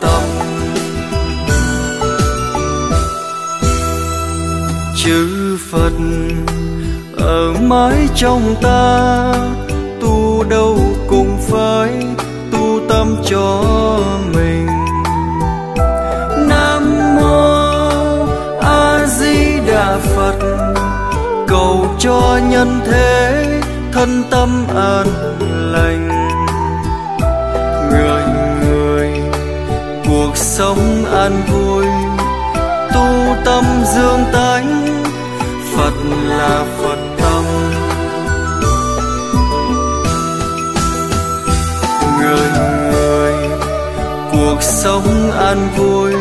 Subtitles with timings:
[0.00, 0.22] tâm
[5.04, 5.92] chữ phật
[7.18, 9.34] ở mãi trong ta,
[10.00, 11.90] tu đâu cũng phải
[12.52, 13.64] tu tâm cho
[14.34, 14.66] mình.
[16.48, 18.26] Nam mô
[18.60, 20.38] a di đà phật,
[21.48, 23.44] cầu cho nhân thế
[23.92, 25.06] thân tâm an
[30.58, 31.86] sống an vui.
[32.94, 34.86] Tu tâm dương tánh,
[35.76, 35.94] phật
[36.28, 37.44] là phật tâm.
[42.20, 42.48] Người
[42.92, 43.34] người,
[44.32, 46.12] cuộc sống an vui.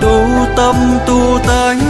[0.00, 0.20] Tu
[0.56, 1.80] tâm tu tánh,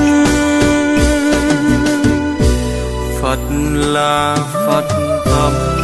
[3.22, 3.38] phật
[3.74, 4.84] là phật
[5.24, 5.75] tâm.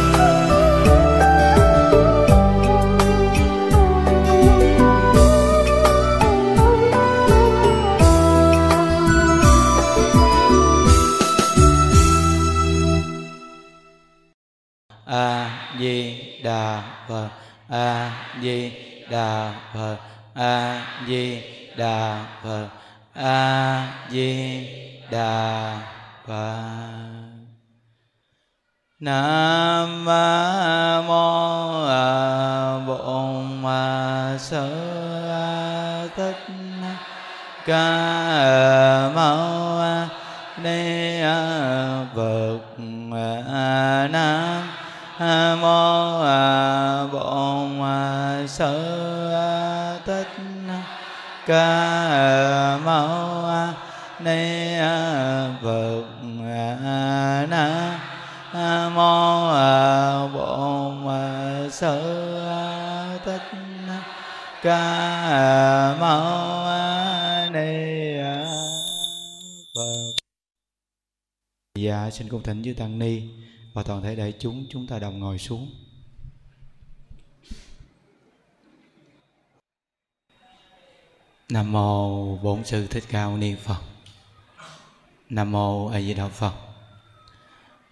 [29.03, 29.62] No.
[72.13, 73.21] Xin cung thỉnh chư tăng ni
[73.73, 75.69] và toàn thể đại chúng chúng ta đồng ngồi xuống
[81.49, 83.81] Nam mô Bổn sư Thích Ca Mâu Ni Phật.
[85.29, 86.53] Nam mô A Di Đà Phật.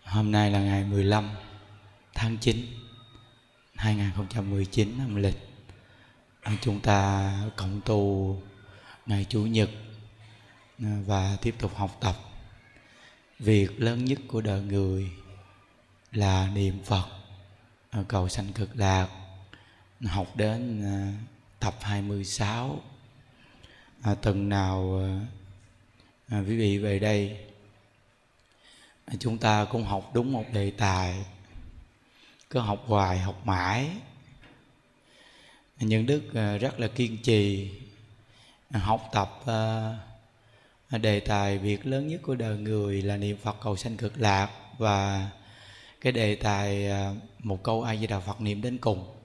[0.04, 1.30] Hôm nay là ngày 15
[2.14, 2.66] tháng 9
[3.76, 5.38] 2019 âm lịch.
[6.62, 8.42] Chúng ta cộng tu
[9.06, 9.70] ngày Chủ nhật
[10.80, 12.31] và tiếp tục học tập.
[13.42, 15.12] Việc lớn nhất của đời người
[16.12, 17.06] là niệm Phật.
[17.90, 19.08] À, cầu sanh cực lạc.
[20.06, 21.14] Học đến à,
[21.60, 22.82] tập 26
[24.02, 25.20] à, tuần nào à,
[26.28, 27.38] à, quý vị về đây
[29.06, 31.26] à, chúng ta cũng học đúng một đề tài.
[32.50, 33.90] Cứ học hoài học mãi.
[35.80, 37.72] Những đức à, rất là kiên trì.
[38.70, 39.98] À, học tập à,
[40.98, 44.50] đề tài việc lớn nhất của đời người là niệm phật cầu sanh cực lạc
[44.78, 45.30] và
[46.02, 49.16] cái đề tài à, một câu ai di đà phật niệm đến cùng.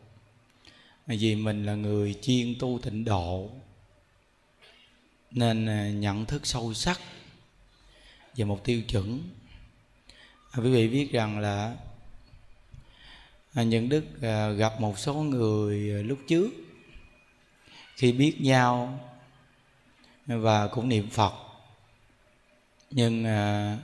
[1.06, 3.50] Vì mình là người chuyên tu tịnh độ,
[5.30, 7.00] nên à, nhận thức sâu sắc
[8.36, 9.22] về một tiêu chuẩn.
[10.50, 11.76] À, quý vị biết rằng là
[13.54, 14.04] những đức
[14.56, 16.50] gặp một số người lúc trước
[17.96, 19.00] khi biết nhau
[20.26, 21.45] và cũng niệm phật
[22.90, 23.76] nhưng à,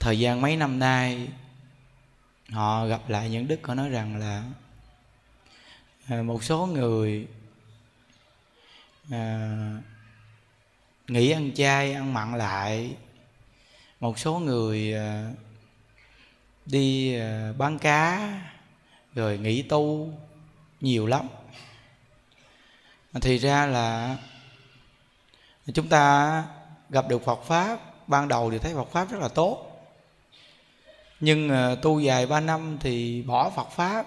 [0.00, 1.28] thời gian mấy năm nay
[2.50, 4.44] họ gặp lại những đức họ nói rằng là
[6.08, 7.26] à, một số người
[9.10, 9.48] à,
[11.08, 12.96] nghỉ ăn chay ăn mặn lại.
[14.00, 15.30] Một số người à,
[16.66, 18.32] đi à, bán cá
[19.14, 20.12] rồi nghỉ tu
[20.80, 21.28] nhiều lắm.
[23.20, 24.16] Thì ra là
[25.74, 26.44] chúng ta
[26.94, 29.70] gặp được Phật pháp, ban đầu thì thấy Phật pháp rất là tốt.
[31.20, 34.06] Nhưng ờ, tu dài ba năm thì bỏ Phật pháp,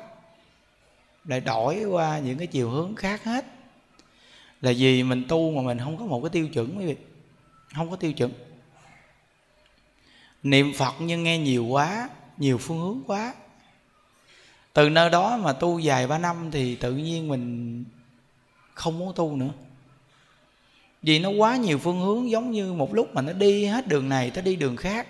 [1.26, 3.46] lại đổi qua những cái chiều hướng khác hết.
[4.62, 6.96] Là vì mình tu mà mình không có một cái tiêu chuẩn, quý vị.
[7.76, 8.32] Không có tiêu chuẩn.
[10.44, 13.34] Niệm phật nhưng nghe nhiều quá, nhiều phương hướng quá.
[14.74, 17.84] Từ nơi đó mà tu dài ba năm thì tự nhiên mình
[18.74, 19.52] không muốn tu nữa
[21.08, 24.10] vì nó quá nhiều phương hướng, giống như một lúc mà nó đi hết đường
[24.10, 25.08] này tới đi đường khác.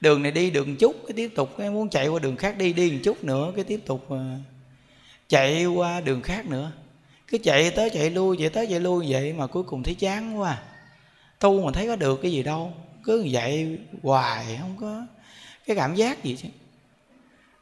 [0.00, 2.72] Đường này đi đường chút, cái tiếp tục, cái muốn chạy qua đường khác đi
[2.72, 4.24] đi một chút nữa, cái tiếp tục ờ,
[5.28, 6.72] chạy qua đường khác nữa.
[7.28, 10.40] Cứ chạy tới chạy lui, chạy tới chạy lui vậy mà cuối cùng thấy chán
[10.40, 10.62] quá à.
[11.38, 12.72] tu mà thấy có được cái gì đâu,
[13.04, 15.06] cứ vậy hoài, không có
[15.66, 16.48] cái cảm giác gì chứ.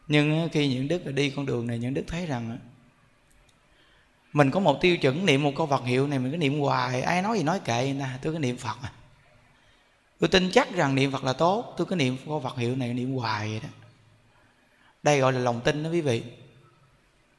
[0.08, 2.58] Nhưng khi những đức đi con đường này, những đức thấy rằng
[4.32, 7.02] mình có một tiêu chuẩn niệm một câu Phật hiệu này mình cứ niệm hoài.
[7.02, 8.92] Ai nói gì nói kệ người ta tôi cứ niệm Phật à.
[10.18, 12.94] Tôi tin chắc rằng niệm Phật là tốt tôi cứ niệm câu Phật hiệu này
[12.94, 13.68] niệm hoài vậy đó.
[15.02, 16.22] Đây gọi là lòng tin đó quý vị.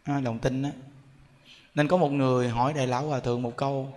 [0.03, 0.69] À, lòng tin đó.
[1.75, 3.93] Nên có một người hỏi đại lão hòa thượng một câu.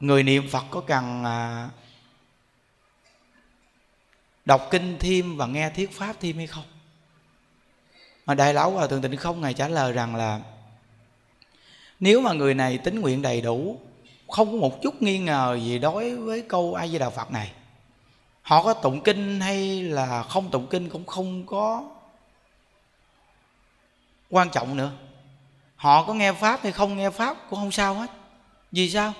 [0.00, 1.68] Người niệm phật có cần à,
[4.44, 6.64] đọc kinh thêm và nghe thuyết pháp thêm hay không?
[8.26, 10.40] Mà đại lão hòa thượng tịnh không ngài trả lời rằng là
[12.00, 13.80] nếu mà người này tính nguyện đầy đủ,
[14.28, 17.52] không có một chút nghi ngờ gì đối với câu a di đà phật này.
[18.42, 21.84] Họ có tụng kinh hay là không tụng kinh cũng không có
[24.30, 24.92] quan trọng nữa.
[25.76, 28.10] Họ có nghe pháp hay không nghe pháp cũng không sao hết.
[28.72, 29.12] Vì sao?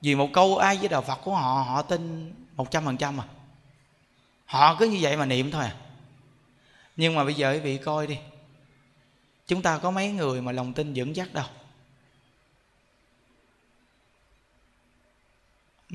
[0.00, 3.20] Vì một câu ai với đạo phật của họ họ tin một trăm phần trăm
[3.20, 3.26] à
[4.46, 5.76] họ cứ như vậy mà niệm thôi à.
[6.96, 8.18] Nhưng mà bây giờ quý vị coi đi.
[9.46, 11.44] Chúng ta có mấy người mà lòng tin vững chắc đâu?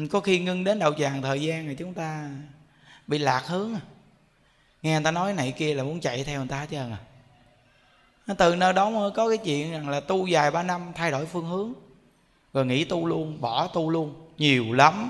[0.08, 2.30] Có khi ngưng đến đầu vàng thời gian thì chúng ta
[3.08, 3.82] bị lạc hướng à.
[4.82, 6.98] nghe người ta nói này kia là muốn chạy theo người ta hết trơn à.
[8.38, 11.26] Từ nơi đó mới có cái chuyện rằng là tu dài ba năm thay đổi
[11.26, 11.74] phương hướng.
[12.54, 14.28] Rồi nghỉ tu luôn, bỏ tu luôn.
[14.38, 15.10] Nhiều lắm.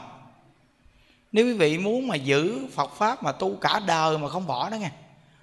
[1.31, 4.69] Nếu quý vị muốn mà giữ Phật pháp mà tu cả đời mà không bỏ
[4.69, 4.91] đó nghe,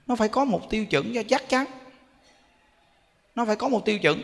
[0.07, 1.67] nó phải có một tiêu chuẩn cho chắc chắn.
[3.35, 4.23] Nó phải có một tiêu chuẩn.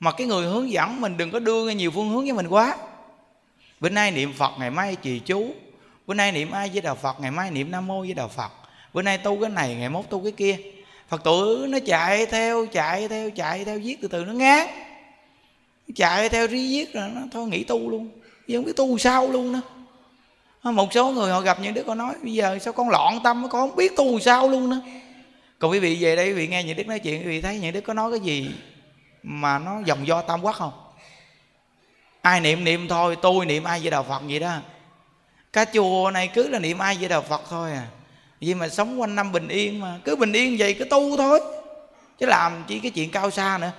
[0.00, 2.76] Mà cái người hướng dẫn mình đừng có đưa nhiều phương hướng với mình quá
[3.82, 5.54] bữa nay niệm Phật, ngày mai trì chú.
[6.06, 8.52] Bữa nay niệm ai với đạo Phật, ngày mai niệm Nam mô với đạo Phật.
[8.92, 10.56] Bữa nay tu cái này, ngày mốt tu cái kia.
[11.08, 14.66] Phật tử nó chạy theo chạy theo chạy theo, viết từ từ nó ngán.
[15.94, 18.08] Chạy theo rí viết rồi nó thôi nghỉ tu luôn.
[18.48, 19.60] Chứ không biết tu sao luôn nữa.
[20.62, 23.20] À, một số người họ gặp những đứa con nói, bây giờ sao con loạn
[23.24, 24.80] tâm, con không biết tu sao luôn nữa.
[25.58, 27.58] Còn quý vị về đây quý vị nghe những đức nói chuyện, quý vị thấy
[27.58, 28.50] những đức có nói cái gì
[29.22, 30.72] mà nó dòng do tam quắc không?
[32.22, 34.52] Ai niệm niệm thôi, tôi niệm ai với đạo phật vậy đó.
[35.52, 37.86] Cả chùa này cứ là niệm ai với đạo phật thôi à.
[38.40, 41.40] Vì mà sống quanh năm bình yên mà, cứ bình yên vậy, cứ tu thôi.
[42.18, 43.70] Chứ làm chỉ cái chuyện cao xa nữa.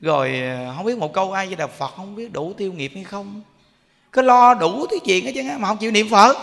[0.00, 2.92] Rồi à, không biết một câu ai với đạo phật không biết đủ tiêu nghiệp
[2.94, 3.42] hay không?
[4.12, 6.36] Cứ lo đủ thứ chuyện hết chứ mà không chịu niệm phật.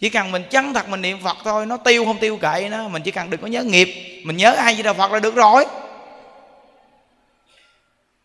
[0.00, 2.88] Chỉ cần mình chân thật mình niệm phật thôi, nó tiêu không tiêu kệ nó
[2.88, 4.20] mình chỉ cần đừng có nhớ nghiệp.
[4.24, 5.64] Mình nhớ ai với đạo phật là được rồi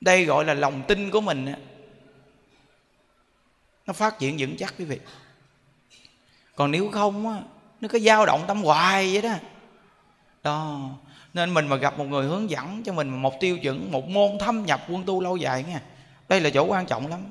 [0.02, 1.54] đây gọi là lòng tin của mình
[3.86, 5.00] nó phát triển vững chắc quý vị.
[6.56, 7.42] Còn nếu không á,
[7.82, 9.36] nó có dao động tâm hoài vậy đó.
[10.44, 10.90] Đó,
[11.34, 14.38] nên mình mà gặp một người hướng dẫn cho mình một tiêu chuẩn, một môn
[14.40, 15.82] thâm nhập quân tu lâu dài nha
[16.30, 17.26] đây là chỗ quan trọng lắm.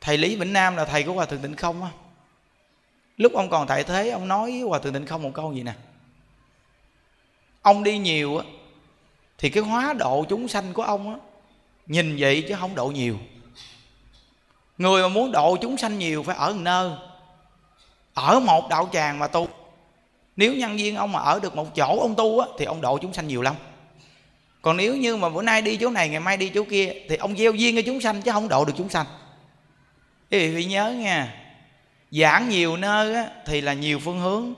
[0.00, 1.90] Thầy lý vĩnh nam là thầy của hòa thượng tịnh không á.
[3.16, 5.62] Lúc ông còn tại thế, ông nói với hòa thượng tịnh không một câu gì
[5.62, 5.74] nè
[7.64, 8.44] ông đi nhiều á
[9.38, 11.16] thì cái hóa độ chúng sanh của ông á
[11.86, 13.18] nhìn vậy chứ không độ nhiều.
[14.78, 16.90] Người mà muốn độ chúng sanh nhiều phải ở nơi
[18.14, 19.48] ở một đạo tràng mà tu.
[20.36, 22.98] Nếu nhân viên ông mà ở được một chỗ ông tu á thì ông độ
[22.98, 23.54] chúng sanh nhiều lắm.
[24.62, 27.16] Còn nếu như mà bữa nay đi chỗ này ngày mai đi chỗ kia thì
[27.16, 29.06] ông gieo duyên cho chúng sanh chứ không độ được chúng sanh.
[30.30, 31.34] Quý vị nhớ nha
[32.10, 34.54] giảng nhiều nơi á, thì là nhiều phương hướng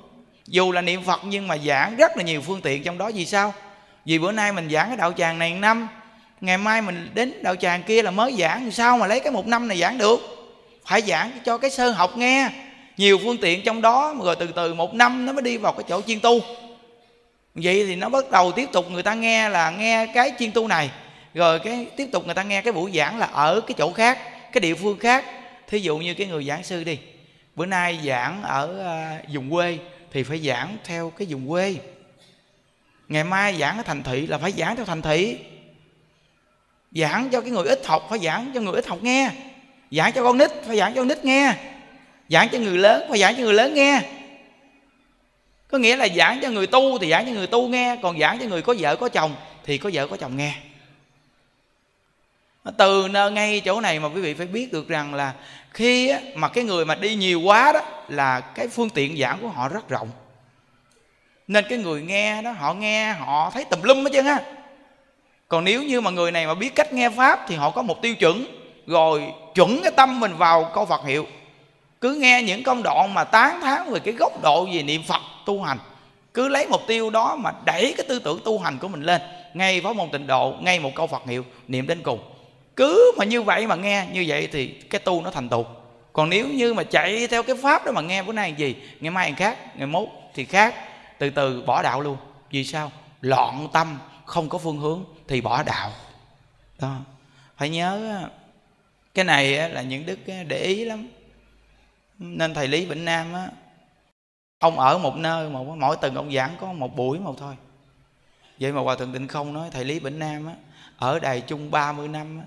[0.47, 3.11] dù là niệm phật nhưng mà giảng rất là nhiều phương tiện trong đó.
[3.15, 3.55] Vì sao?
[4.05, 5.89] Vì bữa nay mình giảng cái đạo tràng này năm,
[6.41, 8.71] ngày mai mình đến đạo tràng kia là mới giảng.
[8.71, 10.21] Sao mà lấy cái một năm này giảng được?
[10.87, 12.51] Phải giảng cho cái sơ học nghe.
[12.97, 15.85] Nhiều phương tiện trong đó rồi từ từ một năm nó mới đi vào cái
[15.89, 16.41] chỗ chuyên tu.
[17.55, 20.69] Vậy thì nó bắt đầu tiếp tục người ta nghe là nghe cái chuyên tu
[20.69, 20.91] này.
[21.35, 24.19] Rồi cái tiếp tục người ta nghe cái buổi giảng là ở cái chỗ khác,
[24.53, 25.25] cái địa phương khác.
[25.69, 26.99] Thí dụ như cái người giảng sư đi.
[27.55, 29.79] Bữa nay giảng ở à, vùng quê
[30.13, 31.77] thì phải giảng theo cái vùng quê.
[33.09, 35.39] Ngày mai giảng ở thành thị là phải giảng theo thành thị.
[36.93, 39.31] Giảng cho cái người ít học phải giảng cho người ít học nghe.
[39.91, 41.55] Giảng cho con nít phải giảng cho con nít nghe.
[42.29, 44.03] Giảng cho người lớn phải giảng cho người lớn nghe.
[45.69, 48.39] Có nghĩa là giảng cho người tu thì giảng cho người tu nghe, còn giảng
[48.39, 49.35] cho người có vợ có chồng
[49.65, 50.55] thì có vợ có chồng nghe.
[52.79, 55.35] Từ ngay chỗ này mà quý vị phải biết được rằng là
[55.77, 59.49] khi mà cái người mà đi nhiều quá đó là cái phương tiện giảng của
[59.49, 60.09] họ rất rộng.
[61.47, 64.41] Nên cái người nghe đó, họ nghe, họ thấy tùm lum hết trơn á.
[65.49, 68.03] Còn nếu như mà người này mà biết cách nghe pháp thì họ có một
[68.03, 68.47] tiêu chuẩn,
[68.87, 71.27] rồi chuẩn cái tâm mình vào câu phật hiệu.
[72.01, 75.23] Cứ nghe những công đoạn mà tán thán về cái góc độ về niệm phật
[75.47, 75.79] tu hành,
[76.35, 79.21] cứ lấy mục tiêu đó mà đẩy cái tư tưởng tu hành của mình lên,
[79.55, 82.36] ngay với môn tịnh độ, ngay một câu phật hiệu, niệm đến cùng
[82.77, 85.67] cứ mà như vậy mà nghe như vậy thì cái tu nó thành tục
[86.17, 88.77] còn nếu như mà chạy theo cái pháp đó mà nghe bữa nay gì?
[89.01, 90.75] Ngày mai khác ngày mốt thì khác.
[91.19, 92.17] Từ từ bỏ đạo luôn.
[92.51, 92.93] Vì sao?
[93.21, 95.91] Loạn tâm không có phương hướng thì bỏ đạo.
[96.79, 96.97] Đó.
[97.57, 98.23] Phải nhớ
[99.15, 100.19] cái này là những đức
[100.49, 101.09] để ý lắm.
[102.19, 103.49] Nên thầy lý vĩnh nam á
[104.59, 107.55] ông ở một nơi mà mỗi tuần ông giảng có một buổi một thôi.
[108.61, 110.53] Vậy mà hòa thượng tịnh không nói thầy lý vĩnh nam á
[110.97, 112.45] ở đài chung 30 năm á,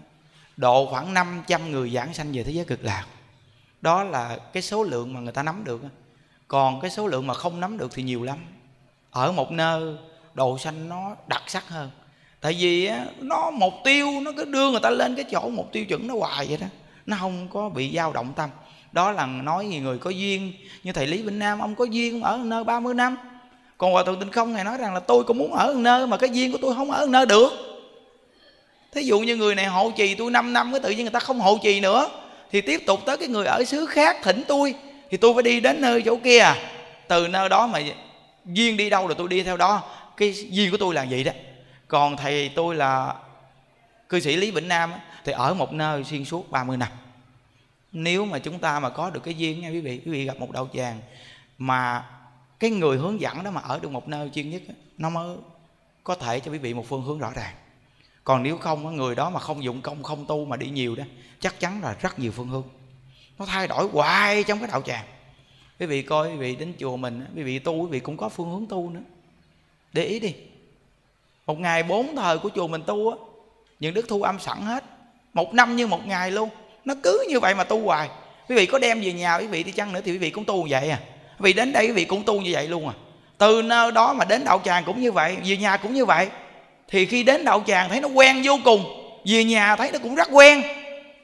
[0.60, 3.06] độ khoảng 500 người giảng sanh về thế giới cực lạc.
[3.82, 5.82] Đó là cái số lượng mà người ta nắm được.
[6.48, 8.38] Còn cái số lượng mà không nắm được thì nhiều lắm.
[9.12, 9.96] Ở một nơi
[10.34, 11.90] độ sanh nó đặc sắc hơn.
[12.42, 15.72] Tại vì á, nó mục tiêu nó cứ đưa người ta lên cái chỗ mục
[15.72, 16.68] tiêu chuẩn nó hoài vậy đó.
[17.06, 18.50] Nó không có bị dao động tâm.
[18.92, 20.54] Đó là nói gì người có duyên.
[20.84, 23.18] Như thầy lý vĩnh nam ông có duyên ở nơi 30 năm.
[23.78, 26.18] Còn hòa thượng Tinh không ngài nói rằng là tôi cũng muốn ở nơi mà
[26.18, 27.69] cái duyên của tôi không ở nơi được
[28.92, 31.20] thí dụ như người này hộ trì tôi 5 năm, cái tự nhiên người ta
[31.20, 32.10] không hộ trì nữa.
[32.52, 34.76] Thì tiếp tục tới cái người ở xứ khác thỉnh tôi.
[35.10, 36.40] Thì tôi phải đi đến nơi chỗ kia.
[36.40, 36.56] À
[37.10, 37.82] từ nơi đó mà
[38.46, 39.84] duyên đi đâu là tôi đi theo đó.
[40.18, 41.32] Cái duyên của tôi là vậy đó.
[41.88, 43.14] Còn thầy tôi là
[44.10, 44.94] cư sĩ lý vĩnh nam
[45.26, 46.90] thì ở một nơi xuyên suốt 30 năm.
[47.92, 50.40] Nếu mà chúng ta mà có được cái duyên nha quý vị quý vị gặp
[50.40, 51.00] một đạo tràng
[51.58, 52.06] mà
[52.60, 54.62] cái người hướng dẫn đó mà ở được một nơi chuyên nhất
[54.98, 55.38] nó mới
[56.04, 57.54] có thể cho quý vị một phương hướng rõ ràng
[58.30, 61.04] còn nếu không người đó mà không dụng công, không tu mà đi nhiều đó,
[61.40, 62.64] chắc chắn là rất nhiều phương hướng.
[63.40, 65.06] Nó thay đổi hoài trong cái đạo tràng.
[65.80, 68.30] Quý vị coi, quý vị đến chùa mình quý vị tu, quý vị cũng có
[68.30, 69.00] phương hướng tu nữa.
[69.94, 70.34] Để ý đi.
[71.48, 73.18] Một ngày bốn thời của chùa mình tu á,
[73.80, 74.84] những đức thu âm sẵn hết.
[75.34, 76.50] Một năm như một ngày luôn.
[76.86, 78.10] Nó cứ như vậy mà tu hoài.
[78.50, 80.46] Quý vị có đem về nhà quý vị đi chăng nữa thì quý vị cũng
[80.46, 81.00] tu vậy à.
[81.40, 82.94] Quý vị đến đây quý vị cũng tu như vậy luôn à.
[83.38, 86.30] Từ nơi đó mà đến đạo tràng cũng như vậy, về nhà cũng như vậy
[86.90, 88.86] thì khi đến đạo tràng thấy nó quen vô cùng,
[89.26, 90.64] về nhà thấy nó cũng rất quen.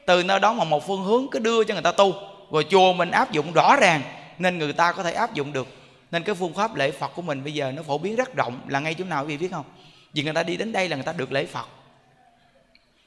[0.06, 2.14] Từ nơi đó mà một phương hướng cứ đưa cho người ta tu.
[2.52, 4.02] Rồi chùa mình áp dụng rõ ràng,
[4.38, 5.68] nên người ta có thể áp dụng được.
[6.12, 8.60] Nên cái phương pháp lễ phật của mình bây giờ nó phổ biến rất rộng.
[8.68, 9.66] Là ngay chỗ nào quý vị biết không?
[10.14, 11.66] Vì người ta đi đến đây là người ta được lễ phật.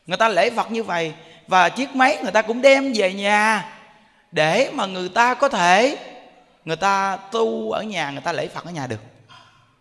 [0.06, 1.12] Người ta lễ phật như vậy,
[1.46, 3.72] và chiếc máy người ta cũng đem về nhà
[4.32, 5.96] để mà người ta có thể,
[6.64, 9.00] người ta tu ở nhà, người ta lễ phật ở nhà được.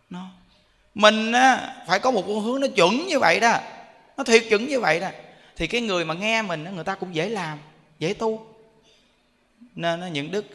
[0.09, 0.19] Nó
[0.97, 3.59] mình á, phải có một phương hướng nó chuẩn như vậy đó.
[4.17, 5.09] Nó thiệt chuẩn như vậy đó.
[5.55, 7.59] Thì cái người mà nghe mình người ta cũng dễ làm
[7.99, 8.45] dễ tu.
[9.75, 10.45] Nên những đức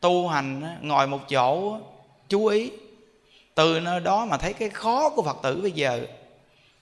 [0.00, 1.78] tu hành ngồi một chỗ
[2.28, 2.70] chú ý.
[3.54, 6.06] Từ nơi đó mà thấy cái khó của phật tử bây giờ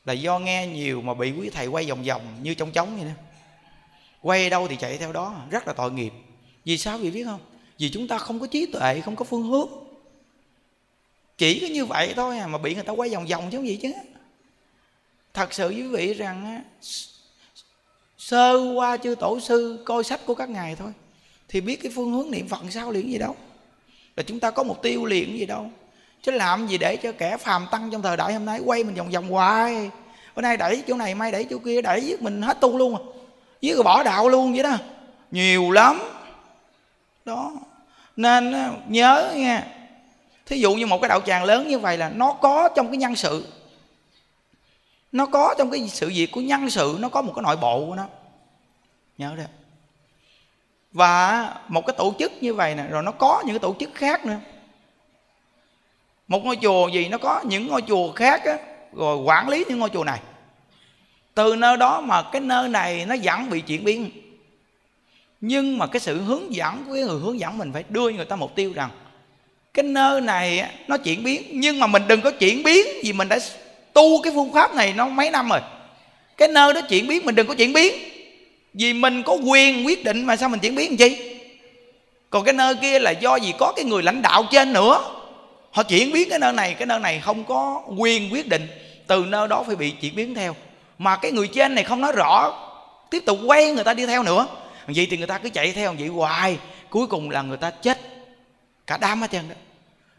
[0.05, 3.05] là do nghe nhiều mà bị quý thầy quay vòng vòng như trong trống vậy
[3.05, 3.23] đó.
[4.23, 6.13] Quay đâu thì chạy theo đó rất là tội nghiệp.
[6.65, 6.99] Vì sao?
[6.99, 7.41] Vì biết không?
[7.79, 9.88] Vì chúng ta không có trí tuệ không có phương hướng
[11.39, 13.67] chỉ có như vậy thôi à, mà bị người ta quay vòng vòng chứ không
[13.67, 13.93] gì chứ.
[15.35, 16.63] Thật sự với quý vị rằng
[18.19, 20.93] sơ qua chư tổ sư coi sách của các ngài thôi
[21.49, 23.37] thì biết cái phương hướng niệm phật sao liền gì đâu.
[24.17, 25.71] Là chúng ta có mục tiêu liền gì đâu.
[26.23, 28.95] Chứ làm gì để cho kẻ phàm tăng trong thời đại hôm nay quay mình
[28.95, 29.91] vòng vòng hoài.
[30.37, 32.97] Bữa nay đẩy chỗ này mai đẩy chỗ kia đẩy giết mình hết tu luôn
[32.97, 33.03] à.
[33.61, 34.77] Giết rồi bỏ đạo luôn vậy đó.
[35.31, 36.01] Nhiều lắm.
[37.25, 37.53] Đó.
[38.17, 38.55] Nên
[38.89, 39.78] nhớ nha
[40.49, 42.97] thí dụ như một cái đạo tràng lớn như vậy là nó có trong cái
[42.97, 43.47] nhân sự.
[45.13, 47.87] Nó có trong cái sự việc của nhân sự nó có một cái nội bộ
[47.87, 48.07] của nó.
[49.19, 49.45] Nhớ đó
[50.93, 53.91] và một cái tổ chức như vậy nè rồi nó có những cái tổ chức
[53.95, 54.39] khác nữa.
[56.29, 58.57] Một ngôi chùa gì nó có những ngôi chùa khác á,
[58.93, 60.21] rồi quản lý những ngôi chùa này.
[61.35, 64.11] Từ nơi đó mà cái nơi này nó vẫn bị chuyển biến.
[65.41, 68.25] Nhưng mà cái sự hướng dẫn của cái người hướng dẫn mình phải đưa người
[68.25, 68.91] ta mục tiêu rằng
[69.79, 71.43] cái nơi này nó chuyển biến.
[71.51, 73.39] Nhưng mà mình đừng có chuyển biến vì mình đã
[73.93, 75.61] tu cái phương pháp này nó mấy năm rồi.
[76.37, 77.95] Cái nơi đó chuyển biến, mình đừng có chuyển biến.
[78.75, 81.39] Vì mình có quyền quyết định mà sao mình chuyển biến làm chi?
[82.31, 85.01] Còn cái nơi kia là do gì có cái người lãnh đạo trên nữa.
[85.71, 88.67] Họ chuyển biến cái nơi này, cái nơi này không có quyền quyết định.
[89.07, 90.57] Từ nơi đó phải bị chuyển biến theo.
[90.99, 92.53] Mà cái người trên này không nói rõ,
[93.11, 94.47] tiếp tục quay người ta đi theo nữa.
[94.87, 96.59] Vậy thì người ta cứ chạy theo, vậy hoài.
[96.91, 97.99] Cuối cùng là người ta chết
[98.87, 99.55] cả đám hết trơn đó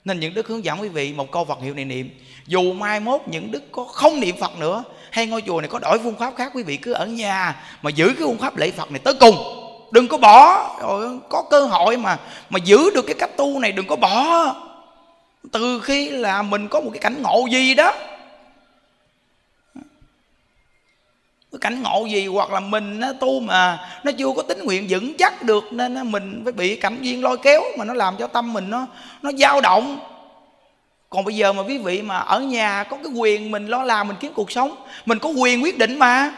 [0.09, 2.09] nên những đức hướng dẫn quý vị một câu Phật hiệu này niệm,
[2.47, 5.79] dù mai mốt những đức có không niệm Phật nữa, hay ngôi chùa này có
[5.79, 8.71] đổi phương pháp khác, quý vị cứ ở nhà mà giữ cái phương pháp lễ
[8.71, 9.35] Phật này tới cùng.
[9.91, 10.69] Đừng có bỏ.
[10.81, 12.17] Rồi có cơ hội mà
[12.49, 14.45] mà giữ được cái cách tu này đừng có bỏ.
[15.51, 17.93] Từ khi là mình có một cái cảnh ngộ gì đó
[21.51, 24.85] cái cảnh ngộ gì hoặc là mình nó tu mà nó chưa có tính nguyện
[24.89, 28.27] vững chắc được, nên mình phải bị cảnh duyên lôi kéo mà nó làm cho
[28.27, 28.85] tâm mình nó
[29.21, 29.99] nó dao động.
[31.09, 34.07] Còn bây giờ mà quý vị mà ở nhà có cái quyền mình lo làm
[34.07, 36.31] mình kiếm cuộc sống, mình có quyền quyết định mà.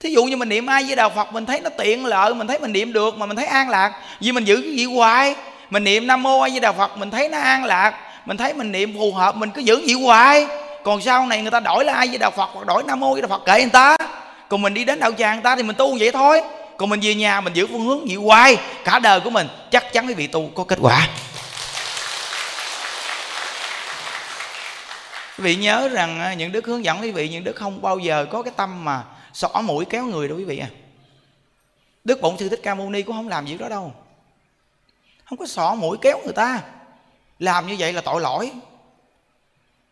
[0.00, 2.46] Thí dụ như mình niệm ai với đạo phật, mình thấy nó tiện lợi, mình
[2.46, 3.92] thấy mình niệm được mà mình thấy an lạc.
[4.20, 5.34] Vì mình giữ cái gì hoài.
[5.70, 7.94] Mình niệm nam mô a di đà phật, mình thấy nó an lạc.
[8.26, 10.46] Mình thấy mình niệm phù hợp, mình cứ giữ gì hoài
[10.84, 12.50] còn sau này người ta đổi là ai với đạo phật?
[12.52, 13.44] Hoặc đổi nam mô với đạo phật?
[13.46, 13.96] Kệ người ta.
[14.48, 16.42] Còn mình đi đến đạo tràng người ta thì mình tu vậy thôi.
[16.76, 18.56] Còn mình về nhà mình giữ phương hướng vậy hoài.
[18.84, 21.08] Cả đời của mình chắc chắn quý vị tu có kết quả.
[25.38, 27.98] Quý vị nhớ rằng à, những đức hướng dẫn quý vị, những đức không bao
[27.98, 30.68] giờ có cái tâm mà xỏ mũi kéo người đâu quý vị à.
[32.04, 33.92] Đức bổn sư thích ca mâu ni cũng không làm việc đó đâu.
[35.24, 36.60] Không có xỏ mũi kéo người ta.
[37.38, 38.50] Làm như vậy là tội lỗi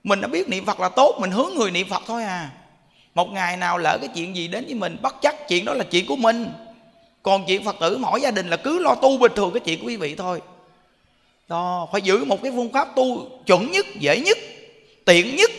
[0.05, 2.51] mình đã biết niệm phật là tốt, mình hướng người niệm phật thôi à.
[3.15, 5.85] Một ngày nào lỡ cái chuyện gì đến với mình, bất chắc chuyện đó là
[5.85, 6.47] chuyện của mình.
[7.23, 9.81] Còn chuyện phật tử mỗi gia đình là cứ lo tu bình thường cái chuyện
[9.81, 10.41] của quý vị thôi.
[11.49, 14.39] Đó, phải giữ một cái phương pháp tu chuẩn nhất, dễ nhất,
[15.05, 15.51] tiện nhất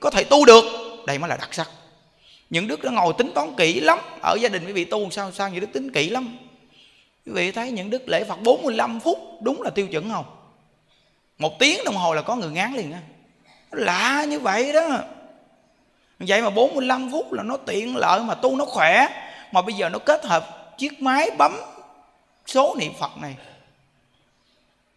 [0.00, 0.64] có thể tu được.
[1.06, 1.70] Đây mới là đặc sắc.
[2.50, 5.32] Những đức đã ngồi tính toán kỹ lắm, ở gia đình quý vị tu sao
[5.32, 6.38] sao những đức tính kỹ lắm.
[7.26, 10.24] Quý vị thấy những đức lễ phật 45 phút, đúng là tiêu chuẩn không?
[11.38, 13.00] Một tiếng đồng hồ là có người ngán liền á
[13.70, 15.04] lạ như vậy đó.
[16.18, 19.06] Vậy mà 45 phút là nó tiện lợi mà tu nó khỏe.
[19.52, 21.56] Mà bây giờ nó kết hợp chiếc máy bấm
[22.46, 23.36] số niệm phật này.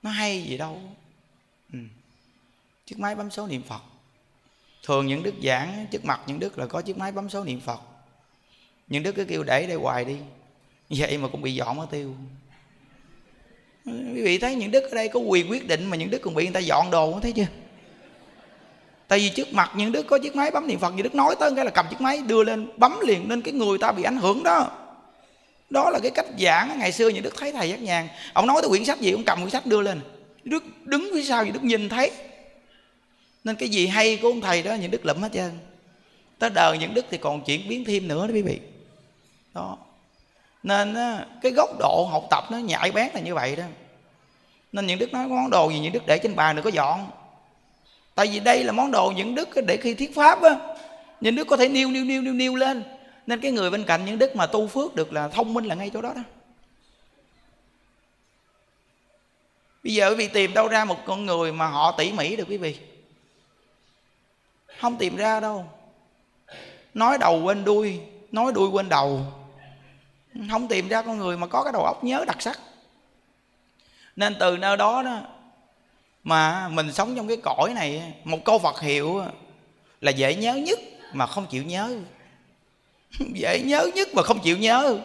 [0.04, 0.82] Nó hay gì đâu.
[1.74, 1.80] Ừ.
[2.86, 3.82] chiếc máy bấm số niệm phật.
[4.84, 7.60] Thường những đức giảng trước mặt những đức là có chiếc máy bấm số niệm
[7.60, 7.80] phật.
[8.88, 10.18] Những đức cứ kêu để đây hoài đi.
[10.90, 12.16] Vậy mà cũng bị dọn mất tiêu.
[13.86, 16.36] Quý vị thấy những đức ở đây có quyền quyết định mà những đức còn
[16.36, 17.46] bị người ta dọn đồ thấy chưa?
[19.10, 21.36] Tại vì trước mặt những đứa có chiếc máy bấm niệm phật như đức nói
[21.40, 24.04] tới cái là cầm chiếc máy đưa lên, bấm liền nên cái người ta bị
[24.04, 24.72] ảnh hưởng đó.
[25.70, 28.08] Đó là cái cách giảng ngày xưa những đức thấy thầy giác nhàn.
[28.34, 30.02] Ông nói tới quyển sách gì, ông cầm quyển sách đưa lên.
[30.44, 32.12] Đức đứng phía sau những đức nhìn thấy.
[33.44, 35.52] Nên cái gì hay của ông thầy đó, những đức lụm hết trơn.
[36.40, 38.60] Tới đời những đức thì còn chuyển biến thêm nữa đó quý vị.
[39.54, 39.78] Đó.
[40.64, 40.96] Nên
[41.42, 43.64] cái góc độ học tập nó nhạy bén là như vậy đó.
[44.72, 47.08] Nên những đức nói món đồ gì, những đức để trên bàn đừng có dọn
[48.20, 50.56] tại vì đây là món đồ những đức để khi thuyết pháp á,
[51.22, 52.84] những đức có thể nêu nêu nêu nêu nêu lên.
[53.28, 55.76] Nên cái người bên cạnh những đức mà tu phước được là thông minh là
[55.76, 56.22] ngay chỗ đó đó.
[59.84, 62.46] Bây giờ quý vị tìm đâu ra một con người mà họ tỉ mỉ được
[62.50, 62.78] quý vị?
[64.80, 65.66] Không tìm ra đâu.
[66.94, 68.00] Nói đầu quên đuôi,
[68.32, 69.22] nói đuôi quên đầu.
[70.52, 72.60] Không tìm ra con người mà có cái đầu óc nhớ đặc sắc.
[74.16, 75.22] Nên từ nơi đó đó
[76.24, 79.22] mà mình sống trong cái cõi này một câu Phật hiệu
[80.02, 80.80] là dễ nhớ nhất
[81.14, 81.96] mà không chịu nhớ.
[83.34, 84.98] Dễ nhớ nhất mà không chịu nhớ.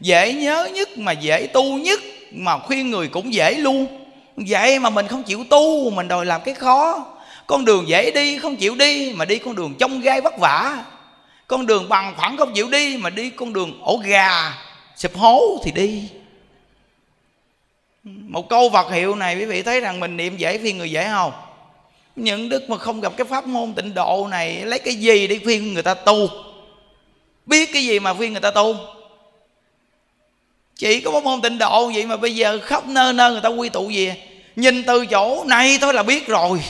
[0.00, 2.00] Dễ nhớ nhất mà dễ tu nhất
[2.32, 4.04] mà khuyên người cũng dễ luôn
[4.36, 7.06] vậy mà mình không chịu tu, mình đòi làm cái khó.
[7.46, 10.84] Con đường dễ đi không chịu đi mà đi con đường trong gai vất vả.
[11.46, 14.54] Con đường bằng phẳng không chịu đi mà đi con đường ổ gà,
[14.96, 16.08] sụp hố thì đi
[18.04, 21.08] một câu vật hiệu này quý vị thấy rằng mình niệm dễ phiên người dễ
[21.08, 21.32] không?
[22.16, 25.40] Những đức mà không gặp cái pháp môn tịnh độ này, lấy cái gì để
[25.44, 26.28] khuyên người ta tu?
[27.46, 28.76] Biết cái gì mà khuyên người ta tu?
[30.76, 33.48] Chỉ có pháp môn tịnh độ vậy mà bây giờ khắp nơi nơi người ta
[33.48, 34.12] quy tụ gì
[34.56, 36.60] nhìn từ chỗ này thôi là biết rồi.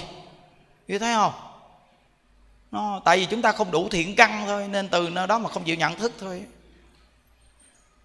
[0.88, 1.32] Như thấy không?
[2.72, 5.48] Nó, tại vì chúng ta không đủ thiện căn thôi, nên từ nơi đó mà
[5.48, 6.42] không chịu nhận thức thôi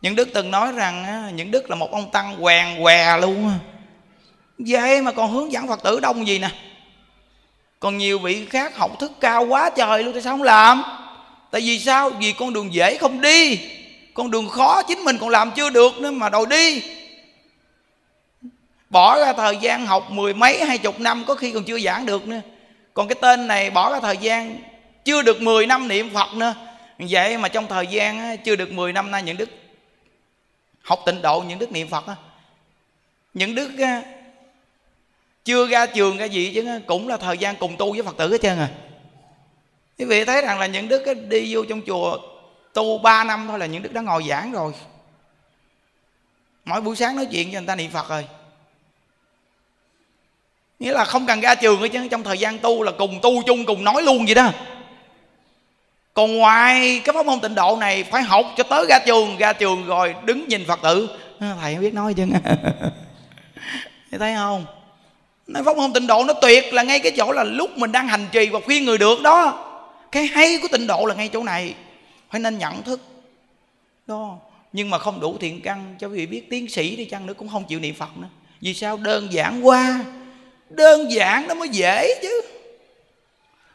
[0.02, 3.52] những đức từng nói rằng những đức là một ông tăng quèn què luôn
[4.60, 6.50] vậy mà còn hướng dẫn phật tử đông gì nè?
[7.80, 10.84] Còn nhiều vị khác học thức cao quá trời luôn tại sao không làm?
[11.52, 12.10] Tại vì sao?
[12.10, 13.60] Vì con đường dễ không đi.
[14.14, 16.84] Con đường khó chính mình còn làm chưa được nữa mà đòi đi.
[18.90, 22.06] Bỏ ra thời gian học mười mấy, hai chục năm có khi còn chưa giảng
[22.06, 22.42] được nữa.
[22.94, 24.58] Còn cái tên này bỏ ra thời gian
[25.06, 26.54] chưa được 10 năm niệm phật nữa.
[27.00, 29.50] Vậy mà trong thời gian chưa được 10 năm nay những đức
[30.90, 32.16] học tịnh độ những đức niệm phật á.
[33.34, 33.72] Những đức
[35.46, 38.32] chưa ra trường cái gì chứ cũng là thời gian cùng tu với phật tử
[38.32, 38.70] hết trơn à.
[39.98, 42.18] Quý vị thấy rằng là những đức đi vô trong chùa
[42.74, 44.74] tu 3 năm thôi là những đức đã ngồi giảng rồi.
[46.66, 48.28] Mỗi buổi sáng nói chuyện cho người ta niệm phật rồi.
[50.80, 53.66] Nghĩa là không cần ra trường chứ trong thời gian tu là cùng tu chung,
[53.66, 54.52] cùng nói luôn vậy đó
[56.14, 59.54] còn ngoài cái pháp môn tịnh độ này, phải học cho tới ra trường ra
[59.54, 61.10] trường rồi đứng nhìn phật tử.
[61.40, 62.26] Ờ, thầy không biết nói chứ.
[64.20, 64.66] Thấy không?
[65.48, 68.08] Nói pháp môn tịnh độ nó tuyệt là ngay cái chỗ là lúc mình đang
[68.08, 69.66] hành trì và khuyên người được đó.
[70.12, 71.74] Cái hay của tịnh độ là ngay chỗ này.
[72.32, 73.02] Phải nên nhận thức.
[74.08, 74.38] Đó.
[74.74, 77.34] Nhưng mà không đủ thiện căn, cho quý vị biết tiến sĩ đi chăng nữa
[77.34, 78.28] cũng không chịu niệm phật nữa.
[78.62, 78.98] Vì sao?
[78.98, 80.00] Đơn giản qua
[80.70, 82.42] đơn giản nó mới dễ chứ.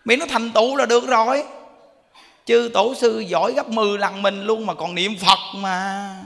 [0.05, 1.45] Miễn nó thành tựu là được rồi
[2.45, 6.17] chư tổ sư giỏi gấp 10 lần mình luôn mà còn niệm phật mà.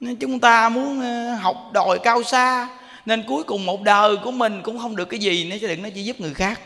[0.00, 2.68] Nên chúng ta muốn ờ, học đòi cao xa,
[3.06, 5.82] nên cuối cùng một đời của mình cũng không được cái gì nữa chứ đừng
[5.82, 6.60] nó chỉ giúp người khác,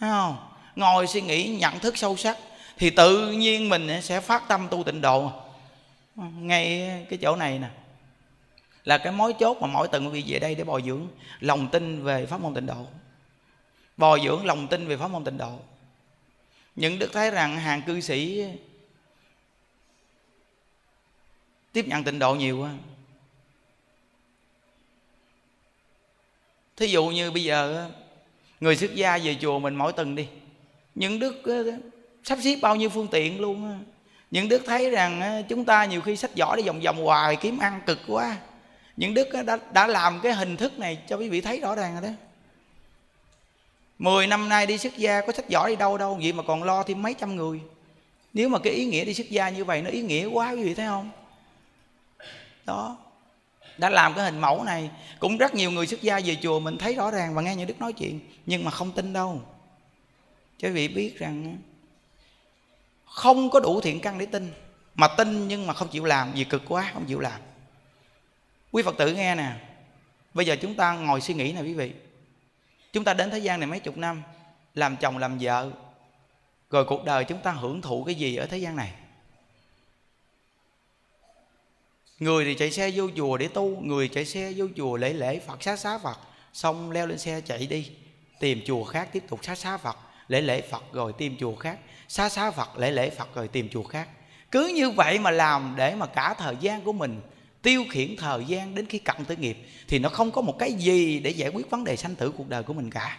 [0.00, 0.36] Thấy không?
[0.76, 2.36] Ngồi suy nghĩ, nhận thức sâu sắc,
[2.78, 5.30] thì tự nhiên mình sẽ phát tâm tu tịnh độ.
[6.40, 7.68] Ngay cái chỗ này nè,
[8.84, 11.06] là cái mối chốt mà mỗi từng vị về đây để bồi dưỡng
[11.40, 12.86] lòng tin về pháp môn tịnh độ.
[13.96, 15.52] Bồi dưỡng lòng tin về pháp môn tịnh độ
[16.78, 18.44] những đức thấy rằng hàng cư sĩ
[21.72, 22.70] tiếp nhận tịnh độ nhiều quá.
[26.76, 27.90] Thí dụ như bây giờ
[28.60, 30.28] người xuất gia về chùa mình mỗi tuần đi.
[30.94, 31.42] Những đức
[32.24, 33.84] sắp xếp bao nhiêu phương tiện luôn
[34.30, 37.58] những đức thấy rằng chúng ta nhiều khi sách giỏ đi vòng vòng hoài kiếm
[37.58, 38.36] ăn cực quá.
[38.96, 41.92] Những đức đã, đã làm cái hình thức này cho quý vị thấy rõ ràng
[41.92, 42.27] rồi đó.
[43.98, 46.62] Mười năm nay đi xuất gia có sách giỏi đi đâu đâu, Vậy mà còn
[46.62, 47.60] lo thêm mấy trăm người.
[48.32, 50.62] Nếu mà cái ý nghĩa đi xuất gia như vậy Nó ý nghĩa quá quý
[50.62, 51.10] vị thấy không?
[52.64, 52.96] Đó.
[53.78, 56.78] Đã làm cái hình mẫu này, Cũng rất nhiều người xuất gia về chùa Mình
[56.78, 59.42] thấy rõ ràng và nghe những đức nói chuyện, Nhưng mà không tin đâu.
[60.58, 61.58] Cho quý vị biết rằng
[63.04, 64.52] Không có đủ thiện căn để tin,
[64.94, 67.40] Mà tin nhưng mà không chịu làm, Vì cực quá, không chịu làm.
[68.72, 69.52] Quý phật tử nghe nè.
[70.34, 71.92] Bây giờ chúng ta ngồi suy nghĩ nè quý vị
[72.98, 74.22] chúng ta đến thế gian này mấy chục năm,
[74.74, 75.70] làm chồng, làm vợ,
[76.70, 78.92] rồi cuộc đời chúng ta hưởng thụ cái gì ở thế gian này?
[82.18, 85.38] Người thì chạy xe vô chùa để tu, người chạy xe vô chùa lễ lễ
[85.38, 86.18] phật, xá xá phật,
[86.52, 87.90] xong leo lên xe chạy đi,
[88.40, 89.96] tìm chùa khác tiếp tục xá xá phật,
[90.28, 93.68] lễ lễ phật rồi tìm chùa khác, xá xá phật, lễ lễ phật rồi tìm
[93.68, 94.08] chùa khác.
[94.50, 97.20] Cứ như vậy mà làm để mà cả thời gian của mình
[97.62, 100.72] tiêu khiển thời gian đến khi cận tử nghiệp, thì nó không có một cái
[100.72, 103.18] gì để giải quyết vấn đề sanh tử cuộc đời của mình cả.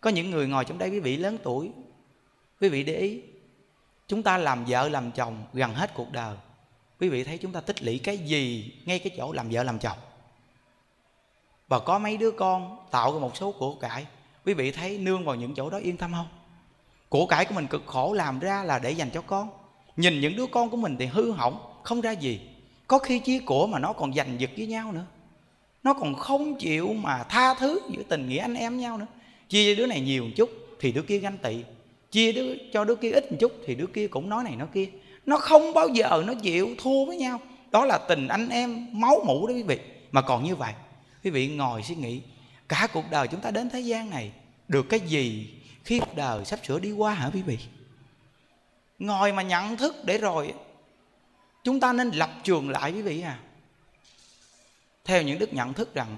[0.00, 1.70] Có những người ngồi trong đây, quý vị lớn tuổi,
[2.60, 3.20] quý vị để ý,
[4.08, 6.36] chúng ta làm vợ làm chồng gần hết cuộc đời.
[7.00, 9.78] Quý vị thấy chúng ta tích lũy cái gì ngay cái chỗ làm vợ làm
[9.78, 9.98] chồng?
[11.68, 14.06] Và có mấy đứa con tạo ra một số của cải.
[14.44, 16.28] Quý vị thấy nương vào những chỗ đó yên tâm không?
[17.08, 19.50] Của cải của mình cực khổ làm ra là để dành cho con.
[19.96, 22.40] Nhìn những đứa con của mình thì hư hỏng, không ra gì
[22.86, 25.06] có khi chia của mà nó còn giành giật với nhau nữa.
[25.82, 29.06] Nó còn không chịu mà tha thứ giữa tình nghĩa anh em nhau nữa.
[29.48, 31.56] Chia đứa này nhiều một chút thì đứa kia ganh tị.
[32.10, 34.68] Chia đứa, cho đứa kia ít một chút thì đứa kia cũng nói này nói
[34.74, 34.88] kia.
[35.26, 37.40] Nó không bao giờ nó chịu thua với nhau.
[37.70, 39.78] Đó là tình anh em máu mủ đó quý vị.
[40.12, 40.72] Mà còn như vậy,
[41.24, 42.20] quý vị ngồi suy nghĩ,
[42.68, 44.32] cả cuộc đời chúng ta đến thế gian này,
[44.68, 45.48] được cái gì
[45.84, 47.58] khi cuộc đời sắp sửa đi qua hả quý vị?
[48.98, 50.54] Ngồi mà nhận thức để rồi
[51.66, 53.38] chúng ta nên lập trường lại quý vị à
[55.04, 56.16] theo những đức nhận thức rằng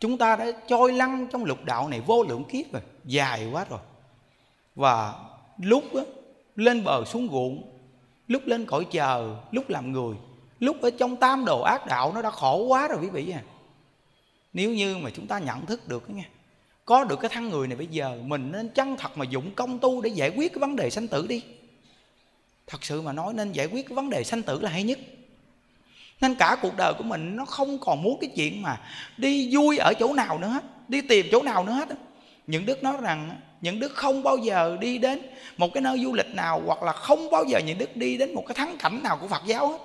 [0.00, 3.66] chúng ta đã trôi lăn trong lục đạo này vô lượng kiếp rồi dài quá
[3.70, 3.78] rồi.
[4.74, 5.14] Và
[5.58, 6.00] lúc đó,
[6.56, 7.78] lên bờ xuống ruộng
[8.28, 10.16] lúc lên cõi chờ lúc làm người
[10.60, 13.42] lúc ở trong tam đồ ác đạo nó đã khổ quá rồi quý vị à
[14.52, 16.24] nếu như mà chúng ta nhận thức được nghe
[16.84, 19.78] có được cái thân người này bây giờ mình nên chân thật mà dụng công
[19.78, 21.42] tu để giải quyết cái vấn đề sanh tử đi
[22.68, 24.98] thật sự mà nói nên giải quyết cái vấn đề sanh tử là hay nhất.
[26.20, 28.80] Nên cả cuộc đời của mình nó không còn muốn cái chuyện mà
[29.16, 31.88] đi vui ở chỗ nào nữa hết, đi tìm chỗ nào nữa hết
[32.48, 35.22] những đức nói rằng những đức không bao giờ đi đến
[35.56, 38.34] một cái nơi du lịch nào hoặc là không bao giờ những đức đi đến
[38.34, 39.78] một cái thắng cảnh nào của phật giáo hết.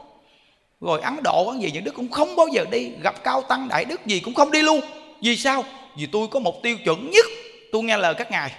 [0.82, 3.68] Rồi ấn độ cái gì những đức cũng không bao giờ đi, gặp cao tăng,
[3.68, 4.82] đại đức gì cũng không đi luôn.
[5.22, 5.64] Vì sao?
[5.98, 7.26] Vì tôi có một tiêu chuẩn nhất,
[7.72, 8.52] tôi nghe lời các ngài.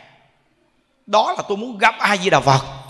[1.07, 2.84] Đó là tôi muốn gặp ai di đà phật.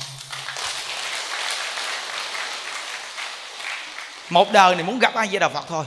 [4.35, 5.85] Một đời này muốn gặp ai với đà phật thôi.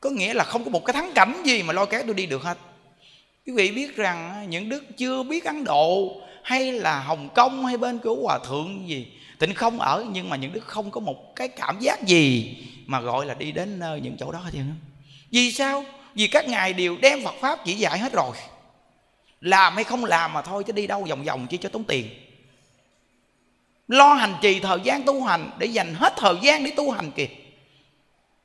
[0.00, 2.26] Có nghĩa là không có một cái thắng cảnh gì mà lôi kéo tôi đi
[2.26, 2.58] được hết.
[3.46, 7.76] Quý vị biết rằng những đức chưa biết ấn độ hay là hồng kông hay
[7.76, 9.06] bên của hòa thượng gì,
[9.38, 13.00] tịnh không ở, nhưng mà những đức không có một cái cảm giác gì mà
[13.00, 14.58] gọi là đi đến nơi những chỗ đó thì
[15.30, 15.84] vì sao?
[16.14, 18.36] Vì các ngài đều đem phật pháp chỉ dạy hết rồi.
[19.40, 22.06] Làm hay không làm mà thôi, chứ đi đâu vòng vòng chỉ cho tốn tiền
[23.88, 27.10] lo hành trì thời gian tu hành để dành hết thời gian để tu hành
[27.10, 27.28] kìa.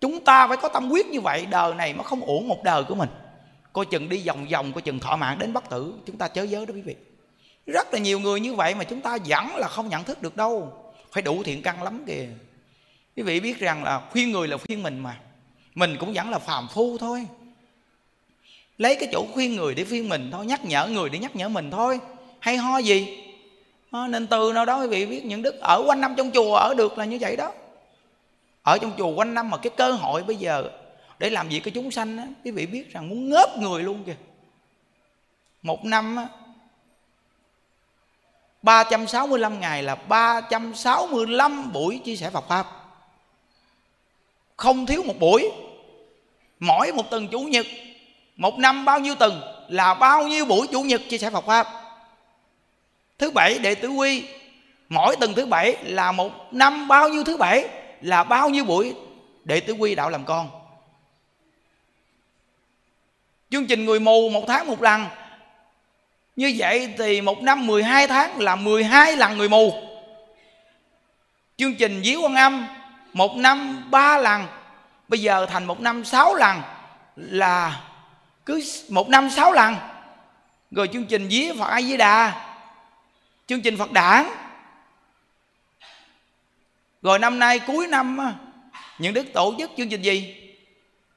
[0.01, 2.83] Chúng ta phải có tâm quyết như vậy, đời này mới không uổng một đời
[2.83, 3.09] của mình.
[3.73, 6.43] Coi chừng đi vòng vòng, coi chừng thọ mạng đến bất tử, chúng ta chớ
[6.43, 6.95] giới đó quý vị.
[7.65, 10.37] Rất là nhiều người như vậy mà chúng ta vẫn là không nhận thức được
[10.37, 10.73] đâu.
[11.11, 12.27] Phải đủ thiện căn lắm kìa.
[13.15, 15.19] Quý vị biết rằng là khuyên người là khuyên mình mà.
[15.75, 17.27] Mình cũng vẫn là phàm phu thôi.
[18.77, 21.49] Lấy cái chỗ khuyên người để khuyên mình thôi, nhắc nhở người để nhắc nhở
[21.49, 21.99] mình thôi.
[22.39, 23.23] Hay ho gì?
[23.91, 26.55] À, nên từ nào đó quý vị biết những đức ở quanh năm trong chùa
[26.55, 27.51] ở được là như vậy đó.
[28.63, 30.69] Ở trong chùa quanh năm mà cái cơ hội bây giờ
[31.19, 34.03] để làm việc cái chúng sanh á, quý vị biết rằng muốn ngớp người luôn
[34.05, 34.15] kìa.
[35.61, 36.27] Một năm á,
[38.61, 42.67] 365 ngày là 365 buổi chia sẻ Phật Pháp.
[44.57, 45.51] Không thiếu một buổi.
[46.59, 47.65] Mỗi một tuần Chủ nhật
[48.35, 51.78] Một năm bao nhiêu tuần Là bao nhiêu buổi Chủ nhật chia sẻ Phật Pháp.
[53.19, 54.23] Thứ bảy đệ tử quy.
[54.89, 57.67] Mỗi tuần thứ bảy là một năm bao nhiêu thứ bảy,
[58.01, 58.95] Là bao nhiêu buổi
[59.43, 60.49] đệ tử quy đạo làm con.
[63.49, 65.05] Chương trình người mù một tháng một lần.
[66.35, 69.73] Như vậy thì một năm 12 tháng là 12 lần người mù.
[71.57, 72.67] Chương trình Diếu Quan Âm,
[73.13, 74.45] Một năm ba lần.
[75.07, 76.61] Bây giờ thành một năm sáu lần
[77.15, 77.81] Là
[78.45, 79.75] cứ một năm sáu lần.
[80.71, 82.48] Rồi chương trình Dí Phật A Di Đà
[83.49, 84.25] Chương trình Phật Đản.
[87.01, 88.17] Rồi năm nay cuối năm
[88.99, 90.35] Những đức tổ chức chương trình gì?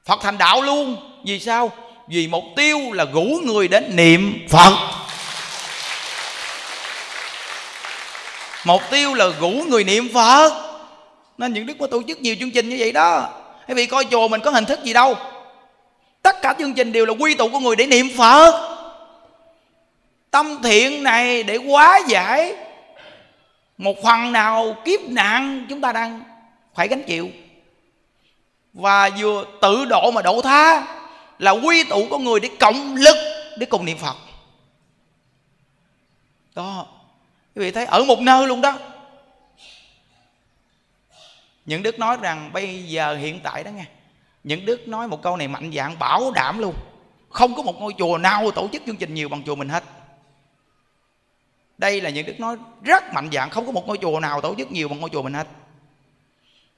[0.05, 0.95] Phật thành đạo luôn.
[1.25, 1.71] Vì sao?
[2.07, 4.73] Vì mục tiêu là rủ người đến niệm Phật.
[8.65, 10.51] Mục tiêu là rủ người niệm phật.
[11.37, 13.29] Nên những đức có tổ chức nhiều chương trình như vậy đó
[13.67, 15.17] quý vị coi chùa mình có hình thức gì đâu?
[16.21, 18.72] Tất cả chương trình đều là quy tụ của người để niệm phật
[20.33, 22.55] tâm thiện này để hóa giải.
[23.77, 26.23] Một phần nào kiếp nạn chúng ta đang
[26.73, 27.29] phải gánh chịu.
[28.73, 30.87] Và vừa tự độ mà độ tha
[31.39, 33.15] là quy tụ của người để cộng lực
[33.57, 34.15] để cùng niệm phật.
[36.55, 36.85] Đó.
[37.55, 38.73] Quý vị thấy ở một nơi luôn đó.
[41.65, 43.85] Những đức nói rằng bây giờ hiện tại đó nghe.
[44.43, 46.75] Những đức nói một câu này mạnh dạng bảo đảm luôn.
[47.29, 49.83] Không có một ngôi chùa nào tổ chức chương trình nhiều bằng chùa mình hết
[51.77, 54.55] đây là những đức nói rất mạnh dạng, không có một ngôi chùa nào tổ
[54.57, 55.47] chức nhiều bằng ngôi chùa mình hết.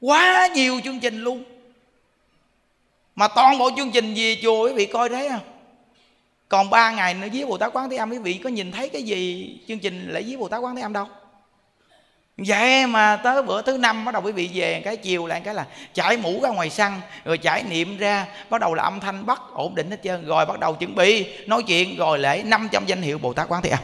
[0.01, 1.43] Quá nhiều chương trình luôn.
[3.15, 5.39] Mà toàn bộ chương trình về chùa quý vị coi thấy không?
[6.49, 8.89] Còn ba ngày nữa với bồ tát quán thế âm quý vị có nhìn thấy
[8.89, 11.07] cái gì chương trình lễ với bồ tát quán thế âm đâu?
[12.37, 15.53] Vậy mà tới bữa thứ năm bắt đầu quý vị về cái chiều lại cái
[15.53, 16.93] là chải mũ ra ngoài sân
[17.25, 20.25] rồi chải niệm ra, bắt đầu là âm thanh bắt ổn định hết trơn.
[20.25, 23.61] Rồi bắt đầu chuẩn bị nói chuyện, rồi lễ 500 danh hiệu bồ tát quán
[23.61, 23.79] thế âm.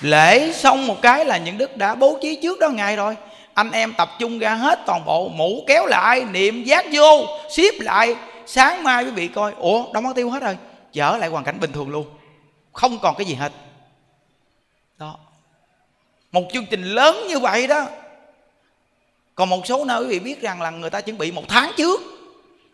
[0.00, 3.16] Lễ xong một cái là những đức đã bố trí trước đó ngày rồi.
[3.54, 7.70] Anh em tập trung ra hết toàn bộ, mũ kéo lại, niệm giác vô, xếp
[7.80, 8.16] lại.
[8.46, 9.52] Sáng mai quý vị coi.
[9.52, 10.58] Ủa đâu mất tiêu hết rồi.
[10.92, 12.06] Trở lại hoàn cảnh bình thường luôn.
[12.72, 13.52] Không còn cái gì hết.
[14.98, 15.18] Đó.
[16.32, 17.86] Một chương trình lớn như vậy đó.
[19.34, 21.72] Còn một số nơi quý vị biết rằng là người ta chuẩn bị một tháng
[21.76, 22.00] trước.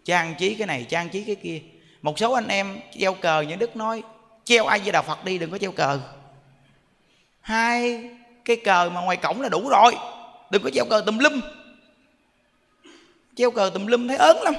[0.05, 1.61] Trang trí cái này, trang trí cái kia.
[2.03, 4.03] Một số anh em treo cờ, những đức nói,
[4.45, 5.99] treo ai với đạo phật đi, đừng có treo cờ
[7.43, 8.05] hai
[8.45, 9.97] cái cờ mà ngoài cổng là đủ rồi.
[10.51, 11.41] Đừng có treo cờ tùm lum.
[13.37, 14.55] Treo cờ tùm lum thấy ớn lắm.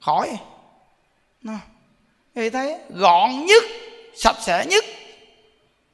[0.00, 0.36] Khỏi.
[2.34, 3.62] Thì thấy gọn nhất,
[4.16, 4.84] sạch sẽ nhất,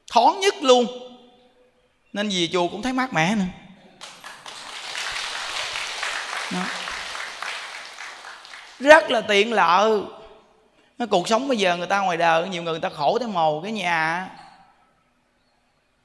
[0.07, 0.85] thoáng nhất luôn.
[2.13, 3.43] Nên về chùa cũng thấy mát mẻ nữa
[6.51, 6.65] Đó.
[8.79, 10.01] rất là tiện lợi.
[11.09, 13.61] Cuộc sống bây giờ người ta ngoài đời, nhiều người người ta khổ tới mồ
[13.61, 14.29] cái nhà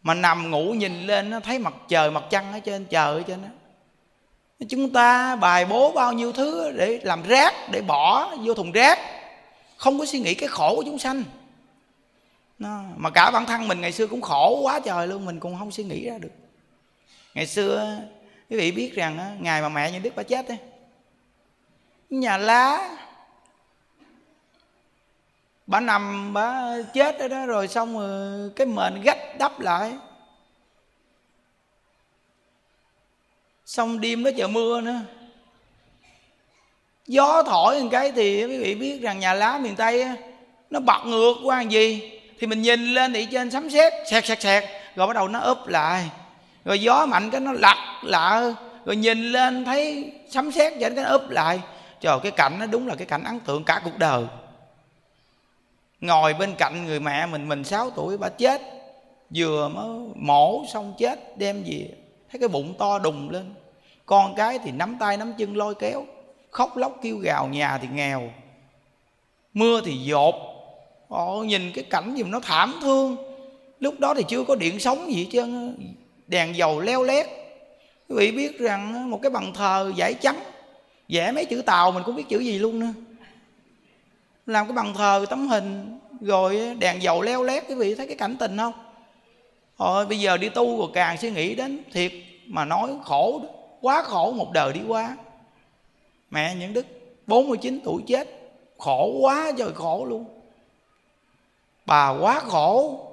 [0.03, 3.23] mà nằm ngủ nhìn lên nó thấy mặt trời mặt trăng ở trên trời ở
[3.27, 3.49] trên đó.
[4.69, 8.99] Chúng ta bài bố bao nhiêu thứ để làm rác để bỏ vô thùng rác.
[9.77, 11.25] Không có suy nghĩ cái khổ của chúng sanh.
[12.59, 15.59] Nó, mà cả bản thân mình ngày xưa cũng khổ quá trời luôn mình cũng
[15.59, 16.33] không suy nghĩ ra được.
[17.35, 17.99] Ngày xưa
[18.51, 20.59] quý vị biết rằng ngày mà mẹ như đức bà chết ấy,
[22.11, 22.97] nhà lá
[25.69, 29.93] bà nằm, bà chết ở đó rồi xong rồi cái mền gách đắp lại.
[33.67, 35.01] Xong đêm đó trời mưa nữa.
[37.07, 40.05] Gió thổi một cái thì quý vị biết rằng nhà lá miền tây
[40.71, 42.21] nó bật ngược qua làm gì?
[42.39, 44.65] Thì mình nhìn lên thì trên sấm sét sẹt sẹt sẹt
[44.97, 46.11] rồi bắt đầu nó úp lại.
[46.65, 48.55] Rồi gió mạnh cái nó lật lại
[48.85, 51.61] rồi nhìn lên thấy sấm sét trên cái nó úp lại.
[52.01, 54.25] Trời, cái cảnh nó đúng là cái cảnh ấn tượng cả cuộc đời
[56.01, 58.63] ngồi bên cạnh người mẹ mình mình 6 tuổi bà chết.
[59.35, 61.89] Vừa mới mổ xong chết đem về.
[62.31, 63.55] Thấy cái bụng to đùng lên.
[64.07, 66.07] Con cái thì nắm tay nắm chân lôi kéo.
[66.51, 68.31] Khóc lóc kêu gào nhà thì nghèo.
[69.55, 70.35] Mưa thì dột.
[71.09, 73.17] Ồ, nhìn cái cảnh gì mà nó thảm thương.
[73.81, 75.73] Lúc đó thì chưa có điện sống gì chứ
[76.27, 77.27] đèn dầu leo lét.
[78.09, 80.39] Quý vị biết rằng một cái bàn thờ giải trắng.
[81.09, 82.93] Vẽ mấy chữ tàu mình cũng biết chữ gì luôn nữa
[84.49, 88.17] làm cái bàn thờ, tấm hình, rồi đèn dầu leo lét, quý vị thấy cái
[88.17, 88.73] cảnh tình không?
[89.79, 92.13] Rồi bây giờ đi tu rồi càng suy nghĩ đến thiệt
[92.47, 93.49] mà nói khổ đó,
[93.81, 95.17] quá khổ một đời đi qua.
[96.31, 96.87] Mẹ những đức
[97.27, 98.29] 49 tuổi chết,
[98.79, 100.25] khổ quá trời khổ luôn.
[101.87, 103.05] Bà quá khổ.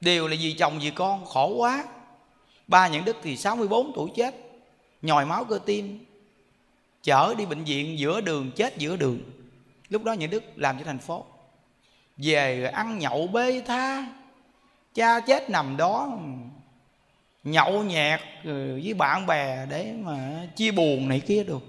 [0.00, 1.84] Đều là vì chồng, vì con, khổ quá.
[2.66, 4.34] Ba những đức thì 64 tuổi chết,
[5.02, 6.06] nhồi máu cơ tim,
[7.02, 9.20] chở đi bệnh viện giữa đường, chết giữa đường
[9.92, 11.24] lúc đó những đức làm cho thành phố.
[12.16, 14.06] Về rồi ăn nhậu bê tha,
[14.94, 16.18] cha chết nằm đó,
[17.44, 21.62] nhậu nhẹt với bạn bè để mà chia buồn này kia được.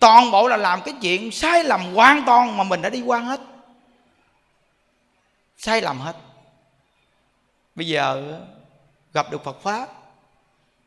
[0.00, 3.18] Toàn bộ là làm cái chuyện sai lầm hoàn toàn mà mình đã đi qua
[3.18, 3.40] hết.
[5.56, 6.16] Sai lầm hết.
[7.74, 8.38] Bây giờ
[9.12, 9.88] gặp được phật pháp,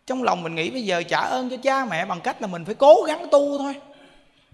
[0.05, 2.65] trong lòng mình nghĩ bây giờ trả ơn cho cha mẹ bằng cách là mình
[2.65, 3.75] phải cố gắng tu thôi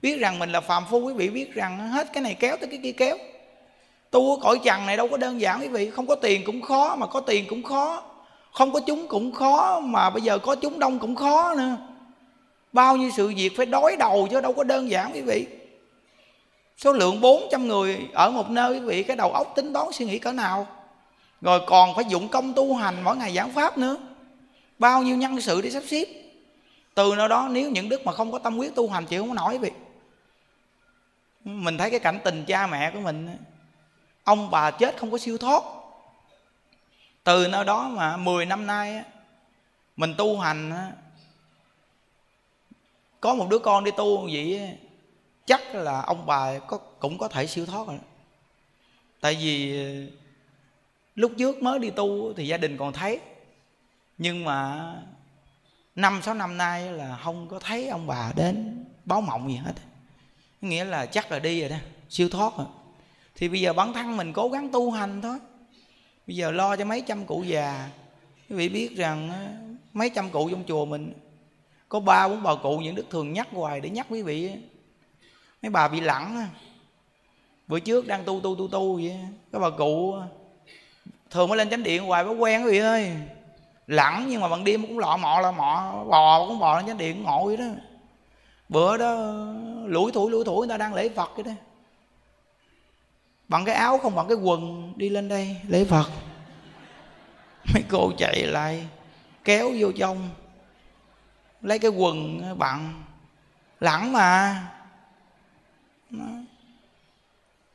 [0.04, 2.70] biết rằng mình là phàm phu, quý vị biết rằng hết cái này kéo tới
[2.70, 3.18] cái kia kéo.
[4.12, 5.90] Tu ở cõi trần này đâu có đơn giản, quý vị.
[5.90, 8.04] Không có tiền cũng khó, mà có tiền cũng khó.
[8.52, 11.78] Không có chúng cũng khó, mà bây giờ có chúng đông cũng khó nữa.
[12.74, 15.46] Bao nhiêu sự việc phải đối đầu chứ đâu có đơn giản, quý vị.
[16.78, 20.06] Số lượng 400 người ở một nơi, quý vị, cái đầu óc tính toán suy
[20.06, 20.68] nghĩ cỡ nào?
[21.42, 23.98] Rồi còn phải dụng công tu hành mỗi ngày giảng pháp nữa.
[24.80, 26.06] Bao nhiêu nhân sự để sắp xếp?
[26.96, 29.36] Từ nơi đó, nếu những đức mà không có tâm quyết tu hành, chịu không
[29.36, 29.72] nổi, quý vị
[31.44, 33.38] mình thấy cái cảnh tình cha mẹ của mình
[34.24, 35.64] ông bà chết không có siêu thoát.
[37.24, 39.04] Từ nơi đó mà 10 năm nay
[39.98, 40.92] mình tu hành
[43.20, 44.78] có một đứa con đi tu vậy
[45.46, 48.00] chắc là ông bà có, cũng có thể siêu thoát rồi.
[49.22, 50.12] Tại vì ờ,
[51.16, 53.20] lúc trước mới đi tu thì gia đình còn thấy,
[54.18, 54.94] nhưng mà
[55.96, 59.74] năm, sáu năm nay là không có thấy ông bà đến báo mộng gì hết
[60.64, 61.76] nghĩa là chắc là đi rồi đó
[62.10, 62.68] siêu thoát rồi
[63.36, 65.38] thì bây giờ bản thân mình cố gắng tu hành thôi
[66.28, 67.90] bây giờ lo cho mấy trăm cụ già
[68.50, 69.32] quý vị biết rằng
[69.94, 71.14] mấy trăm cụ trong chùa mình
[71.90, 74.52] có ba bốn bà cụ những đức thường nhắc hoài để nhắc quý vị
[75.62, 76.48] mấy bà bị lẳng
[77.68, 79.20] bữa trước đang tu tu tu tu vậy
[79.52, 80.16] các bà cụ
[81.30, 83.12] thường mới lên chánh điện hoài mới quen quý vị ơi
[83.88, 86.98] lẳng nhưng mà bằng đêm cũng lọ mọ lọ mọ bò cũng bò lên chánh
[86.98, 87.66] điện ngồi đó
[88.70, 89.34] bữa đó
[89.88, 91.52] lủi thủi lủi thủi, người ta đang lễ phật cái đó.
[93.48, 96.10] Bằng cái áo không bằng cái quần đi lên đây lễ phật.
[97.74, 98.88] Mấy cô chạy lại,
[99.44, 100.30] kéo vô trong,
[101.62, 103.04] lấy cái quần bằng
[103.80, 104.62] lẳng mà.
[106.10, 106.26] Đó.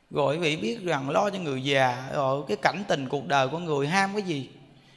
[0.09, 3.47] rồi quý vị biết rằng lo cho người già, rồi cái cảnh tình cuộc đời
[3.47, 4.49] của người ham cái gì?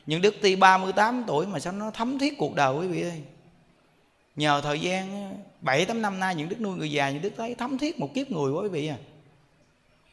[0.07, 3.23] Những đức ti 38 tuổi mà sao nó thấm thiết cuộc đời quý vị ơi?
[4.37, 7.55] Nhờ thời gian, bảy, tám năm nay những đức nuôi người già, những đức thấy
[7.55, 8.97] thấm thiết một kiếp người quá quý vị à.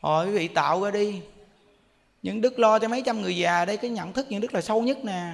[0.01, 1.21] Rồi quý vị tạo ra đi.
[2.23, 4.61] Những đức lo cho mấy trăm người già đây, cái nhận thức những đức là
[4.61, 5.33] sâu nhất nè.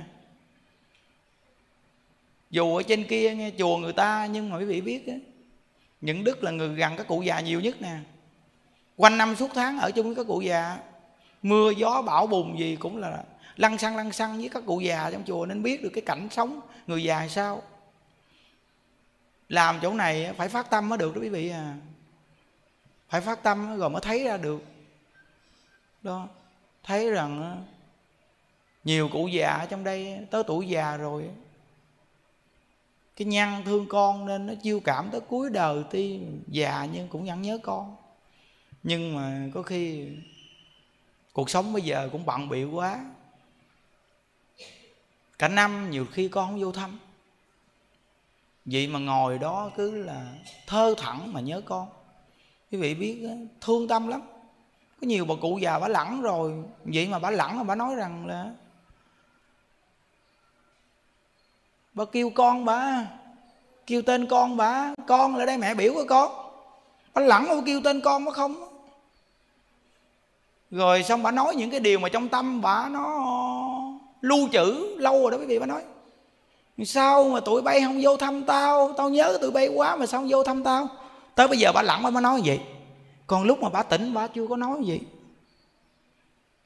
[2.52, 5.14] Dù ở trên kia nghe chùa người ta, nhưng mà quý vị biết á,
[6.02, 7.98] những đức là người gần các cụ già nhiều nhất nè.
[8.98, 10.78] Quanh năm suốt tháng ở chung với các cụ già,
[11.42, 13.24] mưa gió bão bùng gì cũng là
[13.56, 16.28] lăn xăng lăn xăng với các cụ già trong chùa, nên biết được cái cảnh
[16.32, 17.62] sống người già sao
[19.50, 21.78] làm chỗ này phải phát tâm mới được đó quý vị à.
[23.10, 24.64] Phải phát tâm rồi mới thấy ra được.
[26.02, 26.28] Đó,
[26.84, 27.64] thấy rằng
[28.84, 31.30] nhiều cụ già ở trong đây tới tuổi già rồi
[33.16, 37.26] cái nhăn thương con nên nó chiêu cảm tới cuối đời tuy già nhưng cũng
[37.26, 37.96] vẫn nhớ con.
[38.84, 40.08] Nhưng mà có khi
[41.34, 43.06] cuộc sống bây giờ cũng bận bịu quá.
[45.40, 47.00] Cả năm nhiều khi con không vô thăm
[48.66, 50.26] vậy mà ngồi đó cứ là
[50.68, 51.88] thơ thẳng mà nhớ con.
[52.72, 53.28] Quý vị biết
[53.62, 54.22] thương tâm lắm.
[55.02, 56.64] Có nhiều bà cụ già bà lẳng rồi.
[56.86, 58.52] Vậy mà bà lẳng mà bà nói rằng là,
[61.94, 63.08] bà kêu con bà,
[63.88, 66.32] kêu tên con bà, con là đây mẹ biểu của con.
[67.14, 68.56] Bà lẳng, bà kêu tên con bà không?
[70.72, 73.26] Rồi xong bà nói những cái điều mà trong tâm bà nó
[74.22, 75.84] lưu trữ, lâu rồi đó quý vị, bà nói
[76.84, 78.94] sao mà tụi bay không vô thăm tao?
[78.98, 80.88] Tao nhớ tụi bay quá mà sao không vô thăm tao?
[81.36, 82.60] Tới bây giờ bà lặng bà mới nói vậy.
[83.28, 85.00] Còn lúc mà bà tỉnh, bà chưa có nói gì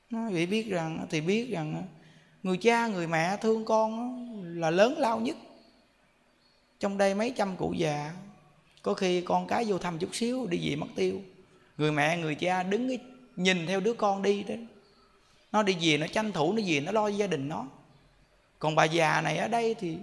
[0.10, 1.84] nói vậy biết rằng, thì biết rằng
[2.43, 4.16] người cha, người mẹ thương con
[4.60, 5.36] là lớn lao nhất.
[6.80, 8.12] Trong đây mấy trăm cụ già,
[8.82, 11.22] có khi con cái vô thăm chút xíu, đi về mất tiêu.
[11.78, 12.97] Người mẹ, người cha đứng
[13.36, 14.55] nhìn theo đứa con đi đó.
[15.51, 17.66] Nó đi về, nó tranh thủ, nó về, nó lo gia đình nó
[18.60, 19.97] còn bà già này ở đây thì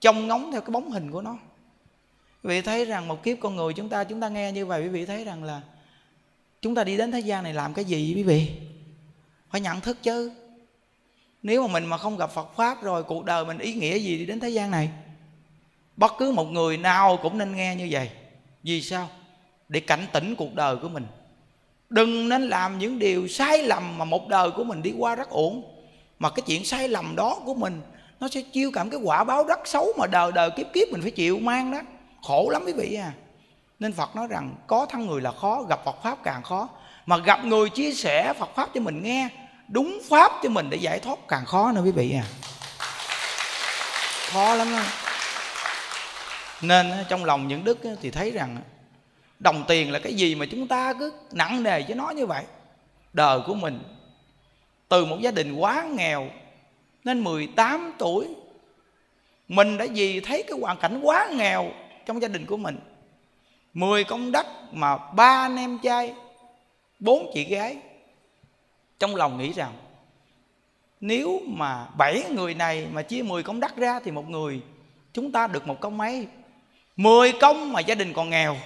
[0.00, 1.38] trông ngóng theo cái bóng hình của nó.
[2.42, 4.82] Quý vị thấy rằng một kiếp con người chúng ta chúng ta nghe như vậy,
[4.82, 5.60] quý vị thấy rằng là
[6.60, 8.50] chúng ta đi đến thế gian này làm cái gì quý vị?
[9.50, 10.32] Phải nhận thức chứ.
[11.42, 14.18] Nếu mà mình mà không gặp phật pháp rồi, cuộc đời mình ý nghĩa gì
[14.18, 14.90] đi đến thế gian này?
[15.96, 18.10] Bất cứ một người nào cũng nên nghe như vậy.
[18.62, 19.08] Vì sao?
[19.68, 21.06] Để cảnh tỉnh cuộc đời của mình.
[21.90, 25.30] Đừng nên làm những điều sai lầm mà một đời của mình đi qua rất
[25.30, 25.64] ổn
[26.22, 27.82] mà cái chuyện sai lầm đó của mình,
[28.20, 31.02] nó sẽ chiêu cảm cái quả báo rất xấu mà đời đời kiếp kiếp mình
[31.02, 31.78] phải chịu mang đó.
[32.22, 33.12] Khổ lắm quý vị à.
[33.78, 36.68] Nên phật nói rằng, có thân người là khó, gặp phật pháp càng khó.
[37.06, 39.28] Mà gặp người chia sẻ phật pháp cho mình nghe,
[39.68, 42.24] đúng pháp cho mình để giải thoát càng khó nữa quý vị à.
[44.32, 44.82] Khó lắm đó.
[46.60, 48.56] nên trong lòng những đức thì thấy rằng
[49.38, 52.44] đồng tiền là cái gì mà chúng ta cứ nặng nề với nó như vậy.
[53.12, 53.82] Đời của mình
[54.92, 56.30] từ một gia đình quá nghèo
[57.04, 58.28] nên 18 tuổi,
[59.48, 61.70] mình đã vì thấy cái hoàn cảnh quá nghèo
[62.06, 62.78] trong gia đình của mình.
[63.74, 66.14] 10 công đất mà ba anh em trai,
[66.98, 67.76] bốn chị gái.
[68.98, 69.72] Trong lòng nghĩ rằng,
[71.00, 74.60] nếu mà bảy người này mà chia 10 công đất ra thì một người,
[75.12, 76.26] chúng ta được một công mấy
[76.96, 78.56] 10 công mà gia đình còn nghèo,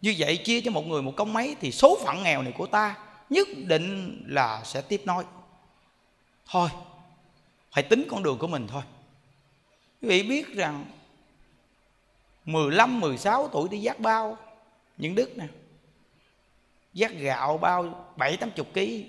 [0.00, 2.66] như vậy chia cho một người một công mấy thì số phận nghèo này của
[2.66, 2.94] ta
[3.30, 5.24] nhất định là sẽ tiếp nối
[6.46, 6.68] thôi
[7.72, 8.82] phải tính con đường của mình thôi.
[10.02, 10.84] Quý vị biết rằng
[12.44, 14.38] 15, 16 tuổi đi giác bao
[14.96, 15.46] những đức nè.
[16.92, 19.06] Giác gạo bao bảy tám chục ký.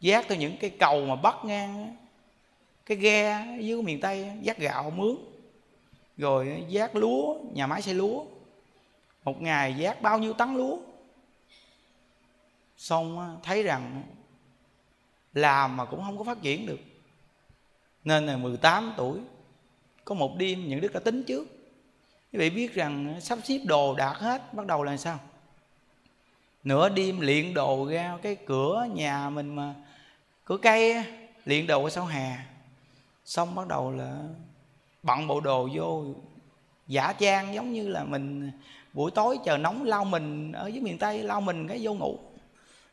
[0.00, 1.96] Giác theo những cái cầu mà bắt ngang
[2.86, 5.16] cái ghe dưới miền Tây giác gạo mướn.
[6.16, 8.24] Rồi giác lúa nhà máy xây lúa.
[9.24, 10.78] Một ngày giác bao nhiêu tấn lúa?
[12.76, 14.02] Xong thấy rằng
[15.34, 16.78] làm mà cũng không có phát triển được.
[18.04, 19.18] Nên là 18 tuổi,
[20.04, 21.44] có một đêm những đức đã tính trước.
[22.32, 25.18] Quý vị biết rằng sắp xếp đồ đạt hết, bắt đầu là sao?
[26.64, 29.74] Nửa đêm luyện đồ ra cái cửa nhà mình mà,
[30.44, 31.04] cửa cây
[31.44, 32.36] luyện đồ ở sau hè.
[33.24, 34.18] Xong bắt đầu là
[35.02, 36.04] bận bộ đồ vô,
[36.86, 38.50] giả trang giống như là mình
[38.92, 42.18] buổi tối chờ nóng lau mình ở dưới miền tây lau mình cái vô ngủ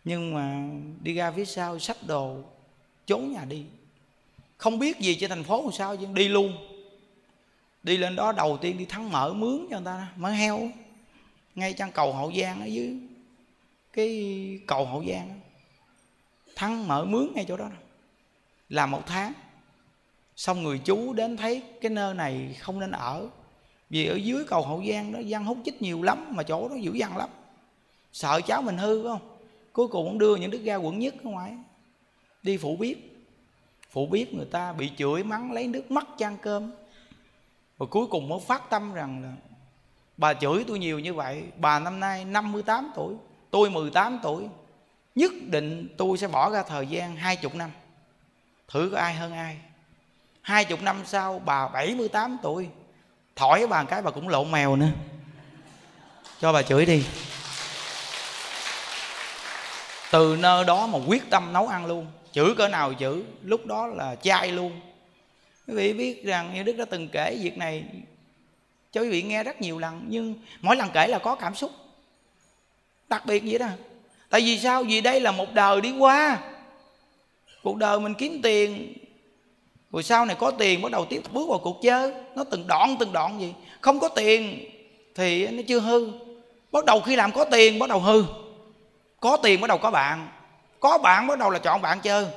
[0.04, 0.70] nhưng mà
[1.02, 2.38] đi ra phía sau xách đồ,
[3.06, 3.66] trốn nhà đi.
[4.58, 6.58] Không biết gì trên thành phố làm sao chứ, đi luôn.
[7.84, 10.70] Đi lên đó đầu tiên đi thắng mở mướn cho người ta mỡ heo.
[11.56, 12.98] Ngay chân cầu hậu giang ở dưới,
[13.94, 15.40] cái cầu hậu giang
[16.56, 17.70] thắng mở mướn ngay chỗ đó
[18.70, 19.34] làm một tháng.
[20.36, 23.30] Xong người chú đến thấy cái nơi này không nên ở.
[23.90, 26.76] Vì ở dưới cầu hậu giang đó, dân hút chích nhiều lắm, mà chỗ đó
[26.76, 27.30] dữ dằn lắm.
[28.14, 29.39] Sợ cháu mình hư phải không?
[29.74, 31.58] Cuối cùng ông đưa những đứa ra quận nhất ở ngoài.
[32.44, 32.98] Đi phụ bếp.
[33.90, 36.72] Phụ bếp người ta bị chửi mắng, lấy nước mắt chan cơm.
[37.78, 39.34] Và cuối cùng mới phát tâm rằng là,
[40.18, 43.16] bà chửi tôi nhiều như vậy, bà năm nay 58 tuổi,
[43.52, 44.48] tôi 18 tuổi.
[45.16, 47.72] Nhất định tôi sẽ bỏ ra thời gian hai chục năm.
[48.68, 49.58] Thử có ai hơn ai.
[50.42, 52.70] Hai chục năm sau, bà 78 tuổi.
[53.36, 54.90] Thổi bà cái bà cũng lộn mèo nữa.
[56.40, 57.06] Cho bà chửi đi
[60.12, 62.08] từ nơi đó mà quyết tâm nấu ăn luôn.
[62.34, 64.80] Chữ cỡ nào chữ, lúc đó là chai luôn.
[65.68, 67.84] Quý vị biết rằng như đức đã từng kể việc này,
[68.92, 71.72] cho quý vị nghe rất nhiều lần, nhưng mỗi lần kể là có cảm xúc.
[73.08, 73.68] Đặc biệt vậy đó.
[74.30, 74.84] Tại vì sao?
[74.84, 76.40] Vì đây là một đời đi qua.
[77.64, 78.94] Cuộc đời mình kiếm tiền,
[79.92, 82.14] rồi sau này có tiền bắt đầu tiếp bước vào cuộc chơi.
[82.36, 84.70] Nó từng đoạn từng đoạn gì không có tiền
[85.16, 86.12] thì nó chưa hư.
[86.72, 88.24] Bắt đầu khi làm có tiền, bắt đầu hư
[89.20, 90.28] có tiền bắt đầu có bạn.
[90.80, 92.28] Có bạn bắt đầu là chọn bạn chơi.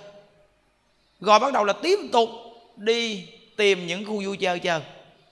[1.20, 2.28] Rồi bắt đầu là tiếp tục
[2.76, 4.82] đi tìm những khu vui chơi chơi.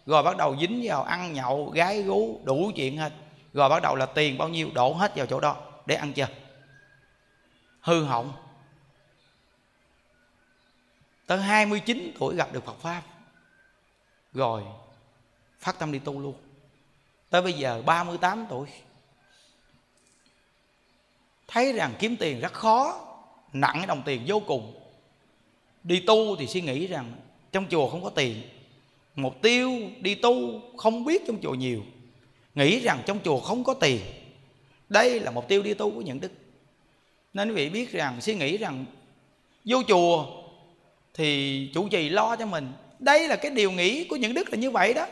[0.07, 3.13] Rồi bắt đầu dính vào ăn nhậu, gái gú, đủ chuyện hết.
[3.53, 6.29] Rồi bắt đầu là tiền bao nhiêu, đổ hết vào chỗ đó để ăn chơi.
[7.81, 8.33] Hư hỏng.
[11.27, 13.03] Tới 29 tuổi gặp được Phật Pháp.
[14.33, 14.63] Rồi
[15.59, 16.35] phát tâm đi tu luôn.
[17.31, 18.69] Tới bây giờ 38 tuổi
[21.51, 23.07] thấy rằng kiếm tiền rất khó,
[23.53, 24.75] nặng đồng tiền vô cùng.
[25.83, 27.13] Đi tu thì suy nghĩ rằng
[27.53, 28.43] trong chùa không có tiền.
[29.15, 31.83] Mục tiêu đi tu không biết trong chùa nhiều.
[32.55, 34.01] Nghĩ rằng trong chùa không có tiền.
[34.89, 36.33] Đây là mục tiêu đi tu của những đức.
[37.35, 38.85] Nên quý vị biết rằng, suy nghĩ rằng
[39.65, 40.27] vô chùa
[41.15, 42.73] thì chủ trì lo cho mình.
[42.99, 45.07] Đây là cái điều nghĩ của những đức là như vậy đó.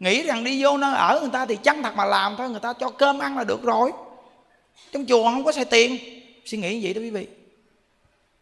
[0.00, 2.60] Nghĩ rằng đi vô nơi ở người ta thì chăng thật mà làm thôi, người
[2.60, 3.92] ta cho cơm ăn là được rồi
[4.92, 5.98] trong chùa không có xài tiền.
[6.44, 7.26] Suy nghĩ vậy đó quý vị.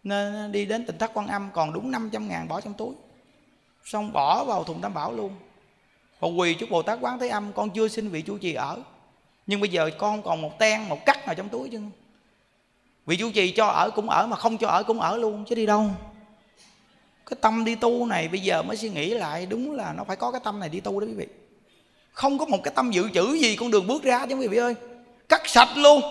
[0.02, 2.94] Nên đi đến tỉnh thất quan âm còn đúng 500 ngàn bỏ trong túi.
[3.84, 5.36] Xong bỏ vào thùng tam bảo luôn.
[6.20, 8.82] Còn quỳ chúc bồ tát quán thế âm, con chưa xin vị chủ trì ở.
[9.46, 11.80] Nhưng bây giờ con còn một ten một cắt nào trong túi chứ.
[13.06, 15.54] Vị chủ trì cho ở cũng ở mà không cho ở cũng ở luôn, chứ
[15.54, 15.90] đi đâu.
[17.26, 20.16] Cái tâm đi tu này bây giờ mới suy nghĩ lại, đúng là nó phải
[20.16, 21.26] có cái tâm này đi tu đó quý vị.
[22.12, 24.56] Không có một cái tâm dự trữ gì con đường bước ra chứ quý vị
[24.56, 24.74] ơi
[25.28, 26.02] cắt sạch luôn.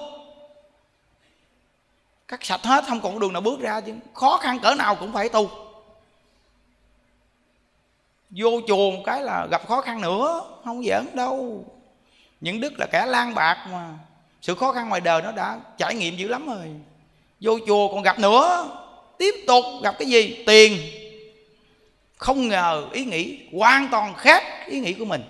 [2.28, 3.94] Cắt sạch hết, không còn đường nào bước ra chứ.
[4.14, 5.50] Khó khăn cỡ nào cũng phải tu.
[8.30, 11.66] Vô chùa một cái là gặp khó khăn nữa, không giỡn đâu.
[12.42, 13.94] Những đức là kẻ lang bạc mà.
[14.42, 16.72] Sự khó khăn ngoài đời nó đã trải nghiệm dữ lắm rồi.
[17.40, 18.70] Vô chùa còn gặp nữa.
[19.18, 20.44] Tiếp tục gặp cái gì?
[20.48, 20.80] Tiền.
[22.18, 25.24] Không ngờ ý nghĩ hoàn toàn khác ý nghĩ của mình.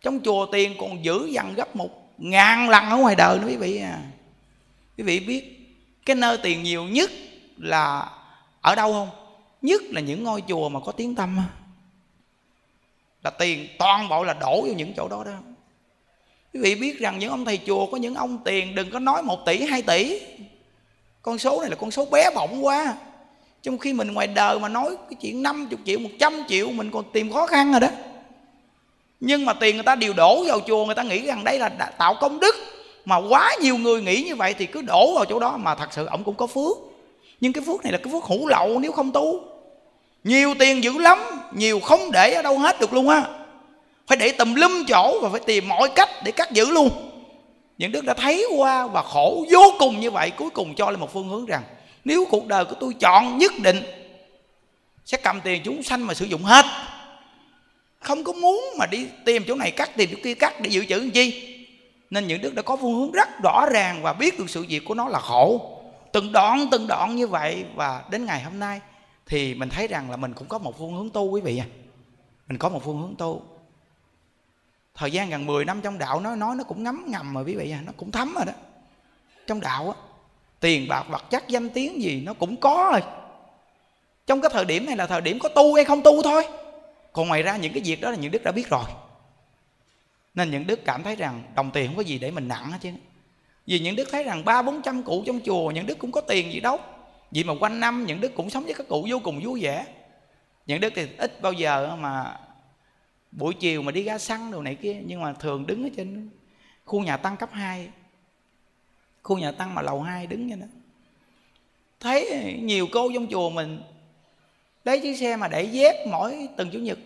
[0.00, 3.56] Trong chùa tiền còn giữ dằn gấp một ngàn lần ở ngoài đời nữa, quý
[3.56, 3.98] vị à.
[4.98, 5.58] Quý vị biết
[6.06, 7.10] cái nơi tiền nhiều nhất
[7.56, 8.10] là
[8.60, 9.08] ở đâu không?
[9.62, 11.40] Nhất là những ngôi chùa mà có tiếng tâm
[13.22, 15.32] là tiền toàn bộ là đổ vào những chỗ đó đó.
[16.54, 19.22] Quý vị biết rằng những ông thầy chùa có những ông tiền, đừng có nói
[19.22, 20.20] một tỷ, hai tỷ.
[21.22, 22.94] Con số này là con số bé bỏng quá.
[23.62, 27.04] Trong khi mình ngoài đời mà nói cái chuyện 50 triệu 100 triệu, mình còn
[27.12, 27.88] tìm khó khăn rồi đó
[29.24, 31.68] nhưng mà tiền người ta đều đổ vào chùa, người ta nghĩ rằng đây là
[31.98, 32.54] tạo công đức.
[33.04, 35.56] Mà quá nhiều người nghĩ như vậy thì cứ đổ vào chỗ đó.
[35.56, 36.76] Mà thật sự ông cũng có phước.
[37.40, 39.40] Nhưng cái phước này là cái phước hữu lậu nếu không tu.
[40.24, 41.18] Nhiều tiền dữ lắm,
[41.52, 43.22] nhiều không để ở đâu hết được luôn á.
[44.06, 46.90] Phải để tùm lum chỗ và phải tìm mọi cách để cắt giữ luôn.
[47.78, 51.00] Những đức đã thấy qua và khổ vô cùng như vậy, cuối cùng cho lên
[51.00, 51.62] một phương hướng rằng,
[52.04, 53.82] nếu cuộc đời của tôi chọn nhất định,
[55.04, 56.64] sẽ cầm tiền chúng sanh mà sử dụng hết
[58.02, 60.84] không có muốn mà đi tìm chỗ này cắt, tìm chỗ kia cắt để dự
[60.84, 61.48] trữ làm chi?
[62.10, 64.84] Nên những đức đã có phương hướng rất rõ ràng và biết được sự việc
[64.84, 65.68] của nó là khổ.
[66.12, 68.80] Từng đoạn từng đoạn như vậy và đến ngày hôm nay
[69.26, 71.66] thì mình thấy rằng là mình cũng có một phương hướng tu quý vị à
[72.48, 73.42] mình có một phương hướng tu.
[74.94, 77.54] Thời gian gần 10 năm trong đạo nói nói nó cũng ngấm ngầm rồi quý
[77.54, 78.52] vị à nó cũng thấm rồi đó.
[79.46, 79.96] Trong đạo á,
[80.60, 83.00] tiền bạc, vật chất, danh tiếng gì nó cũng có rồi.
[84.26, 86.44] Trong cái thời điểm này là thời điểm có tu hay không tu thôi
[87.12, 88.84] còn ngoài ra những cái việc đó là những đức đã biết rồi.
[90.34, 92.78] Nên những đức cảm thấy rằng đồng tiền không có gì để mình nặng hết
[92.80, 92.90] chứ.
[93.66, 96.20] Vì những đức thấy rằng ba bốn trăm cụ trong chùa, những đức cũng có
[96.20, 96.78] tiền gì đâu.
[97.30, 99.86] Vì mà quanh năm những đức cũng sống với các cụ vô cùng vui vẻ.
[100.66, 102.38] Những đức thì ít bao giờ mà
[103.32, 106.30] buổi chiều mà đi ra xăng đồ này kia, nhưng mà thường đứng ở trên
[106.84, 107.88] khu nhà tăng cấp 2
[109.22, 110.66] khu nhà tăng mà lầu 2 đứng như đó.
[112.00, 113.82] Thấy nhiều cô trong chùa mình
[114.84, 116.98] lấy chiếc xe mà để dép mỗi từng chủ nhật,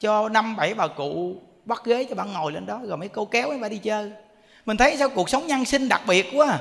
[0.00, 3.24] cho năm, bảy bà cụ bắt ghế cho bạn ngồi lên đó, rồi mấy cô
[3.24, 4.12] kéo mấy bà đi chơi.
[4.66, 6.58] Mình thấy sao cuộc sống nhân sinh đặc biệt quá à.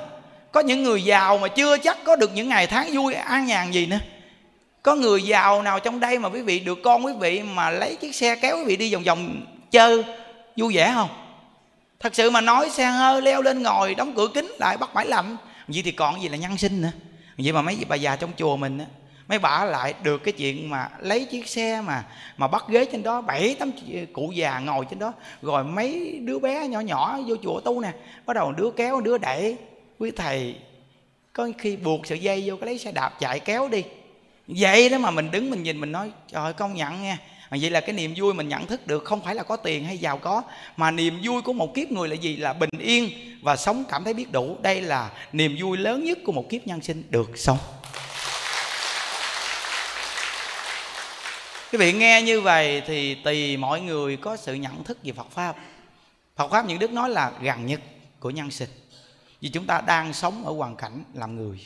[0.51, 3.71] có những người giàu mà chưa chắc có được những ngày tháng vui, an nhàn
[3.71, 3.99] gì nữa.
[4.81, 7.95] Có người giàu nào trong đây mà quý vị được con quý vị mà lấy
[7.95, 10.03] chiếc xe kéo quý vị đi vòng vòng chơi,
[10.57, 11.09] vui vẻ không?
[11.99, 15.05] Thật sự mà nói xe hơi leo lên ngồi, đóng cửa kính lại bắt máy
[15.05, 15.37] lạnh.
[15.67, 16.91] Vậy thì còn gì là nhân sinh nữa?
[17.37, 18.85] Vậy mà mấy bà già trong chùa mình á
[19.27, 22.05] mấy bà lại được cái chuyện mà lấy chiếc xe mà
[22.37, 23.71] mà bắt ghế trên đó, bảy, tám
[24.13, 25.13] cụ già ngồi trên đó.
[25.41, 27.91] Rồi mấy đứa bé nhỏ nhỏ vô chùa tu nè,
[28.25, 29.57] bắt đầu đứa kéo, đứa đẩy.
[29.99, 30.55] Quý thầy,
[31.33, 33.83] có khi buộc sợi dây vô cái lấy xe đạp chạy kéo đi.
[34.47, 37.17] Vậy đó mà mình đứng mình nhìn, mình nói, trời công nhận nha.
[37.49, 39.97] Vậy là cái niềm vui mình nhận thức được, không phải là có tiền hay
[39.97, 40.41] giàu có,
[40.77, 42.35] mà niềm vui của một kiếp người là gì?
[42.35, 43.09] Là bình yên
[43.41, 44.57] và sống cảm thấy biết đủ.
[44.61, 47.57] Đây là niềm vui lớn nhất của một kiếp nhân sinh được sống.
[51.71, 55.31] Quý vị nghe như vậy thì tùy mọi người có sự nhận thức về phật
[55.31, 55.55] pháp.
[56.35, 57.81] Phật pháp những đức nói là gần nhất
[58.19, 58.69] của nhân sinh.
[59.41, 61.65] Vì chúng ta đang sống ở hoàn cảnh làm người.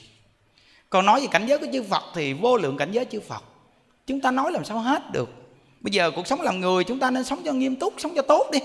[0.89, 3.43] Còn nói về cảnh giới của chư phật thì vô lượng cảnh giới chư phật.
[4.07, 5.29] Chúng ta nói làm sao hết được.
[5.79, 8.21] Bây giờ cuộc sống làm người, chúng ta nên sống cho nghiêm túc, sống cho
[8.21, 8.59] tốt đi.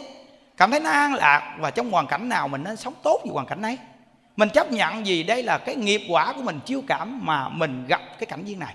[0.57, 3.31] Cảm thấy nó an lạc và trong hoàn cảnh nào mình nên sống tốt vì
[3.31, 3.79] hoàn cảnh ấy.
[4.37, 7.87] Mình chấp nhận gì đây là cái nghiệp quả của mình, chiêu cảm mà mình
[7.89, 8.75] gặp cái cảnh viên này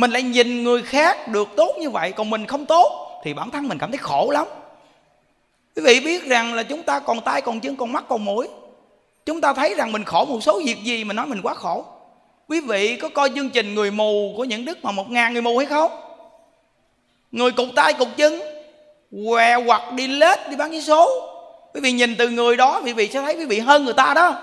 [0.00, 3.50] mình lại nhìn người khác được tốt như vậy, còn mình không tốt, thì bản
[3.50, 4.46] thân mình cảm thấy khổ lắm.
[5.76, 8.48] Quý vị biết rằng là chúng ta còn tay, còn chân, còn mắt, còn mũi.
[9.26, 11.84] Chúng ta thấy rằng mình khổ một số việc gì mà nói mình quá khổ.
[12.48, 15.42] Quý vị có coi chương trình người mù của những đức mà một ngàn người
[15.42, 15.90] mù hay không?
[17.32, 18.40] Người cục tay cục chân,
[19.26, 21.10] què hoặc đi lết đi bán vé số.
[21.74, 24.14] Quý vị nhìn từ người đó, quý vị sẽ thấy quý vị hơn người ta
[24.14, 24.34] đó.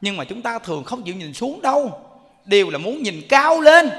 [0.00, 2.00] Nhưng mà chúng ta thường không chịu nhìn xuống đâu.
[2.44, 3.90] Đều là muốn nhìn cao lên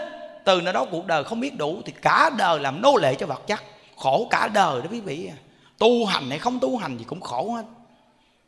[0.45, 3.25] từ nơi đó cuộc đời không biết đủ thì cả đời làm nô lệ cho
[3.25, 3.63] vật chất.
[3.97, 5.29] Khổ cả đời đó quý vị.
[5.77, 7.63] Tu hành hay không tu hành gì cũng khổ hết.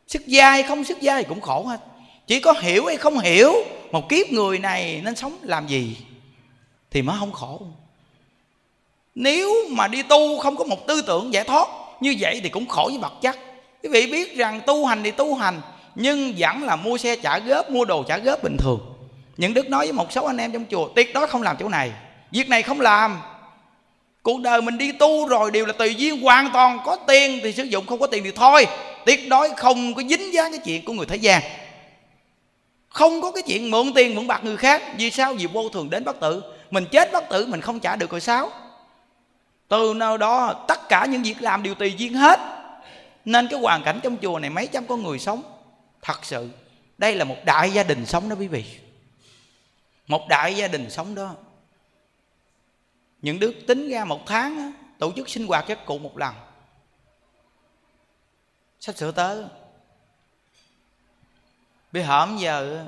[0.08, 1.80] Sức gia hay không sức gia thì cũng khổ hết.
[2.26, 3.52] Chỉ có hiểu hay không hiểu
[3.90, 5.96] một kiếp người này nên sống làm gì
[6.90, 7.60] thì mới không khổ.
[9.14, 11.68] Nếu mà đi tu không có một tư tưởng giải thoát
[12.00, 13.36] như vậy thì cũng khổ với vật chất.
[13.82, 15.60] Quý vị biết rằng tu hành thì tu hành,
[15.94, 18.97] nhưng vẫn là mua xe trả góp, mua đồ trả góp bình thường
[19.38, 21.68] những đức nói với một số anh em trong chùa tuyệt đối không làm chỗ
[21.68, 21.92] này,
[22.30, 23.20] việc này không làm.
[24.22, 27.52] Cuộc đời mình đi tu rồi đều là tùy duyên, hoàn toàn có tiền thì
[27.52, 28.66] sử dụng, không có tiền thì thôi.
[29.06, 31.42] Tuyệt đối không có dính dáng cái chuyện của người thế gian.
[32.88, 34.82] Không có cái chuyện mượn tiền, mượn bạc người khác.
[34.98, 35.34] Vì sao?
[35.34, 36.42] Vì vô thường đến bất tử.
[36.70, 38.50] Mình chết bất tử, mình không trả được rồi sao
[39.68, 42.40] từ nơi đó, tất cả những việc làm đều tùy duyên hết.
[43.24, 45.42] Nên cái hoàn cảnh trong chùa này, mấy trăm con người sống,
[46.02, 46.48] thật sự,
[46.98, 48.64] đây là một đại gia đình sống đó quý vị
[50.08, 51.34] một đại gia đình sống đó.
[53.22, 56.34] Những đứa tính ra một tháng tổ chức sinh hoạt các cụ một lần.
[58.80, 59.44] Sắp sửa tới.
[61.92, 62.86] Bây hổm giờ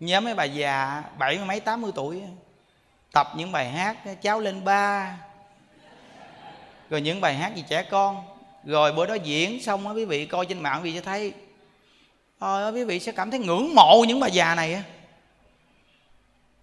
[0.00, 2.22] nhớ mấy bà già, bảy mấy, tám mươi tuổi
[3.12, 5.16] tập những bài hát cháu lên ba.
[6.90, 8.24] Rồi những bài hát gì trẻ con.
[8.64, 11.34] Rồi bữa đó diễn xong á, quý vị coi trên mạng quý vị sẽ thấy.
[12.40, 14.82] Thôi quý vị sẽ cảm thấy ngưỡng mộ những bà già này á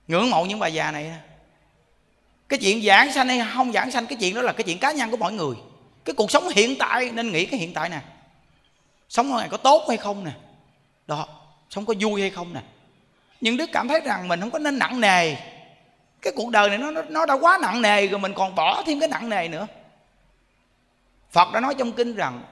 [0.08, 1.12] ngưỡng mộ những bà già này.
[2.50, 4.92] Cái chuyện giảng sanh hay không giảng sanh, cái chuyện đó là cái chuyện cá
[4.92, 5.56] nhân của mọi người.
[6.06, 8.00] Cái cuộc sống hiện tại, nên nghĩ cái hiện tại nè.
[9.10, 10.32] Sống này có tốt hay không nè.
[11.08, 11.28] Đó,
[11.70, 12.62] sống có vui hay không nè.
[13.42, 15.36] Những đứa cảm thấy rằng mình không có nên nặng nề.
[16.22, 19.00] Cái cuộc đời này nó nó đã quá nặng nề rồi, mình còn bỏ thêm
[19.00, 19.68] cái nặng nề nữa.
[21.32, 22.44] Phật đã nói trong kinh rằng,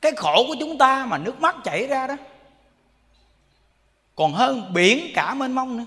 [0.00, 2.16] cái khổ của chúng ta mà nước mắt chảy ra đó
[4.20, 5.84] còn hơn biển, cả mênh mông nữa.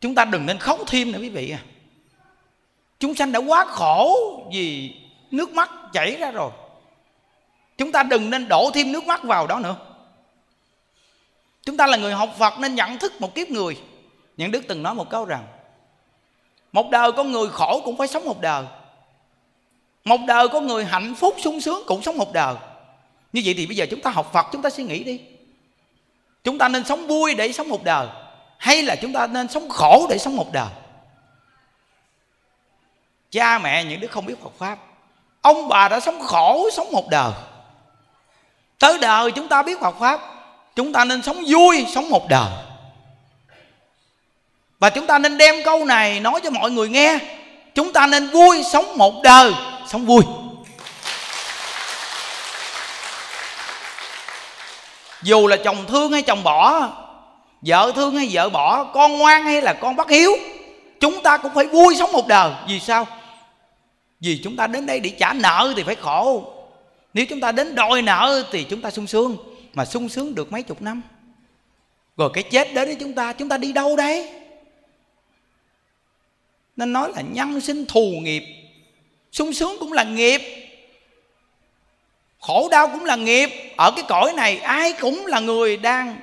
[0.00, 1.60] Chúng ta đừng nên khóc thêm nữa quý vị à.
[3.00, 4.16] Chúng sanh đã quá khổ
[4.52, 4.94] vì
[5.30, 6.50] nước mắt chảy ra rồi.
[7.78, 9.76] Chúng ta đừng nên đổ thêm nước mắt vào đó nữa.
[11.62, 13.76] Chúng ta là người học phật nên nhận thức một kiếp người.
[14.36, 15.46] Những đức từng nói một câu rằng,
[16.72, 18.64] một đời con người khổ cũng phải sống một đời.
[20.04, 22.54] Một đời có người hạnh phúc sung sướng cũng sống một đời.
[23.32, 25.20] Như vậy thì bây giờ chúng ta học phật, chúng ta suy nghĩ đi
[26.48, 28.06] chúng ta nên sống vui để sống một đời,
[28.58, 30.68] hay là chúng ta nên sống khổ để sống một đời?
[33.30, 34.78] Cha mẹ, những đứa không biết Phật pháp.
[35.40, 37.32] Ông bà đã sống khổ sống một đời.
[38.78, 40.20] Tới đời chúng ta biết Phật pháp,
[40.76, 42.50] chúng ta nên sống vui sống một đời.
[44.78, 47.18] Và chúng ta nên đem câu này nói cho mọi người nghe.
[47.74, 49.52] Chúng ta nên vui sống một đời,
[49.86, 50.22] sống vui.
[55.22, 56.90] Dù là chồng thương hay chồng bỏ,
[57.62, 60.32] vợ thương hay vợ bỏ, con ngoan hay là con bất hiếu,
[61.00, 62.52] chúng ta cũng phải vui sống một đời.
[62.68, 63.06] Vì sao?
[64.20, 66.52] Vì chúng ta đến đây để trả nợ thì phải khổ.
[67.14, 69.36] Nếu chúng ta đến đòi nợ thì chúng ta sung sướng.
[69.74, 71.02] Mà sung sướng được mấy chục năm.
[72.16, 74.28] Rồi cái chết đến với chúng ta chúng ta đi đâu đấy
[76.78, 78.44] nên nói là nhân sinh thù nghiệp.
[79.32, 80.40] Sung sướng cũng là nghiệp
[82.40, 83.50] khổ đau cũng là nghiệp.
[83.76, 86.16] Ở cái cõi này, ai cũng là người đang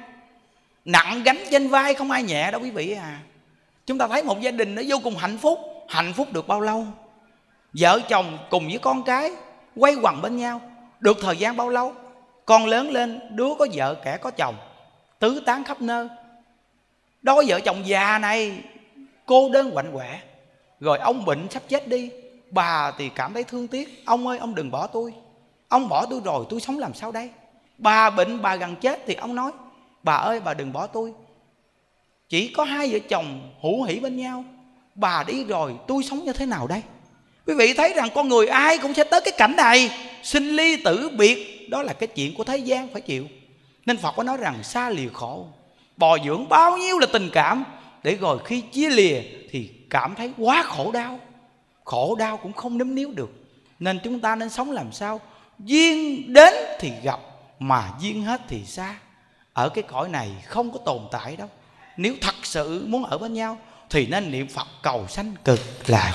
[0.86, 3.20] nặng gánh trên vai, không ai nhẹ đâu quý vị à.
[3.86, 5.60] Chúng ta thấy một gia đình nó vô cùng hạnh phúc.
[5.90, 6.88] Hạnh phúc được bao lâu?
[7.74, 9.32] Vợ chồng cùng với con cái,
[9.76, 10.62] quay quần bên nhau.
[11.00, 11.94] Được thời gian bao lâu?
[12.46, 14.56] Con lớn lên, đứa có vợ, kẻ có chồng.
[15.20, 16.08] Tứ tán khắp nơi.
[17.22, 18.58] Đôi vợ chồng già này,
[19.26, 20.20] cô đơn quạnh quẻ.
[20.80, 22.10] Rồi ông bệnh sắp chết đi.
[22.52, 24.04] Bà thì cảm thấy thương tiếc.
[24.06, 25.14] Ông ơi, ông đừng bỏ tôi
[25.68, 27.30] ông bỏ tôi rồi, tôi sống làm sao đây?
[27.78, 29.52] Bà bệnh, bà gần chết thì ông nói,
[30.04, 31.14] bà ơi, bà đừng bỏ tôi.
[32.30, 34.44] Chỉ có hai vợ chồng hữu hỷ bên nhau.
[34.96, 36.82] Bà đi rồi, tôi sống như thế nào đây?
[37.48, 39.92] Quý vị thấy rằng con người ai cũng sẽ tới cái cảnh này.
[40.24, 43.28] Sinh ly tử biệt, đó là cái chuyện của thế gian, phải chịu.
[43.86, 45.48] Nên phật có nói rằng, xa lìa khổ.
[45.98, 47.64] Bò dưỡng bao nhiêu là tình cảm,
[48.04, 51.20] để rồi khi chia lìa thì cảm thấy quá khổ đau.
[51.84, 53.30] Khổ đau cũng không nếm níu được.
[53.80, 55.22] Nên chúng ta nên sống làm sao?
[55.60, 57.20] Duyên đến thì gặp,
[57.60, 58.96] mà duyên hết thì xa.
[59.54, 61.50] Ở cái cõi này không có tồn tại đâu.
[61.98, 63.58] Nếu thật sự muốn ở bên nhau,
[63.90, 66.14] thì nên niệm phật cầu sanh cực lạc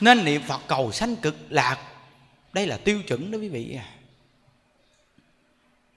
[0.00, 1.78] nên niệm phật cầu sanh cực lạc.
[2.52, 3.88] Đây là tiêu chuẩn đó quý vị à.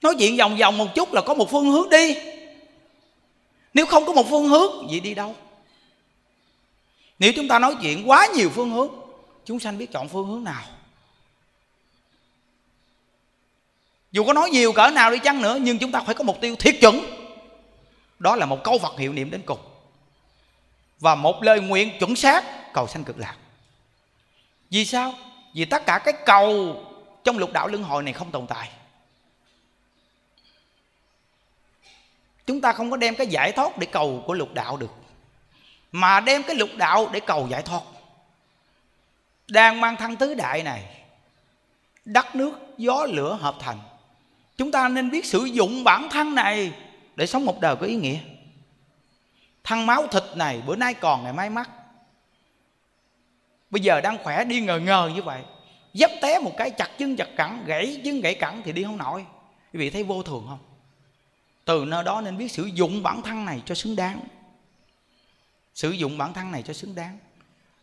[0.02, 2.16] Nói chuyện vòng vòng một chút là có một phương hướng đi.
[3.74, 5.34] Nếu không có một phương hướng, vậy đi đâu?
[7.18, 8.88] Nếu chúng ta nói chuyện quá nhiều phương hướng
[9.50, 10.62] chúng sanh biết chọn phương hướng nào.
[14.12, 16.40] Dù có nói nhiều cỡ nào đi chăng nữa, nhưng chúng ta phải có mục
[16.40, 17.00] tiêu thiết chuẩn.
[18.18, 19.58] Đó là một câu vật hiệu niệm đến cùng.
[21.00, 23.36] Và một lời nguyện chuẩn xác, cầu sanh cực lạc.
[24.70, 25.14] Vì sao?
[25.54, 26.76] Vì tất cả cái cầu
[27.24, 28.70] trong lục đạo luân hồi này không tồn tại.
[32.46, 34.92] Chúng ta không có đem cái giải thoát để cầu của lục đạo được,
[35.92, 37.80] mà đem cái lục đạo để cầu giải thoát
[39.50, 40.84] đang mang thân tứ đại này.
[42.04, 43.78] Đất nước, gió, lửa hợp thành.
[44.56, 46.72] Chúng ta nên biết sử dụng bản thân này
[47.16, 48.18] để sống một đời có ý nghĩa.
[49.64, 51.68] Thân máu thịt này, bữa nay còn ngày mai mất
[53.70, 55.42] bây giờ đang khỏe đi ngờ ngờ như vậy.
[55.94, 58.96] Dấp té một cái, chặt chân chặt cẳng, gãy chân gãy cẳng thì đi không
[58.96, 59.26] nổi.
[59.72, 60.58] Quý vị thấy vô thường không?
[61.64, 64.20] Từ nơi đó nên biết sử dụng bản thân này cho xứng đáng.
[65.74, 67.18] Sử dụng bản thân này cho xứng đáng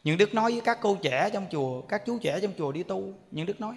[0.07, 2.83] những đức nói với các cô trẻ trong chùa, các chú trẻ trong chùa đi
[2.83, 3.75] tu, những đức nói.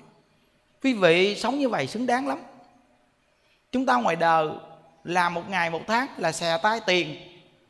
[0.83, 2.39] Quý vị sống như vậy xứng đáng lắm.
[3.73, 4.49] Chúng ta ngoài đời
[5.05, 7.17] làm một ngày một tháng là xè tay tiền.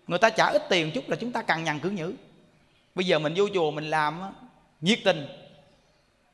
[0.06, 2.14] Người ta trả ít tiền chút là chúng ta cần nhằn cứ nhữ.
[2.94, 4.20] Bây giờ mình vô chùa mình làm
[4.80, 5.26] nhiệt tình.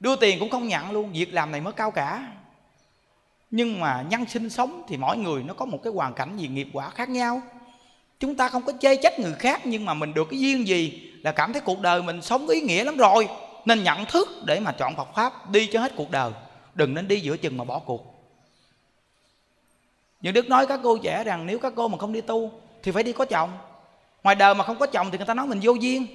[0.00, 2.32] Đưa tiền cũng không nhận luôn, việc làm này mới cao cả.
[3.50, 6.48] Nhưng mà nhân sinh sống thì mỗi người nó có một cái hoàn cảnh gì
[6.48, 7.42] nghiệp quả khác nhau
[8.20, 11.10] chúng ta không có chê trách người khác, nhưng mà mình được cái duyên gì
[11.22, 13.28] là cảm thấy cuộc đời mình sống có ý nghĩa lắm rồi.
[13.64, 16.30] Nên nhận thức để mà chọn Phật pháp, đi cho hết cuộc đời.
[16.74, 18.12] Đừng nên đi giữa chừng mà bỏ cuộc.
[20.20, 22.50] Những đức nói các cô trẻ rằng, nếu các cô mà không đi tu,
[22.82, 23.50] thì phải đi có chồng.
[24.22, 26.06] Ngoài đời mà không có chồng, thì người ta nói mình vô duyên.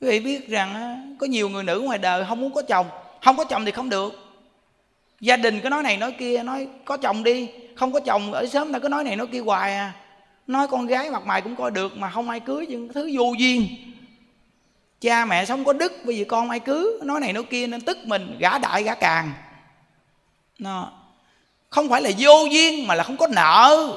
[0.00, 2.86] Quý vị biết rằng có nhiều người nữ ngoài đời không muốn có chồng,
[3.24, 4.12] không có chồng thì không được.
[5.20, 8.46] Gia đình cứ nói này nói kia, nói có chồng đi, không có chồng ở
[8.46, 9.94] sớm ta cứ nói này nói kia hoài à
[10.46, 13.32] nói con gái mặt mày cũng coi được mà không ai cưới nhưng thứ vô
[13.38, 13.68] duyên.
[15.00, 16.86] Cha mẹ sống có đức, bây giờ con ai cưới?
[17.02, 19.32] Nói này nói kia nên tức mình, gã đại gã càng.
[20.58, 20.92] Nó,
[21.70, 23.92] không phải là vô duyên mà là không có nợ.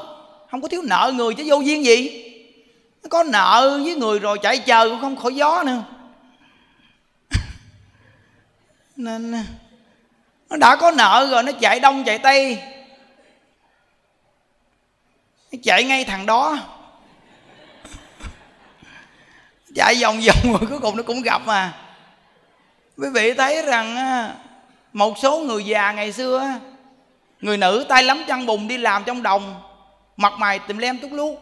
[0.52, 2.26] Không có thiếu nợ người chứ vô duyên gì.
[3.04, 5.84] Nó có nợ với người rồi chạy chờ cũng không khỏi gió nữa.
[8.96, 9.32] Nên,
[10.50, 12.60] nó đã có nợ rồi, nó chạy đông chạy tây
[15.64, 16.58] chạy ngay thằng đó.
[19.76, 21.74] Chạy vòng vòng rồi cuối cùng nó cũng gặp mà.
[22.98, 23.96] Quý vị thấy rằng
[24.94, 26.60] một số người già ngày xưa
[27.42, 29.62] người nữ tay lắm chăn bùn đi làm trong đồng,
[30.18, 31.36] mặt mày tìm lem tút lút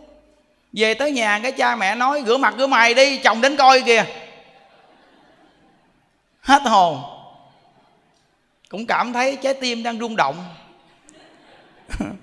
[0.73, 3.81] về tới nhà cái cha mẹ nói, rửa mặt rửa mày đi, chồng đến coi
[3.81, 4.05] kìa.
[6.41, 7.01] Hết hồn.
[8.69, 10.35] Cũng cảm thấy trái tim đang rung động.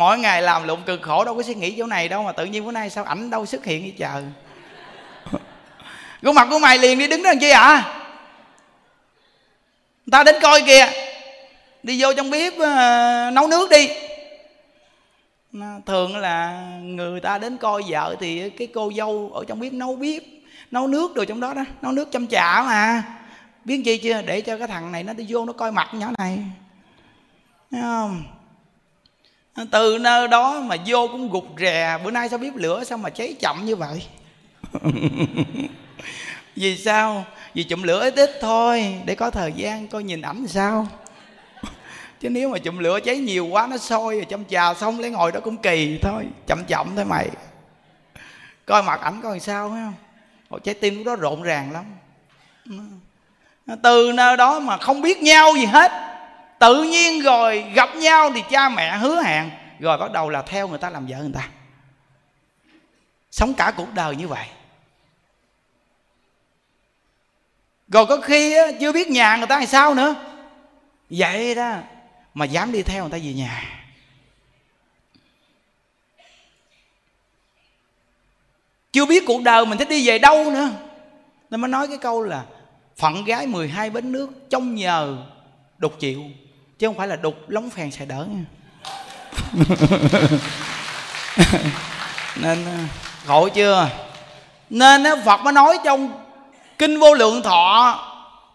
[0.00, 2.44] mỗi ngày làm lụng cực khổ đâu có suy nghĩ chỗ này đâu mà tự
[2.44, 4.22] nhiên bữa nay sao ảnh đâu xuất hiện vậy trời?
[6.22, 7.82] Gương mặt của mày liền đi đứng đó làm chi ạ à?
[10.06, 10.86] người ta đến coi kìa.
[11.82, 13.88] Đi vô trong bếp uh, nấu nước đi.
[15.86, 19.96] Thường là người ta đến coi vợ thì cái cô dâu ở trong bếp nấu
[19.96, 20.22] bếp
[20.70, 23.02] nấu nước rồi trong đó đó nấu nước chăm chả mà.
[23.64, 24.22] Biết chi chưa?
[24.22, 26.38] Để cho cái thằng này nó đi vô nó coi mặt nhỏ này.
[27.70, 28.22] Thấy không?
[29.70, 31.98] Từ nơi đó mà vô cũng gục rè.
[32.04, 34.06] Bữa nay sao bếp lửa sao mà cháy chậm như vậy?
[36.56, 37.24] Vì sao?
[37.54, 40.88] Vì chụm lửa ít ít thôi để có thời gian coi nhìn ảnh sao.
[42.20, 45.10] Chứ nếu mà chụm lửa cháy nhiều quá nó sôi rồi chăm trà xong lấy
[45.10, 46.24] ngồi đó cũng kỳ thôi.
[46.46, 47.28] Chậm chậm thôi mày.
[48.66, 49.94] Coi mặt ảnh coi sao phải không?
[50.48, 51.84] Ôi, trái tim lúc đó rộn ràng lắm.
[53.82, 56.09] Từ nơi đó mà không biết nhau gì hết
[56.60, 59.50] tự nhiên rồi gặp nhau thì cha mẹ hứa hẹn.
[59.78, 61.48] Rồi bắt đầu là theo người ta làm vợ người ta.
[63.30, 64.46] Sống cả cuộc đời như vậy.
[67.88, 70.14] Rồi có khi á, chưa biết nhà người ta làm sao nữa.
[71.10, 71.76] Vậy đó
[72.34, 73.62] mà dám đi theo người ta về nhà.
[78.92, 80.70] Chưa biết cuộc đời mình sẽ đi về đâu nữa.
[81.50, 82.44] Nên mới nói cái câu là
[82.96, 85.26] phận gái 12 bến nước trong nhờ
[85.78, 86.22] đục chịu
[86.80, 88.44] chứ không phải là đục lóng phèn xài đỡ nha.
[92.36, 92.66] Nên
[93.26, 93.88] khổ chưa?
[94.70, 96.12] Nên Phật mới nói trong
[96.78, 97.98] kinh vô lượng thọ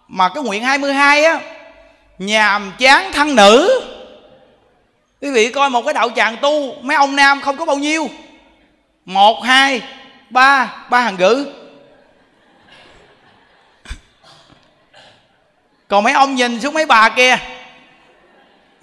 [0.08, 1.40] mà cái nguyện 22 á
[2.20, 3.82] nhàm chán thân nữ.
[5.22, 8.10] Quý vị coi một cái đạo tràng tu mấy ông nam không có bao nhiêu.
[9.06, 9.82] Một hai
[10.30, 11.48] ba ba hàng gữ.
[15.88, 17.38] Còn mấy ông nhìn xuống mấy bà kia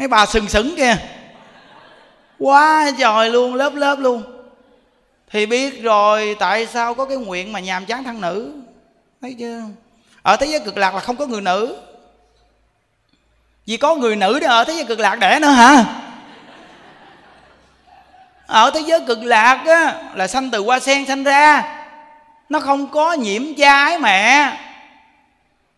[0.03, 0.97] mấy bà sừng sững kia
[2.39, 4.23] quá trời luôn lớp lớp luôn.
[5.31, 8.53] Thì biết rồi tại sao có cái nguyện mà nhàm chán thân nữ?
[9.21, 9.61] Thấy chưa?
[10.23, 11.77] Ở thế giới cực lạc là không có người nữ.
[13.67, 15.85] Vì có người nữ để ở thế giới cực lạc đẻ nữa hả?
[18.47, 21.63] Ở thế giới cực lạc á, là sanh từ hoa sen sanh ra.
[22.49, 24.53] Nó không có nhiễm cha ái mẹ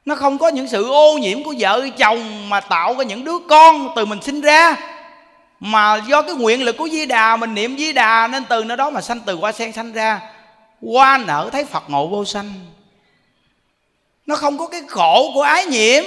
[0.05, 3.39] nó không có những sự ô nhiễm của vợ chồng mà tạo ra những đứa
[3.49, 4.77] con từ mình sinh ra.
[5.61, 8.77] Mà do cái nguyện lực của di đà, mình niệm di đà, nên từ nơi
[8.77, 10.21] đó mà sanh, từ hoa sen sanh ra
[10.83, 12.53] hoa nở thấy phật ngộ vô sanh.
[14.27, 16.05] Nó không có cái khổ của ái nhiễm.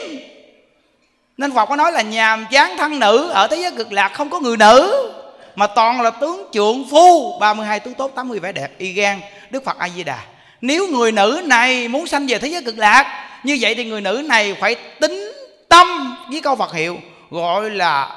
[1.38, 4.30] Nên Phật có nói là nhàm chán thân nữ, Ở thế giới cực lạc không
[4.30, 5.12] có người nữ.
[5.56, 9.20] Mà toàn là tướng trượng phu 32 tướng tốt 80 vẻ đẹp, Y gan,
[9.50, 10.20] Đức Phật A-di-đà
[10.62, 14.02] Nếu người nữ này muốn sanh về thế giới cực lạc như vậy thì người
[14.02, 15.32] nữ này phải tính
[15.70, 16.98] tâm Với câu Phật hiệu
[17.32, 18.10] Gọi là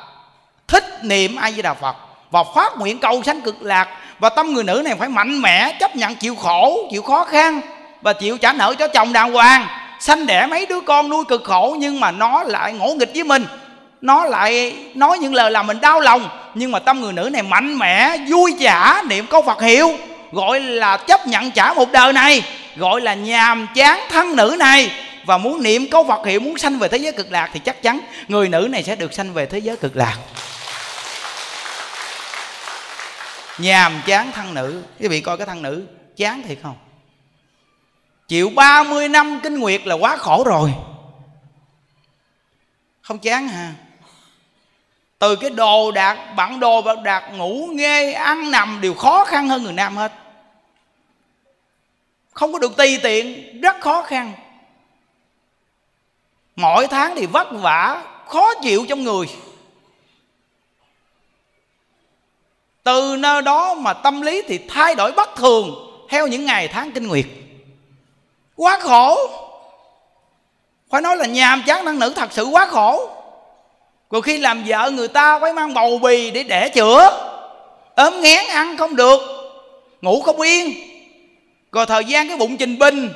[0.68, 1.96] thích niệm A-di-đà Phật
[2.30, 3.88] Và phát nguyện cầu sanh cực lạc.
[4.18, 7.60] Và tâm người nữ này phải mạnh mẽ Chấp nhận chịu khổ, chịu khó khăn
[8.02, 9.66] Và chịu trả nợ cho chồng đàng hoàng
[10.00, 11.76] sanh đẻ mấy đứa con nuôi cực khổ.
[11.78, 13.46] Nhưng mà nó lại ngỗ nghịch với mình
[14.00, 16.28] nó lại nói những lời làm mình đau lòng.
[16.54, 19.94] Nhưng mà tâm người nữ này mạnh mẽ vui trả niệm câu phật hiệu
[20.32, 22.42] gọi là chấp nhận trả một đời này
[22.76, 24.90] gọi là nhàm chán thân nữ này
[25.24, 27.82] và muốn niệm câu Phật hiệu, muốn sanh về thế giới cực lạc thì chắc
[27.82, 30.18] chắn người nữ này sẽ được sanh về thế giới cực lạc.
[33.58, 34.82] Nhàm chán thân nữ.
[35.00, 36.76] Quý vị coi cái thân nữ, chán thiệt không?
[38.28, 40.72] Chịu 30 năm kinh nguyệt là quá khổ rồi.
[43.02, 43.72] Không chán hả?
[45.18, 49.48] Từ cái đồ đạc, bản đồ và đạc ngủ nghe ăn, nằm đều khó khăn
[49.48, 50.12] hơn người nam hết.
[52.32, 54.32] Không có được tùy tiện, rất khó khăn
[56.60, 59.26] mỗi tháng thì vất vả, khó chịu trong người.
[62.82, 65.74] Từ nơi đó mà tâm lý thì thay đổi bất thường
[66.08, 67.26] theo những ngày tháng kinh nguyệt.
[68.56, 69.16] Quá khổ.
[70.90, 73.10] Phải nói là nhàm chán năng nữ thật sự quá khổ.
[74.10, 77.26] Rồi khi làm vợ người ta phải mang bầu bì để đẻ chữa.
[77.96, 79.20] Ốm ngén ăn không được,
[80.00, 80.74] ngủ không yên.
[81.72, 83.12] Rồi thời gian cái bụng trình binh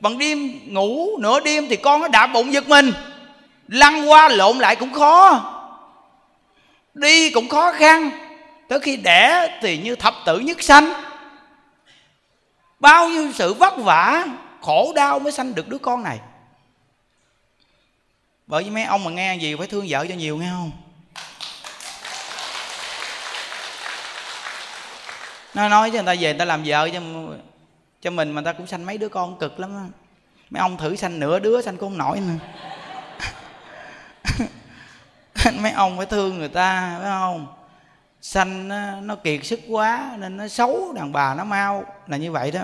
[0.00, 2.92] bằng đêm ngủ, nửa đêm thì con nó đạp bụng giật mình.
[3.68, 5.52] Lăn qua lộn lại cũng khó.
[6.94, 8.10] Đi cũng khó khăn.
[8.68, 10.92] Tới khi đẻ thì như thập tử nhất sanh.
[12.80, 14.24] Bao nhiêu sự vất vả,
[14.62, 16.18] khổ đau mới sanh được đứa con này.
[18.46, 20.70] Bởi vì mấy ông mà nghe gì phải thương vợ cho nhiều, nghe không?
[25.54, 27.00] Nó nói cho người ta về người ta làm vợ cho
[28.00, 29.84] cho mình mà ta cũng sanh mấy đứa con cực lắm á.
[30.50, 32.34] Mấy ông thử sanh nửa đứa sanh con nổi nữa.
[35.60, 37.46] Mấy ông phải thương người ta phải không?
[38.20, 42.32] Sanh nó, nó kiệt sức quá nên nó xấu đàn bà nó mau là như
[42.32, 42.60] vậy đó.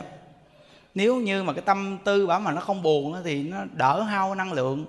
[0.94, 4.34] Nếu như mà cái tâm tư bảo mà nó không buồn thì nó đỡ hao
[4.34, 4.86] năng lượng.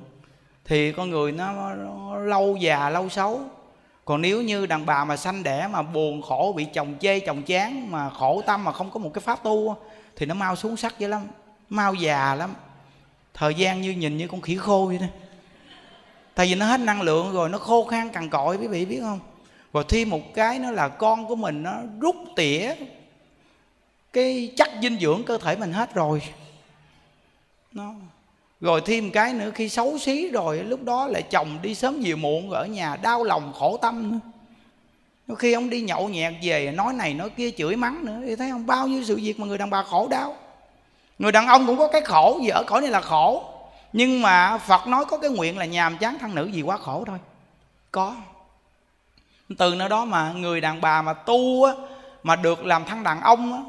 [0.66, 3.42] Thì con người nó, nó lâu già lâu xấu.
[4.06, 7.44] Còn nếu như đàn bà mà sanh đẻ mà buồn khổ bị chồng chê chồng
[7.44, 9.76] chán mà khổ tâm mà không có một cái pháp tu
[10.16, 11.28] thì nó mau xuống sắc dữ lắm,
[11.70, 12.54] mau già lắm.
[13.34, 15.06] Thời gian như nhìn như con khỉ khô vậy đó.
[16.36, 19.00] Tại vì nó hết năng lượng rồi, nó khô khan cằn cội quý vị biết
[19.02, 19.20] không?
[19.72, 22.74] Và thêm một cái nữa là con của mình, nó rút tỉa
[24.14, 26.22] cái chất dinh dưỡng cơ thể mình hết rồi.
[27.72, 27.94] Nó,
[28.62, 32.18] rồi thêm cái nữa, khi xấu xí rồi, lúc đó lại chồng đi sớm nhiều
[32.18, 34.20] muộn ở nhà đau lòng khổ tâm nữa
[35.28, 38.20] đôi khi ông đi nhậu nhẹt về nói này nói kia chửi mắng nữa.
[38.28, 40.36] Thì thấy không bao nhiêu sự việc mà người đàn bà khổ đau.
[41.20, 43.44] Người đàn ông cũng có cái khổ gì ở cõi này là khổ.
[43.94, 47.04] Nhưng mà phật nói có cái nguyện là nhàm chán thân nữ gì quá khổ
[47.08, 47.18] thôi.
[47.92, 48.16] Có.
[49.58, 51.74] Từ nơi đó mà người đàn bà mà tu á,
[52.24, 53.60] mà được làm thân đàn ông á,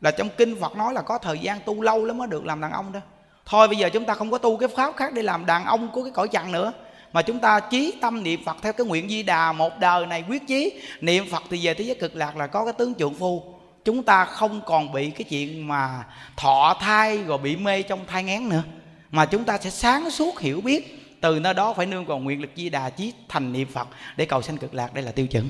[0.00, 2.60] là trong kinh phật nói là có thời gian tu lâu lắm mới được làm
[2.60, 3.00] đàn ông đó.
[3.46, 5.88] Thôi bây giờ chúng ta không có tu cái pháp khác để làm đàn ông
[5.92, 6.72] của cái cõi trần nữa
[7.14, 10.24] mà chúng ta chí tâm niệm phật theo cái nguyện di đà một đời này
[10.28, 10.80] quyết chí.
[11.00, 13.54] Niệm phật thì về thế giới cực lạc là có cái tướng trượng phu.
[13.84, 16.04] Chúng ta không còn bị cái chuyện mà
[16.36, 18.62] thọ thai rồi bị mê trong thai ngán nữa.
[19.10, 22.40] Mà chúng ta sẽ sáng suốt hiểu biết, từ nơi đó phải nương vào nguyện
[22.40, 24.94] lực di đà chí thành niệm phật để cầu sanh cực lạc.
[24.94, 25.48] Đây là tiêu chuẩn.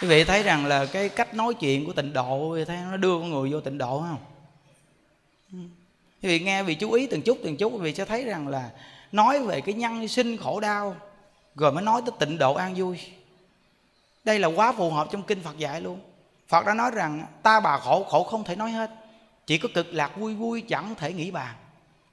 [0.00, 3.18] Quý vị thấy rằng là cái cách nói chuyện của tịnh độ, thấy nó đưa
[3.18, 5.70] con người vô tịnh độ không?
[6.22, 8.48] Quý vị nghe, vì chú ý từng chút từng chút quý vị sẽ thấy rằng
[8.48, 8.70] là
[9.12, 10.96] nói về cái nhân sinh khổ đau,
[11.54, 13.00] rồi mới nói tới tịnh độ an vui.
[14.24, 16.00] Đây là quá phù hợp trong kinh phật dạy luôn.
[16.48, 18.90] Phật đã nói rằng, ta bà khổ khổ không thể nói hết.
[19.46, 21.54] Chỉ có cực lạc vui vui, chẳng thể nghĩ bàn.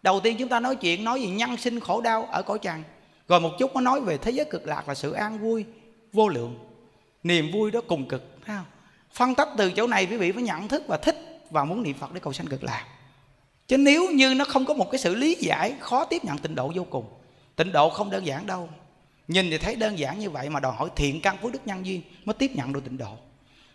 [0.01, 2.83] Đầu tiên chúng ta nói chuyện, nói về nhân sinh khổ đau ở cõi trần
[3.27, 5.65] rồi một chút nó nói về thế giới cực lạc là sự an vui,
[6.13, 6.59] vô lượng.
[7.23, 8.65] Niềm vui đó cùng cực, thấy không?
[9.11, 11.97] Phân tách từ chỗ này quý vị phải nhận thức và thích và muốn niệm
[11.99, 12.85] phật để cầu sanh cực lạc
[13.67, 16.55] chứ nếu như nó không có một cái sự lý giải, khó tiếp nhận tịnh
[16.55, 17.05] độ vô cùng.
[17.55, 18.69] Tịnh độ không đơn giản đâu.
[19.27, 21.85] Nhìn thì thấy đơn giản như vậy mà đòi hỏi thiện căn phước đức nhân
[21.85, 23.17] duyên mới tiếp nhận được tịnh độ.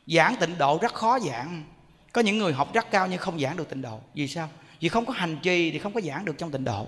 [0.06, 1.64] Giảng tịnh độ rất khó giảng.
[2.12, 4.00] Có những người học rất cao nhưng không giảng được tịnh độ.
[4.14, 4.48] Vì sao?
[4.80, 6.86] Vì không có hành trì thì không có giảng được trong tịnh độ.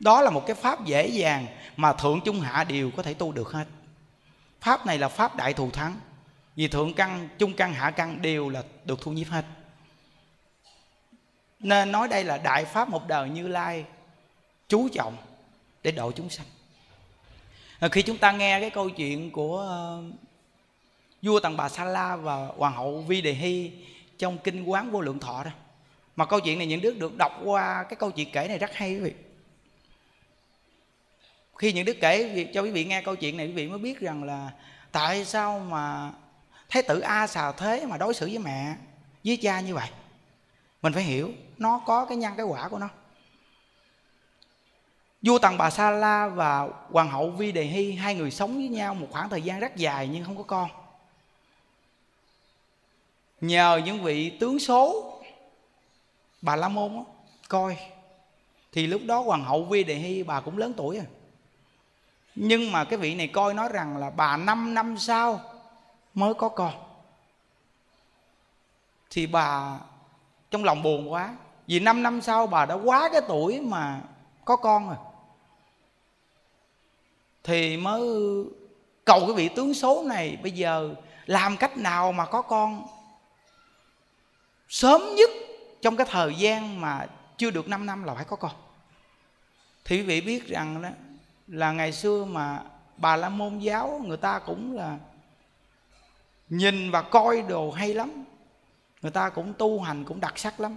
[0.00, 1.46] Đó là một cái pháp dễ dàng
[1.76, 3.64] mà thượng trung hạ đều có thể tu được hết.
[4.60, 5.96] Pháp này là pháp đại thù thắng.
[6.56, 9.44] Vì thượng căn, trung căn, hạ căn đều là được thu nhiếp hết
[11.62, 13.84] nên nói đây là đại pháp một đời như lai
[14.68, 15.16] chú trọng
[15.82, 16.46] để độ chúng sanh.
[17.80, 20.02] À, khi chúng ta nghe cái câu chuyện của ờ,
[21.22, 23.70] vua tần bà sa la và hoàng hậu vi đề hy
[24.18, 25.50] trong kinh quán vô lượng thọ đó,
[26.16, 28.74] mà câu chuyện này những đứa được đọc qua cái câu chuyện kể này rất
[28.74, 29.12] hay quý vị.
[31.58, 34.00] Khi những đứa kể cho quý vị nghe câu chuyện này, quý vị mới biết
[34.00, 34.50] rằng là
[34.92, 36.12] tại sao mà
[36.68, 38.74] thái tử a xà thế mà đối xử với mẹ,
[39.24, 39.88] với cha như vậy?
[40.82, 41.30] Mình phải hiểu.
[41.58, 42.88] Nó có cái nhân cái quả của nó.
[45.22, 48.68] Vua tần bà sa la và hoàng hậu vi đề hy hai người sống với
[48.68, 50.70] nhau một khoảng thời gian rất dài nhưng không có con.
[53.40, 55.12] Nhờ những vị tướng số
[56.42, 57.04] bà la môn đó,
[57.48, 57.76] coi
[58.72, 61.06] thì lúc đó hoàng hậu vi đề hy bà cũng lớn tuổi rồi.
[62.34, 65.40] Nhưng mà cái vị này coi nói rằng là bà 5 năm sau
[66.14, 66.72] mới có con.
[69.10, 69.78] Thì bà
[70.52, 71.36] trong lòng buồn quá.
[71.66, 74.00] Vì 5 năm sau bà đã quá cái tuổi mà
[74.44, 74.96] có con rồi.
[77.44, 78.00] Thì mới
[79.04, 80.94] cầu cái vị tướng số này, bây giờ
[81.26, 82.86] làm cách nào mà có con
[84.68, 85.30] sớm nhất
[85.82, 88.52] trong cái thời gian mà chưa được 5 năm là phải có con.
[89.84, 90.88] Thì quý vị biết rằng đó,
[91.46, 92.62] là ngày xưa mà
[92.96, 94.98] bà la môn giáo người ta cũng là
[96.48, 98.24] nhìn và coi đồ hay lắm
[99.02, 100.76] người ta cũng tu hành cũng đặc sắc lắm.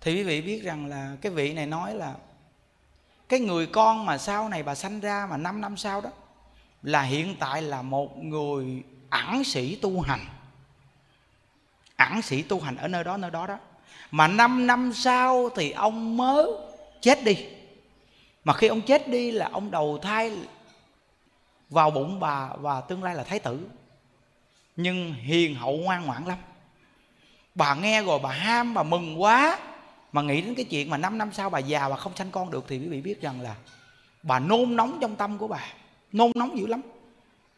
[0.00, 2.14] Thì quý vị biết rằng là cái vị này nói là
[3.28, 6.10] cái người con mà sau này bà sanh ra mà 5 năm sau đó
[6.82, 10.20] là hiện tại là một người ẩn sĩ tu hành.
[11.96, 13.58] Ẩn sĩ tu hành ở nơi đó nơi đó đó.
[14.10, 16.46] Mà 5 năm sau thì ông mới
[17.00, 17.46] chết đi.
[18.44, 20.38] Mà khi ông chết đi là ông đầu thai
[21.70, 23.68] vào bụng bà và tương lai là thái tử.
[24.76, 26.38] Nhưng hiền hậu ngoan ngoãn lắm
[27.54, 29.58] bà nghe rồi, bà ham, bà mừng quá.
[30.12, 32.50] Mà nghĩ đến cái chuyện mà 5 năm sau bà già bà không sanh con
[32.50, 33.54] được thì quý vị biết rằng là
[34.22, 35.60] bà nôn nóng trong tâm của bà.
[36.12, 36.80] Nôn nóng dữ lắm.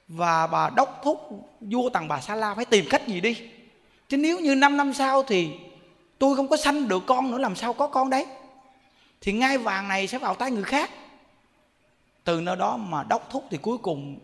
[0.08, 3.50] Và bà đốc thúc vua tầng bà sa la phải tìm cách gì đi.
[4.08, 5.50] Chứ nếu như 5 năm sau thì
[6.18, 8.26] tôi không có sanh được con nữa, làm sao có con đấy?
[9.20, 10.90] Thì ngai vàng này sẽ vào tay người khác.
[12.24, 14.18] Từ nơi đó mà đốc thúc thì cuối cùng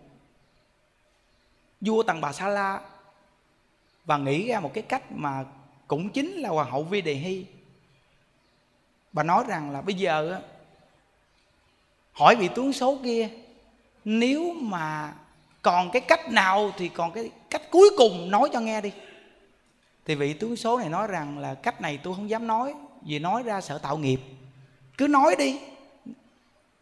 [1.81, 2.81] vua tần bà sa la
[4.05, 5.45] và nghĩ ra một cái cách mà
[5.93, 7.45] cũng chính là hoàng hậu vi đề hy.
[9.13, 10.41] Bà nói rằng là bây giờ
[12.13, 13.29] hỏi vị tướng số kia,
[14.05, 15.15] nếu mà
[15.63, 18.93] còn cái cách nào thì còn cái cách cuối cùng nói cho nghe đi.
[20.05, 23.19] Thì vị tướng số này nói rằng là, cách này tôi không dám nói, vì
[23.19, 24.21] nói ra sợ tạo nghiệp.
[24.99, 25.61] Cứ nói đi.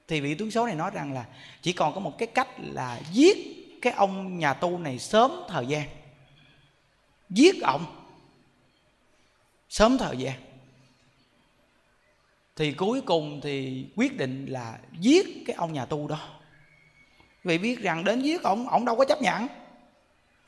[0.09, 1.25] Thì vị tướng số này nói rằng là,
[1.63, 3.37] chỉ còn có một cái cách là giết
[3.83, 5.89] cái ông nhà tu này sớm thời gian.
[7.31, 8.00] Giết ông
[9.71, 10.35] sớm thời gian
[12.57, 16.19] thì cuối cùng thì quyết định là giết cái ông nhà tu đó.
[17.45, 19.47] Vì biết rằng đến giết ông ông đâu có chấp nhận.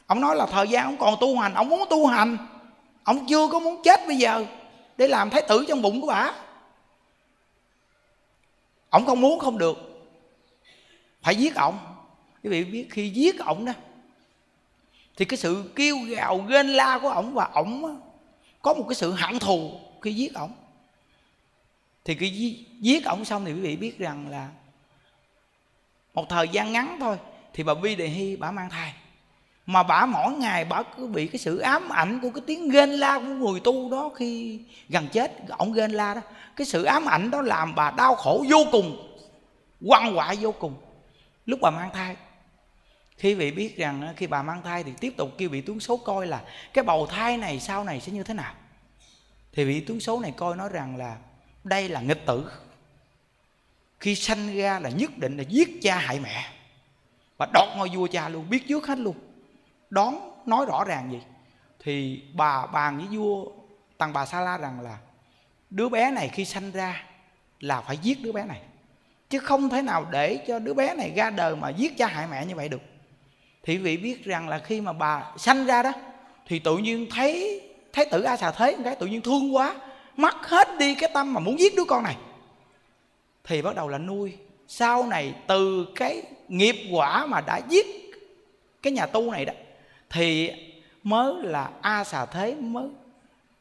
[0.06, 2.36] Ông nói là thời gian ông còn tu hành, ông muốn tu hành.
[3.04, 4.44] Ông chưa có muốn chết bây giờ
[4.96, 6.34] để làm thái tử trong bụng của bà.
[8.90, 9.78] Ông không muốn không được.
[11.22, 11.78] Phải giết ông.
[12.42, 13.72] Quý vị biết khi giết ông đó,
[15.16, 18.00] thì cái sự kêu gào ghen la của ổng và ổng
[18.62, 20.52] có một cái sự hận thù khi giết ổng.
[22.04, 24.48] Thì khi giết ổng xong thì quý vị biết rằng là
[26.14, 27.16] một thời gian ngắn thôi
[27.52, 28.94] thì bà vi đề hy bà mang thai.
[29.66, 32.90] Mà bà mỗi ngày bà cứ bị cái sự ám ảnh của cái tiếng ghen
[32.90, 36.20] la của người tu đó khi gần chết, ổng ghen la đó.
[36.56, 39.18] Cái sự ám ảnh đó làm bà đau khổ vô cùng
[39.88, 40.74] quăng quại vô cùng.
[41.46, 42.16] Lúc bà mang thai
[43.22, 45.80] khi vị biết rằng ờ, khi bà mang thai thì tiếp tục kêu vị tướng
[45.80, 46.42] số coi là
[46.72, 48.54] cái bầu thai này sau này sẽ như thế nào.
[49.52, 51.16] Thì vị tướng số này coi nói rằng là
[51.64, 52.50] đây là nghịch tử.
[54.00, 56.52] Khi sanh ra là nhất định là giết cha hại mẹ.
[57.36, 59.16] Và đọt ngôi vua cha luôn, biết trước hết luôn.
[59.90, 61.20] Đón, nói rõ ràng gì
[61.84, 63.46] thì bà bàn với vua,
[63.98, 64.98] tăng bà sa la rằng là
[65.70, 67.04] đứa bé này khi sanh ra
[67.60, 68.60] là phải giết đứa bé này.
[69.30, 72.26] Chứ không thể nào để cho đứa bé này ra đời mà giết cha hại
[72.30, 72.91] mẹ như vậy được
[73.62, 75.92] thì vị biết rằng là khi mà bà sanh ra đó,
[76.46, 77.60] thì tự nhiên thấy
[77.92, 79.74] thấy tử a xà thế cái tự nhiên thương quá
[80.16, 82.16] mất hết đi cái tâm mà muốn giết đứa con này.
[83.44, 84.32] Thì bắt đầu là nuôi.
[84.68, 87.86] Sau này từ cái nghiệp quả mà đã giết
[88.82, 89.52] cái nhà tu này đó,
[90.10, 90.50] thì
[91.02, 92.88] mới là a xà thế mới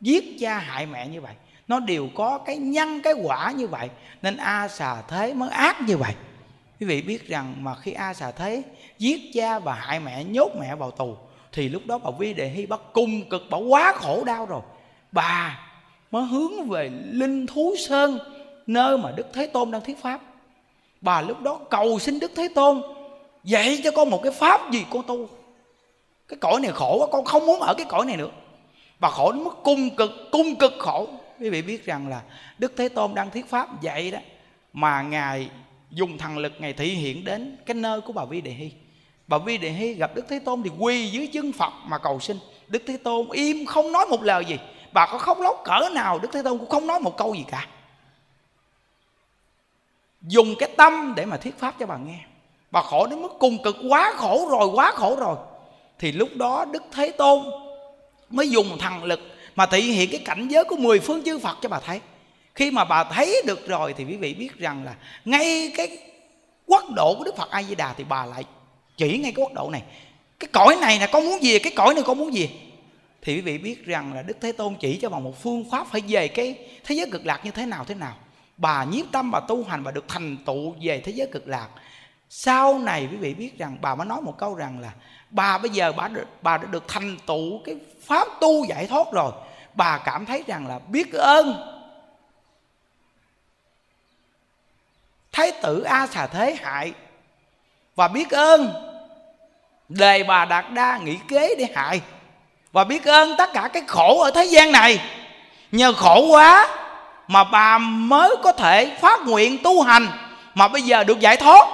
[0.01, 1.33] giết cha hại mẹ như vậy.
[1.67, 3.89] Nó đều có cái nhân, cái quả như vậy,
[4.21, 6.13] nên a xà thế mới ác như vậy.
[6.79, 8.63] Quý vị biết rằng mà khi a xà thế
[9.01, 11.15] giết cha và hại mẹ, nhốt mẹ vào tù.
[11.51, 14.61] Thì lúc đó bà vi đề hy bà cung cực, bà quá khổ đau rồi.
[15.11, 15.59] Bà
[16.11, 18.19] mới hướng về linh thú sơn,
[18.67, 20.21] nơi mà đức thế tôn đang thuyết pháp.
[21.01, 22.81] Bà lúc đó cầu xin đức thế tôn
[23.43, 25.29] dạy cho con một cái pháp gì con tu.
[26.27, 28.29] Cái cõi này khổ quá, con không muốn ở cái cõi này nữa.
[28.99, 31.07] Bà khổ đến mức cung cực cung cực khổ.
[31.39, 32.21] Quý vị biết rằng là
[32.57, 34.19] đức thế tôn đang thuyết pháp vậy đó,
[34.73, 35.49] mà ngài
[35.91, 38.71] dùng thần lực ngài thị hiện đến cái nơi của bà vi đề hy
[39.31, 42.19] bà vi đề hy gặp đức thế tôn thì quỳ dưới chân phật mà cầu
[42.19, 42.37] xin.
[42.67, 44.57] Đức thế tôn im không nói một lời gì.
[44.91, 47.45] Bà có khóc lóc cỡ nào, đức thế tôn cũng không nói một câu gì
[47.51, 47.67] cả.
[50.21, 52.19] Dùng cái tâm để mà thuyết pháp cho bà nghe.
[52.71, 55.35] Bà khổ đến mức cùng cực, quá khổ rồi, quá khổ rồi.
[55.99, 57.43] Thì lúc đó đức thế tôn
[58.29, 59.19] mới dùng thần lực
[59.55, 62.01] mà thể hiện cái cảnh giới của mười phương chư phật cho bà thấy.
[62.55, 64.95] Khi mà bà thấy được rồi thì quý vị biết rằng là
[65.25, 65.97] ngay cái
[66.65, 68.43] quốc độ của đức phật a di đà thì bà lại
[69.01, 69.83] chỉ ngay cái quốc độ này.
[70.39, 72.49] Cái cõi này là con muốn gì cái cõi này con muốn gì?
[73.21, 75.87] Thì quý vị biết rằng là đức thế tôn chỉ cho bằng một phương pháp
[75.91, 78.15] phải về cái thế giới cực lạc như thế nào thế nào.
[78.57, 81.67] Bà nhiếp tâm bà tu hành bà được thành tựu về thế giới cực lạc.
[82.29, 84.91] Sau này quý vị biết rằng bà mới nói một câu rằng là
[85.29, 89.07] bà bây giờ bà được, bà đã được thành tựu cái pháp tu giải thoát
[89.11, 89.31] rồi.
[89.73, 91.53] Bà cảm thấy rằng là biết ơn.
[95.31, 96.93] Thái tử a xà thế hại
[97.95, 98.90] và biết ơn
[99.97, 102.01] đề bà đạt đa nghĩ kế để hại.
[102.71, 105.01] Và biết ơn tất cả cái khổ ở thế gian này.
[105.71, 106.67] Nhờ khổ quá
[107.27, 110.07] mà bà mới có thể phát nguyện tu hành
[110.55, 111.67] mà bây giờ được giải thoát.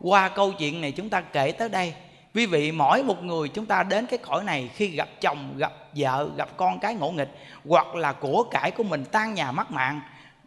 [0.00, 1.94] Qua câu chuyện này chúng ta kể tới đây.
[2.34, 5.72] Quý vị, mỗi một người chúng ta đến cái cõi này khi gặp chồng, gặp
[5.96, 7.30] vợ, gặp con cái ngỗ nghịch,
[7.68, 10.00] hoặc là của cải của mình tan nhà mất mạng,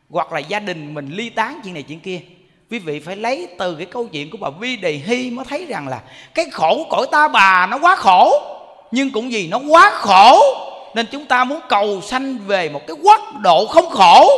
[0.09, 2.21] hoặc là gia đình mình ly tán chuyện này chuyện kia
[2.73, 5.65] quý vị phải lấy từ cái câu chuyện của bà vi đề hy mới thấy
[5.65, 5.99] rằng là
[6.33, 8.41] cái khổ cõi ta bà nó quá khổ,
[8.91, 10.41] nhưng cũng gì nó quá khổ
[10.95, 14.29] nên chúng ta muốn cầu sanh về một cái quốc độ không khổ.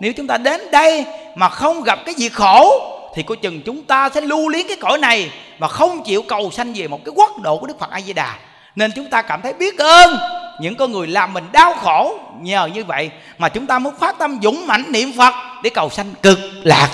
[0.00, 1.04] Nếu chúng ta đến đây
[1.36, 2.80] mà không gặp cái gì khổ,
[3.14, 6.50] thì coi chừng chúng ta sẽ lưu luyến cái cõi này mà không chịu cầu
[6.50, 8.34] sanh về một cái quốc độ của đức phật a di đà.
[8.76, 10.16] Nên chúng ta cảm thấy biết ơn
[10.60, 14.18] những con người làm mình đau khổ nhờ như vậy mà chúng ta muốn phát
[14.18, 16.88] tâm dũng mãnh niệm phật để cầu sanh cực lạc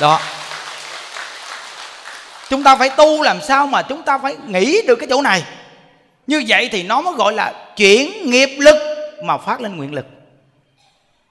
[0.00, 0.20] đó.
[2.50, 5.42] Chúng ta phải tu làm sao mà chúng ta phải nghĩ được cái chỗ này.
[6.26, 8.76] Như vậy thì nó mới gọi là chuyển nghiệp lực
[9.24, 10.06] mà phát lên nguyện lực.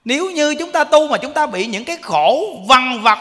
[0.06, 3.20] Nếu như chúng ta tu mà chúng ta bị những cái khổ vằn vặt,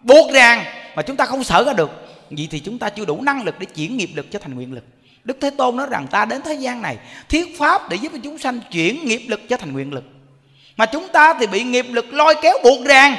[0.00, 1.90] buộc ràng mà chúng ta không sợ ra được,
[2.30, 4.72] vậy thì chúng ta chưa đủ năng lực để chuyển nghiệp lực cho thành nguyện
[4.72, 4.84] lực.
[5.24, 6.96] Đức thế tôn nói rằng ta đến thế gian này
[7.28, 10.04] thiết pháp để giúp cho chúng sanh chuyển nghiệp lực cho thành nguyện lực.
[10.76, 13.16] Mà chúng ta thì bị nghiệp lực lôi kéo buộc ràng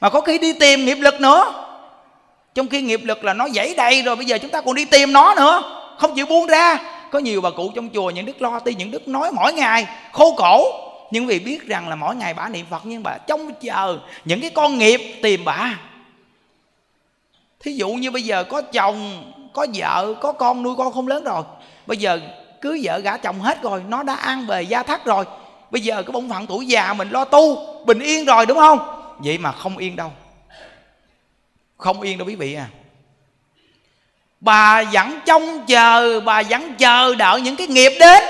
[0.00, 1.62] mà có khi đi tìm nghiệp lực nữa.
[2.54, 4.84] Trong khi nghiệp lực là nó dãy đầy rồi, bây giờ chúng ta còn đi
[4.84, 5.62] tìm nó nữa.
[5.98, 6.78] Không chịu buông ra.
[7.10, 9.86] Có nhiều bà cụ trong chùa, những đức lo ti những đức nói mỗi ngày,
[10.12, 10.64] khô cổ.
[11.10, 14.40] Nhưng vì biết rằng là mỗi ngày bà niệm phật, nhưng bà trông chờ những
[14.40, 15.78] cái con nghiệp tìm bà
[17.60, 21.24] thí dụ như bây giờ có chồng, có vợ, có con nuôi con không lớn
[21.24, 21.42] rồi.
[21.86, 22.20] Bây giờ
[22.60, 25.24] cưới vợ gả chồng hết rồi, nó đã ăn về gia thất rồi.
[25.70, 28.95] Bây giờ cái bổn phận tuổi già mình lo tu, bình yên rồi, đúng không?
[29.18, 30.12] Vậy mà không yên đâu.
[31.76, 32.66] Không yên đâu quý vị à.
[34.40, 38.22] Bà vẫn trông chờ, bà vẫn chờ đợi những cái nghiệp đến.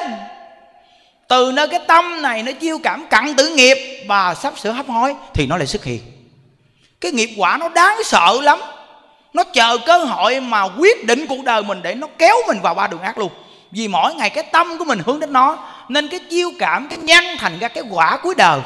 [1.29, 4.87] Từ nơi cái tâm này nó chiêu cảm cặn tử nghiệp, bà sắp sửa hấp
[4.89, 6.01] hối thì nó lại xuất hiện.
[7.01, 8.61] Cái nghiệp quả nó đáng sợ lắm.
[9.33, 12.75] Nó chờ cơ hội mà quyết định cuộc đời mình để nó kéo mình vào
[12.75, 13.33] ba đường ác luôn.
[13.71, 15.59] Vì mỗi ngày cái tâm của mình hướng đến nó,
[15.89, 18.61] nên cái chiêu cảm, cái nhân thành ra cái quả cuối đời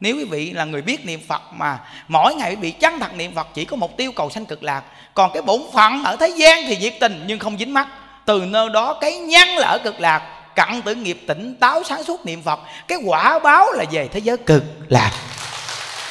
[0.00, 1.78] nếu quý vị là người biết niệm phật mà
[2.08, 4.62] mỗi ngày quý vị chân thật niệm phật chỉ có mục tiêu cầu sanh cực
[4.62, 4.82] lạc,
[5.14, 7.88] còn cái bổn phận ở thế gian thì nhiệt tình nhưng không dính mắt.
[8.24, 10.22] Từ nơi đó cái nhăn là ở cực lạc,
[10.54, 14.20] cặn tử nghiệp tỉnh táo sáng suốt niệm phật, cái quả báo là về thế
[14.20, 15.12] giới cực lạc.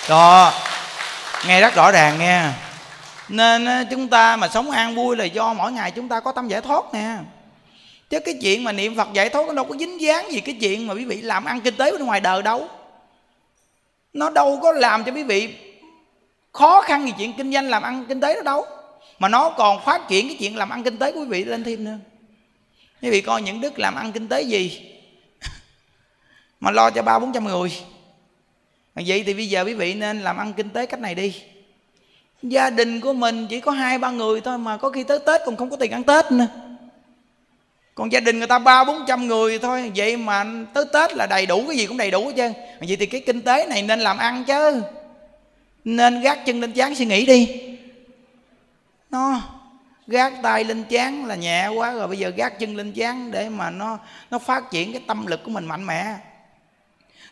[0.09, 0.53] Đó,
[1.47, 2.43] nghe rất rõ ràng nghe
[3.29, 6.47] nên chúng ta mà sống an vui là do mỗi ngày chúng ta có tâm
[6.47, 7.15] giải thoát nè.
[8.09, 10.55] Chứ cái chuyện mà niệm phật giải thoát nó đâu có dính dáng gì cái
[10.61, 12.67] chuyện mà quý vị làm ăn kinh tế bên ngoài đời đâu
[14.13, 15.55] nó đâu có làm cho quý vị
[16.51, 18.65] khó khăn gì chuyện kinh doanh làm ăn kinh tế đó đâu.
[19.19, 21.63] Mà nó còn phát triển cái chuyện làm ăn kinh tế của quý vị lên
[21.63, 21.97] thêm nữa.
[23.01, 24.91] Quý vị coi những đức làm ăn kinh tế gì?
[26.59, 27.71] Mà lo cho ba bốn trăm người.
[28.95, 31.41] Vậy thì bây giờ quý vị nên làm ăn kinh tế cách này đi.
[32.43, 35.41] Gia đình của mình chỉ có hai ba người thôi mà có khi tới tết
[35.45, 36.47] còn không có tiền ăn tết nữa
[37.99, 39.91] còn gia đình người ta ba, bốn trăm người thôi.
[39.95, 42.53] Vậy mà tới tết là đầy đủ, cái gì cũng đầy đủ hết trơn.
[42.79, 44.81] Vậy thì cái kinh tế này nên làm ăn chứ.
[45.83, 47.61] Nên gác chân lên chán suy nghĩ đi.
[49.11, 49.41] Nó
[50.07, 53.49] gác tay lên chán là nhẹ quá rồi, bây giờ gác chân lên chán để
[53.49, 53.97] mà nó
[54.31, 56.15] nó phát triển cái tâm lực của mình mạnh mẽ.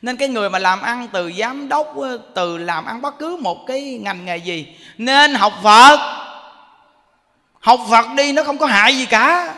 [0.02, 1.96] Nên cái người mà làm ăn từ giám đốc,
[2.36, 6.24] từ làm ăn bất cứ một cái ngành nghề gì, nên học phật.
[7.60, 9.54] Học phật đi nó không có hại gì cả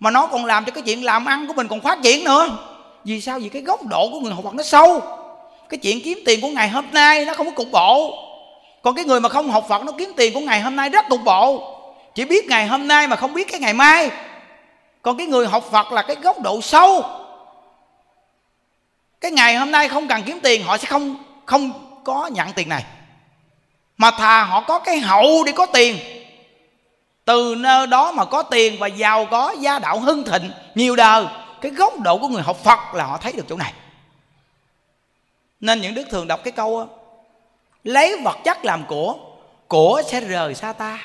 [0.00, 2.48] mà nó còn làm cho cái chuyện làm ăn của mình còn phát triển nữa.
[3.04, 3.38] Vì sao?
[3.38, 5.00] Vì cái góc độ của người học Phật nó sâu.
[5.68, 8.14] Cái chuyện kiếm tiền của ngày hôm nay nó không có cục bộ.
[8.82, 11.08] Còn cái người mà không học Phật nó kiếm tiền của ngày hôm nay rất
[11.08, 11.76] cục bộ.
[12.14, 14.10] Chỉ biết ngày hôm nay mà không biết cái ngày mai.
[15.02, 17.04] Còn cái người học Phật là cái góc độ sâu.
[19.20, 21.16] Cái ngày hôm nay không cần kiếm tiền, họ sẽ không
[21.46, 21.72] không
[22.04, 22.84] có nhận tiền này.
[23.98, 25.98] Mà thà họ có cái hậu để có tiền
[27.30, 31.24] từ nơi đó mà có tiền và giàu có, gia đạo hưng thịnh, nhiều đời,
[31.60, 33.72] cái góc độ của người học phật là họ thấy được chỗ này.
[35.60, 36.88] Nên những đức thường đọc cái câu
[37.84, 39.14] lấy vật chất làm của
[39.68, 40.98] của sẽ rời xa ta.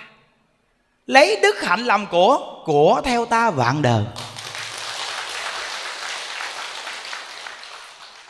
[1.07, 4.03] Lấy đức hạnh làm của của theo ta vạn đời.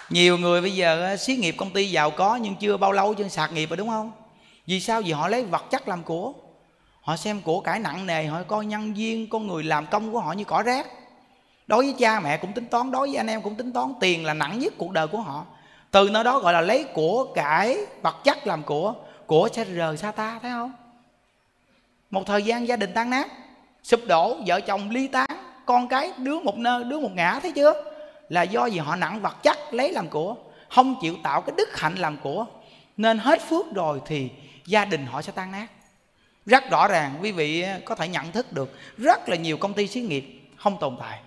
[0.10, 3.28] Nhiều người bây giờ xí nghiệp công ty giàu có nhưng chưa bao lâu chưa
[3.28, 4.12] sạc nghiệp rồi, đúng không?
[4.68, 5.02] Vì sao?
[5.02, 6.34] Vì họ lấy vật chất làm của
[7.06, 10.20] họ xem của cải nặng nề, họ coi nhân viên, con người làm công của
[10.20, 10.88] họ như cỏ rác.
[11.68, 14.26] Đối với cha mẹ cũng tính toán, đối với anh em cũng tính toán, tiền
[14.26, 15.46] là nặng nhất cuộc đời của họ.
[15.92, 18.94] Từ nơi đó gọi là lấy của cải vật chất làm của
[19.26, 20.74] của sẽ rời xa ta, thấy không?
[22.10, 23.28] Một thời gian gia đình tan nát,
[23.84, 25.30] sụp đổ, vợ chồng ly tán,
[25.66, 27.84] con cái đứa một nơi, đứa một ngã, thấy chưa?
[28.30, 30.36] Là do gì họ nặng vật chất lấy làm của,
[30.70, 32.46] không chịu tạo cái đức hạnh làm của.
[32.98, 34.30] Nên hết phước rồi thì
[34.66, 35.68] gia đình họ sẽ tan nát
[36.46, 39.88] rất rõ ràng quý vị có thể nhận thức được rất là nhiều công ty
[39.88, 41.20] xí nghiệp không tồn tại.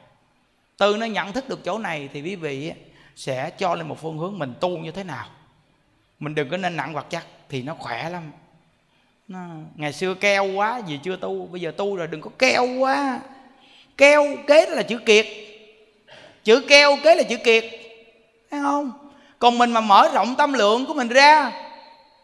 [0.77, 2.73] Từ nó nhận thức được chỗ này thì quý vị
[3.17, 5.27] sẽ cho lên một phương hướng mình tu như thế nào.
[6.19, 8.23] Mình đừng có nên nặng vật chất thì nó khỏe lắm.
[9.29, 9.39] Nó,
[9.77, 13.21] ngày xưa keo quá vì chưa tu bây giờ tu rồi đừng có keo quá.
[13.97, 15.27] Keo kế là chữ kiệt.
[16.45, 17.65] Chữ keo kế là chữ kiệt
[18.51, 18.93] thấy không?
[19.39, 21.53] Còn mình mà mở rộng tâm lượng của mình ra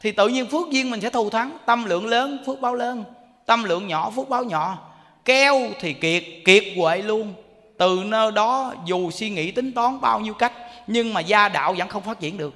[0.05, 1.57] thì tự nhiên phước duyên mình sẽ thù thắng.
[1.67, 3.05] Tâm lượng lớn phước báo lớn.
[3.47, 4.79] Tâm lượng nhỏ phước báo nhỏ.
[5.25, 7.35] Keo thì kiệt kiệt huệ luôn.
[7.79, 10.53] Từ nơi đó dù suy nghĩ tính toán bao nhiêu cách
[10.87, 12.55] nhưng mà gia đạo vẫn không phát triển được.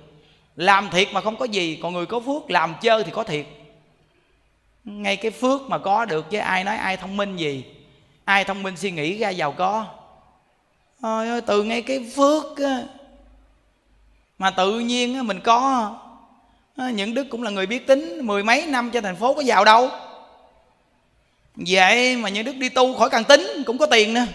[0.57, 3.47] Làm thiệt mà không có gì còn người có phước làm chơi thì có thiệt.
[4.85, 7.65] Ngay cái phước mà có được chứ ai nói ai thông minh gì.
[8.25, 9.87] Ai thông minh suy nghĩ ra giàu có.
[11.03, 12.83] Ôi ơi, từ ngay cái phước á,
[14.39, 15.95] mà tự nhiên á, mình có
[16.87, 18.21] những đức cũng là người biết tính.
[18.23, 19.91] Mười mấy năm cho thành phố có giàu đâu.
[21.57, 24.27] Vậy mà những đức đi tu khỏi cần tính cũng có tiền nữa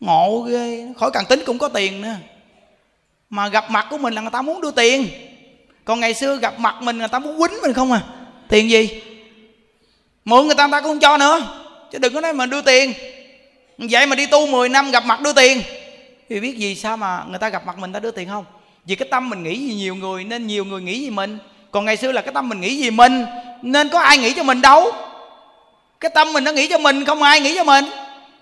[0.00, 2.14] ngộ ghê, khỏi cần tính cũng có tiền nữa
[3.30, 5.08] mà gặp mặt của mình là người ta muốn đưa tiền.
[5.84, 8.02] Còn ngày xưa gặp mặt mình người ta muốn quýnh mình không à?
[8.48, 9.02] Tiền gì?
[10.24, 11.40] Mượn người ta người ta cũng không cho nữa.
[11.92, 12.92] Chứ đừng có nói mà đưa tiền.
[13.78, 15.62] Vậy mà đi tu 10 năm gặp mặt đưa tiền.
[16.28, 18.44] Thì biết gì sao mà người ta gặp mặt mình ta đưa tiền không?
[18.88, 21.38] Vì cái tâm mình nghĩ gì nhiều người, nên nhiều người nghĩ gì mình.
[21.70, 23.26] Còn ngày xưa là cái tâm mình nghĩ gì mình,
[23.62, 24.90] nên có ai nghĩ cho mình đâu.
[26.00, 27.84] Cái tâm mình nó nghĩ cho mình, không ai nghĩ cho mình.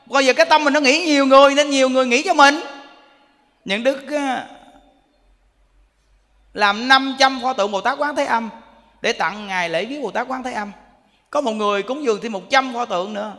[0.06, 2.60] Bây giờ cái tâm mình nó nghĩ nhiều người, nên nhiều người nghĩ cho mình.
[3.64, 4.47] Những đức ờ,
[6.55, 8.51] làm 500 pho tượng Bồ Tát Quán Thế Âm
[9.02, 10.73] để tặng ngài lễ viếng Bồ Tát Quán Thế Âm.
[11.31, 13.32] Có một người cúng dường thêm 100 pho tượng nữa,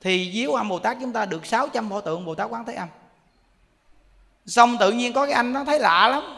[0.00, 2.74] thì viếng âm Bồ Tát chúng ta được 600 pho tượng Bồ Tát Quán Thế
[2.74, 2.88] Âm.
[4.46, 6.37] Xong tự nhiên có cái anh nó thấy lạ lắm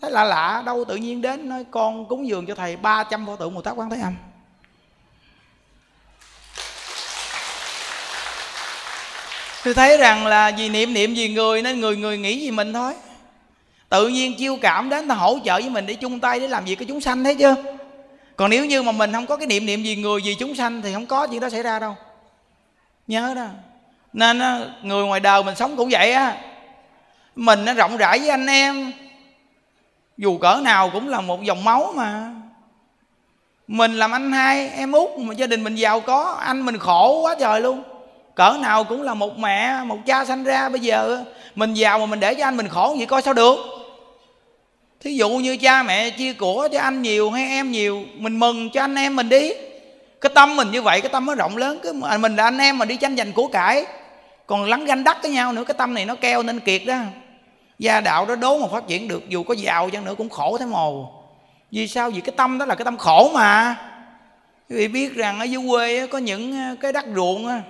[0.00, 3.36] thấy lạ lạ, đâu tự nhiên đến nói, con cúng dường cho thầy 300 pho
[3.36, 4.14] tượng Bồ Tát Quán Thế Âm.
[9.64, 12.72] Tôi thấy rằng là vì niệm niệm vì người nên người người nghĩ gì mình
[12.72, 12.94] thôi.
[13.88, 16.64] Tự nhiên chiêu cảm đến ta hỗ trợ với mình để chung tay để làm
[16.64, 17.54] việc cái chúng sanh, thấy chưa?
[18.36, 20.82] Còn nếu như mà mình không có cái niệm niệm gì người gì chúng sanh
[20.82, 21.96] thì không có chuyện đó xảy ra đâu.
[23.06, 23.46] Nhớ đó.
[24.12, 24.38] Nên
[24.82, 26.36] người ngoài đời mình sống cũng vậy á.
[27.36, 28.92] Mình nó rộng rãi với anh em
[30.18, 32.30] dù cỡ nào cũng là một dòng máu mà.
[33.66, 37.20] Mình làm anh hai, em út, mà gia đình mình giàu có, anh mình khổ
[37.22, 37.82] quá trời luôn.
[38.34, 40.68] Cỡ nào cũng là một mẹ, một cha sanh ra.
[40.68, 41.24] Bây giờ
[41.54, 43.56] mình giàu mà mình để cho anh mình khổ vậy coi sao được.
[45.00, 48.70] Thí dụ như cha mẹ chia của cho anh nhiều hay em nhiều, mình mừng
[48.70, 49.52] cho anh em mình đi.
[50.20, 51.78] Cái tâm mình như vậy, cái tâm nó rộng lớn.
[51.82, 53.86] Cái mình là anh em mà đi tranh giành của cải.
[54.46, 56.96] Còn lắng ganh đắc với nhau nữa, cái tâm này nó keo nên kiệt đó
[57.78, 60.58] gia đạo đó đố mà phát triển được, dù có giàu chăng nữa cũng khổ
[60.58, 61.12] thế mồ.
[61.70, 62.10] Vì sao?
[62.10, 63.76] Vì cái tâm đó là cái tâm khổ mà.
[64.70, 67.62] Quý vị biết rằng ở dưới quê có những ờ, cái đất ruộng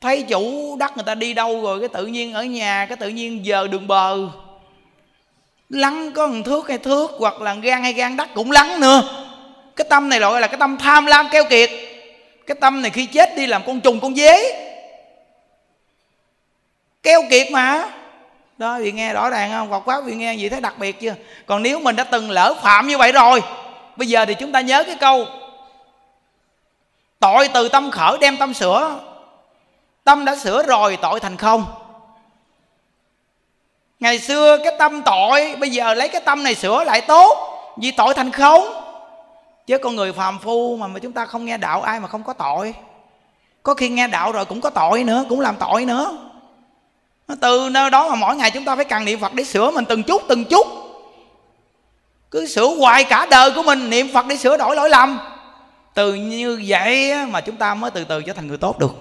[0.00, 3.08] thấy chủ đất người ta đi đâu rồi cái tự nhiên ở nhà, cái tự
[3.08, 4.18] nhiên giờ đường bờ.
[5.68, 9.02] Lắng có một thước hay thước, hoặc là gan hay gan đất cũng lắng nữa.
[9.76, 11.70] Cái tâm này gọi là cái tâm tham lam keo kiệt.
[12.46, 14.62] Cái tâm này khi chết đi làm con trùng, con dế.
[17.02, 17.88] Keo kiệt mà
[18.58, 19.70] đó vì nghe rõ ràng không?
[19.70, 21.14] Phật pháp vì nghe gì thấy đặc biệt chưa?
[21.46, 23.42] Còn nếu mình đã từng lỡ phạm như vậy rồi,
[23.96, 25.26] bây giờ thì chúng ta nhớ cái câu,
[27.20, 29.00] tội từ tâm khởi đem tâm sửa.
[30.04, 31.64] Tâm đã sửa rồi, tội thành không.
[34.00, 37.38] Ngày xưa cái tâm tội, bây giờ lấy cái tâm này sửa lại tốt,
[37.76, 38.82] vì tội thành không.
[39.66, 42.22] Chứ con người phàm phu mà mà chúng ta không nghe đạo, ai mà không
[42.22, 42.74] có tội.
[43.62, 46.18] Có khi nghe đạo rồi cũng có tội nữa, cũng làm tội nữa
[47.34, 49.84] từ nơi đó mà mỗi ngày chúng ta phải cần niệm phật để sửa mình
[49.84, 50.66] từng chút từng chút.
[52.30, 55.18] Cứ sửa hoài cả đời của mình, niệm phật để sửa đổi lỗi lầm.
[55.94, 58.94] Từ như vậy mà chúng ta mới từ từ trở thành người tốt được.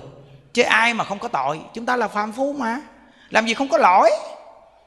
[0.53, 2.81] Chứ ai mà không có tội, chúng ta là phàm phu mà.
[3.29, 4.11] Làm gì không có lỗi.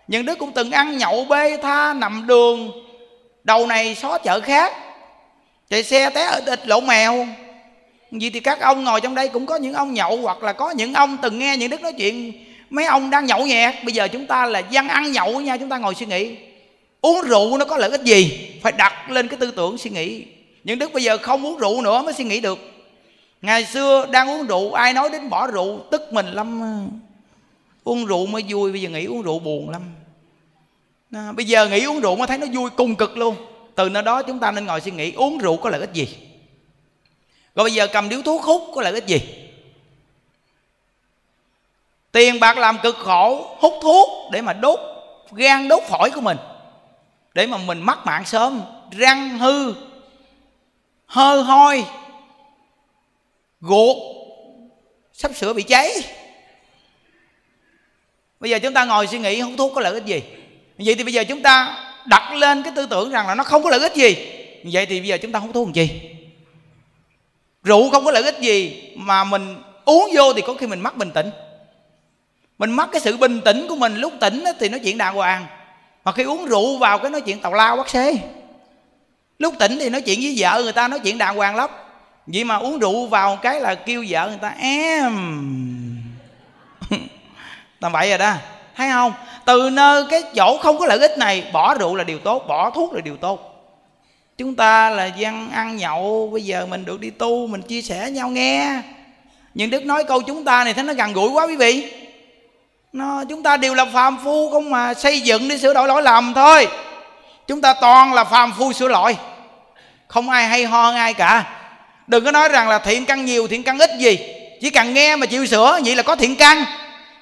[0.08, 2.70] Nhưng đứa cũng từng ăn nhậu, bê tha, nằm đường.
[3.44, 4.72] Đầu này xó chợ khác.
[5.70, 7.26] Chạy xe té ở địch lộ mèo.
[8.10, 10.70] Vì thì các ông ngồi trong đây cũng có những ông nhậu hoặc là có
[10.70, 12.32] những ông từng nghe những đức nói chuyện
[12.70, 13.74] mấy ông đang nhậu nhẹt.
[13.84, 16.36] Bây giờ chúng ta là dân ăn nhậu nha chúng ta ngồi suy nghĩ.
[17.00, 18.50] Uống rượu nó có lợi ích gì?
[18.62, 20.24] Phải đặt lên cái tư tưởng suy nghĩ.
[20.64, 22.58] Những đức bây giờ không uống rượu nữa mới suy nghĩ được.
[23.42, 26.62] Ngày xưa đang uống rượu ai nói đến bỏ rượu tức mình lắm
[27.84, 29.82] uống rượu mới vui bây giờ nghĩ uống rượu buồn lắm.
[31.12, 33.36] À, bây giờ nghĩ uống rượu mới thấy nó vui cùng cực luôn.
[33.74, 36.08] Từ nơi đó chúng ta nên ngồi suy nghĩ uống rượu có lợi ích gì?
[37.54, 39.20] Rồi bây giờ cầm điếu thuốc hút có lợi ích gì?
[42.12, 44.80] Tiền bạc làm cực khổ, hút thuốc để mà đốt,
[45.32, 46.36] gan đốt phổi của mình,
[47.34, 49.74] để mà mình mắc mạng sớm, răng hư
[51.06, 51.84] hơi hôi
[53.60, 53.96] ruột
[55.12, 55.90] sắp sửa bị cháy.
[58.40, 60.22] Bây giờ chúng ta ngồi suy nghĩ hút thuốc có lợi ích gì?
[60.78, 63.62] Vậy thì bây giờ chúng ta đặt lên cái tư tưởng rằng là nó không
[63.62, 64.16] có lợi ích gì.
[64.64, 65.90] Vậy thì bây giờ chúng ta hút thuốc làm chi?
[67.62, 70.96] Rượu không có lợi ích gì mà mình uống vô thì có khi mình mất
[70.96, 71.30] bình tĩnh
[72.58, 75.46] mình mất cái sự bình tĩnh của mình, lúc tỉnh thì nói chuyện đàng hoàng.
[76.04, 78.16] Mà khi uống rượu vào cái nói chuyện tào lao bắt xế.
[79.38, 81.70] Lúc tỉnh thì nói chuyện với vợ người ta nói chuyện đàng hoàng lắm.
[82.26, 85.14] Vậy mà uống rượu vào cái là kêu vợ người ta, em.
[87.80, 88.34] Tầm vậy rồi đó.
[88.76, 89.12] Thấy không?
[89.44, 92.70] Từ nơi cái chỗ không có lợi ích này, bỏ rượu là điều tốt, bỏ
[92.70, 93.54] thuốc là điều tốt.
[94.38, 98.10] Chúng ta là dân ăn nhậu, bây giờ mình được đi tu, mình chia sẻ
[98.10, 98.82] nhau nghe.
[99.54, 101.97] Nhưng đức nói câu chúng ta này thấy nó gần gũi quá quý vị
[102.98, 106.02] nó, chúng ta đều là phàm phu không mà xây dựng để sửa đổi lỗi
[106.02, 106.68] lầm thôi.
[107.46, 109.16] Chúng ta toàn là phàm phu sửa lỗi.
[110.08, 111.44] Không ai hay ho ai cả.
[112.06, 114.18] Đừng có nói rằng là thiện căn nhiều, thiện căn ít gì.
[114.60, 116.64] Chỉ cần nghe mà chịu sửa, vậy là có thiện căn.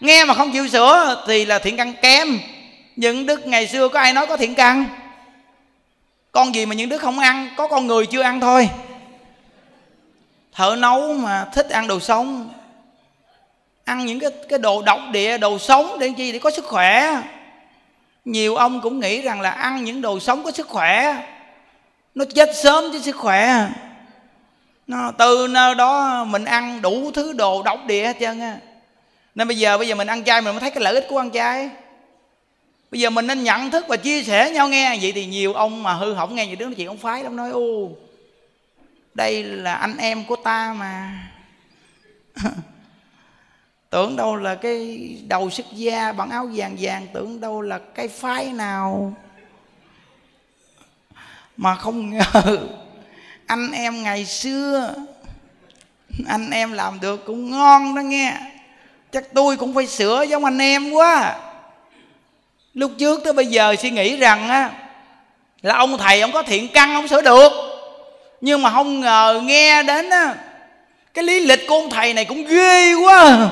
[0.01, 2.39] Nghe mà không chịu sửa thì là thiện căn kém.
[2.97, 4.85] Những đức ngày xưa có ai nói có thiện căn?
[6.33, 8.69] Con gì mà những đứa không ăn, có con người chưa ăn thôi.
[10.55, 12.51] Thợ nấu mà thích ăn đồ sống
[13.87, 17.23] ăn những cái cái đồ độc địa, đồ sống để chi để có sức khỏe.
[18.25, 21.17] Nhiều ông cũng nghĩ rằng là ăn những đồ sống có sức khỏe.
[22.15, 23.69] Nó chết sớm chứ sức khỏe.
[24.87, 28.57] Nó, từ nơi đó mình ăn đủ thứ đồ độc địa hết trơn á.
[29.35, 31.19] Nên bây giờ bây giờ mình ăn chay mình mới thấy cái lợi ích của
[31.19, 31.71] ăn chay.
[32.91, 34.99] Bây giờ mình nên nhận thức và chia sẻ nhau nghe.
[35.03, 37.37] Vậy thì nhiều ông mà hư hỏng nghe những đứa nói chuyện ông phái lắm,
[37.37, 37.91] nói, ô,
[39.15, 41.13] đây là anh em của ta mà.
[43.97, 48.09] tưởng đâu là cái đầu sức da bằng áo vàng vàng, tưởng đâu là cái
[48.09, 49.15] phái nào.
[51.57, 52.59] Mà không ngờ,
[53.47, 54.95] anh em ngày xưa,
[56.27, 58.37] anh em làm được cũng ngon đó nghe.
[59.13, 61.37] Chắc tôi cũng phải sửa giống anh em quá.
[62.75, 64.71] Lúc trước tới bây giờ suy nghĩ rằng á,
[65.63, 67.53] là ông thầy ông có thiện căn ông sửa được.
[68.41, 70.35] Nhưng mà không ngờ nghe đến á,
[71.15, 73.51] cái lý lịch của ông thầy này cũng ghê quá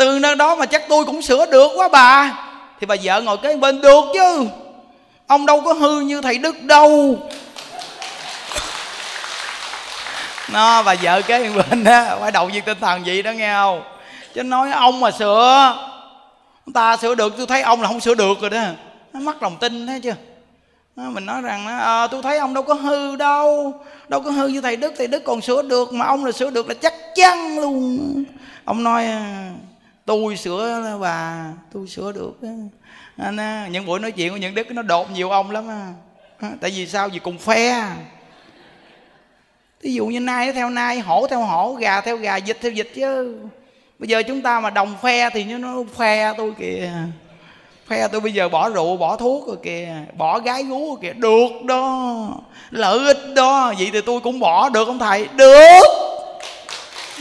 [0.00, 2.38] từ nơi đó mà chắc tôi cũng sửa được quá bà.
[2.80, 4.44] Thì bà vợ ngồi kế bên được chứ.
[5.26, 7.18] Ông đâu có hư như thầy đức đâu.
[10.52, 13.82] Nó bà vợ kế bên á phải động viên tinh thần gì đó nghe không?
[14.34, 15.76] Chứ nói ông mà sửa.
[16.74, 18.62] Ta sửa được tôi thấy ông là không sửa được rồi đó.
[19.12, 20.14] Nó mất lòng tin thấy chưa
[20.96, 23.74] mình nói rằng à, tôi thấy ông đâu có hư đâu
[24.08, 24.92] đâu có hư như thầy đức.
[24.98, 28.24] Thầy đức còn sửa được mà ông là sửa được là chắc chắn luôn.
[28.64, 29.50] Ông nói à,
[30.04, 32.40] tôi sửa bà tôi sửa được
[33.16, 35.92] à, những buổi nói chuyện của những đức nó đột nhiều ông lắm à.
[36.60, 37.08] tại vì sao?
[37.08, 37.84] Vì cùng phe.
[39.82, 42.92] Ví dụ như nai theo nai hổ theo hổ gà theo gà dịch theo dịch
[42.94, 43.38] chứ.
[43.98, 46.92] Bây giờ chúng ta mà đồng phe thì nó phe tôi kìa.
[47.86, 51.12] Phe tôi bây giờ bỏ rượu bỏ thuốc rồi kìa bỏ gái gú rồi kìa.
[51.12, 52.28] Được đó
[52.70, 53.72] lợi ích đó.
[53.78, 55.28] Vậy thì tôi cũng bỏ được không thầy.
[55.36, 55.82] Được.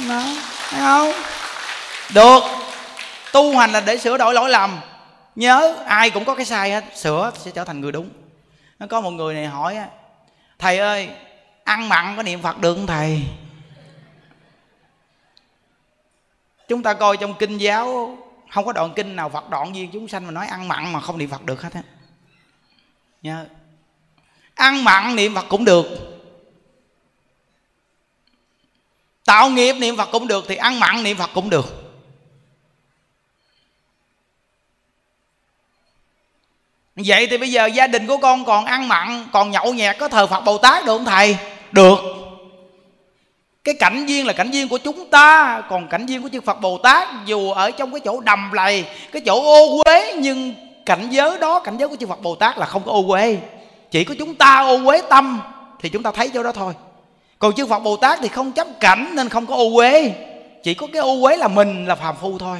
[0.10, 0.24] Đó
[0.70, 1.12] thấy không?
[2.14, 2.40] Được
[3.32, 4.80] tu hành là để sửa đổi lỗi lầm.
[5.36, 8.10] Nhớ, ai cũng có cái sai hết, sửa sẽ trở thành người đúng.
[8.80, 9.78] Nó có một người này hỏi
[10.60, 11.10] thầy ơi,
[11.64, 13.22] ăn mặn có niệm phật được không thầy?
[16.68, 18.18] Chúng ta coi trong kinh giáo,
[18.52, 21.00] không có đoạn kinh nào phật đoạn viên chúng sanh mà nói ăn mặn mà
[21.00, 21.82] không niệm phật được hết á.
[23.22, 23.46] Nhớ.
[24.56, 25.86] Ăn mặn niệm phật cũng được.
[29.26, 31.89] Tạo nghiệp niệm phật cũng được thì ăn mặn niệm phật cũng được.
[37.06, 40.08] Vậy thì bây giờ gia đình của con còn ăn mặn, còn nhậu nhẹt, có
[40.08, 41.38] thờ phật bồ tát được không thầy?
[41.72, 42.00] Được.
[43.64, 46.62] Cái cảnh viên là cảnh viên của chúng ta, còn cảnh viên của chư phật
[46.62, 50.54] bồ tát dù ở trong cái chỗ đầm lầy, cái chỗ ô uế, nhưng
[50.86, 53.38] cảnh giới đó, cảnh giới của chư phật bồ tát là không có ô uế.
[53.92, 55.42] Chỉ có chúng ta ô uế tâm
[55.80, 56.74] thì chúng ta thấy chỗ đó thôi.
[57.40, 60.12] Còn chư phật bồ tát thì không chấp cảnh nên không có ô uế.
[60.64, 62.58] Chỉ có cái ô uế là mình là phàm phu thôi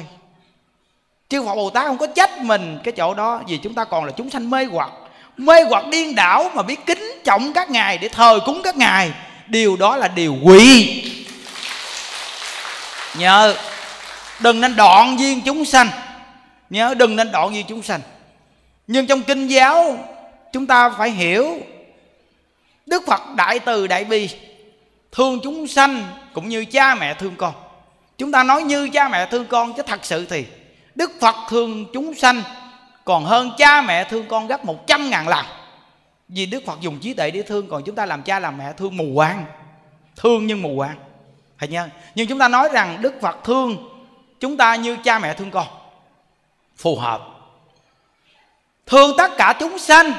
[1.30, 4.04] chư phật bồ tát không có trách mình cái chỗ đó vì chúng ta còn
[4.04, 4.90] là chúng sanh mê hoặc.
[5.36, 9.12] Mê hoặc điên đảo mà biết kính trọng các ngài để thờ cúng các ngài.
[9.46, 11.02] Điều đó là điều quỷ.
[13.18, 13.54] Nhớ,
[14.40, 15.88] đừng nên đoạn duyên chúng sanh.
[16.70, 18.00] Nhớ, đừng nên đoạn duyên chúng sanh.
[18.86, 19.98] Nhưng trong kinh giáo,
[20.52, 21.58] chúng ta phải hiểu,
[22.86, 24.28] đức phật đại từ đại bi
[25.12, 27.52] thương chúng sanh cũng như cha mẹ thương con.
[28.18, 30.44] Chúng ta nói như cha mẹ thương con chứ thật sự thì
[31.00, 32.42] đức phật thương chúng sanh,
[33.04, 35.46] còn hơn cha mẹ thương con gấp một trăm ngàn lần.
[36.28, 38.72] Vì đức phật dùng trí tuệ để thương, còn chúng ta làm cha làm mẹ
[38.72, 39.44] thương mù quáng.
[40.16, 40.96] Thương nhưng mù quáng.
[41.58, 41.88] Phải nhớ.
[42.14, 43.88] Nhưng chúng ta nói rằng đức phật thương
[44.40, 45.66] chúng ta như cha mẹ thương con.
[46.76, 47.20] Phù hợp.
[48.86, 50.12] Thương tất cả chúng sanh.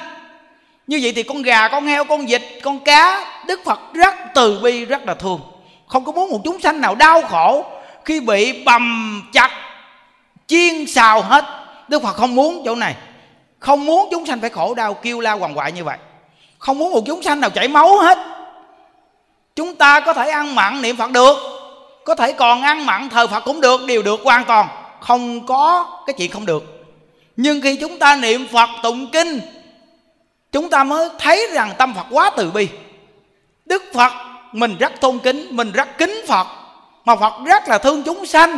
[0.87, 4.59] Như vậy thì con gà, con heo, con vịt, con cá, đức phật rất từ
[4.63, 5.41] bi, rất là thương.
[5.87, 7.65] Không có muốn một chúng sanh nào đau khổ
[8.05, 9.70] khi bị bầm chặt
[10.51, 11.45] chiên xào hết.
[11.87, 12.95] Đức phật không muốn chỗ này.
[13.59, 15.97] Không muốn chúng sanh phải khổ đau, kêu la hoàng hoại như vậy.
[16.57, 18.17] Không muốn một chúng sanh nào chảy máu hết.
[19.55, 21.37] Chúng ta có thể ăn mặn niệm phật được.
[22.05, 24.67] Có thể còn ăn mặn thờ phật cũng được, đều được hoàn toàn.
[24.99, 26.63] Không có cái chuyện không được.
[27.37, 29.39] Nhưng khi chúng ta niệm phật tụng kinh,
[30.51, 32.67] chúng ta mới thấy rằng tâm phật quá từ bi.
[33.65, 34.13] Đức phật
[34.51, 36.47] mình rất tôn kính, mình rất kính phật,
[37.05, 38.57] mà phật rất là thương chúng sanh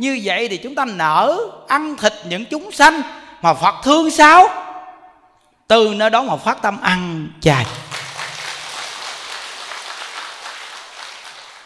[0.00, 3.02] như vậy thì chúng ta nở, ăn thịt những chúng sanh
[3.42, 4.48] mà phật thương sao?
[5.66, 7.66] Từ nơi đó mà phát tâm ăn chay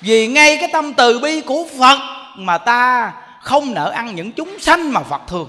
[0.01, 1.99] vì ngay cái tâm từ bi của phật
[2.37, 5.49] mà ta không nỡ ăn những chúng sanh mà phật thương.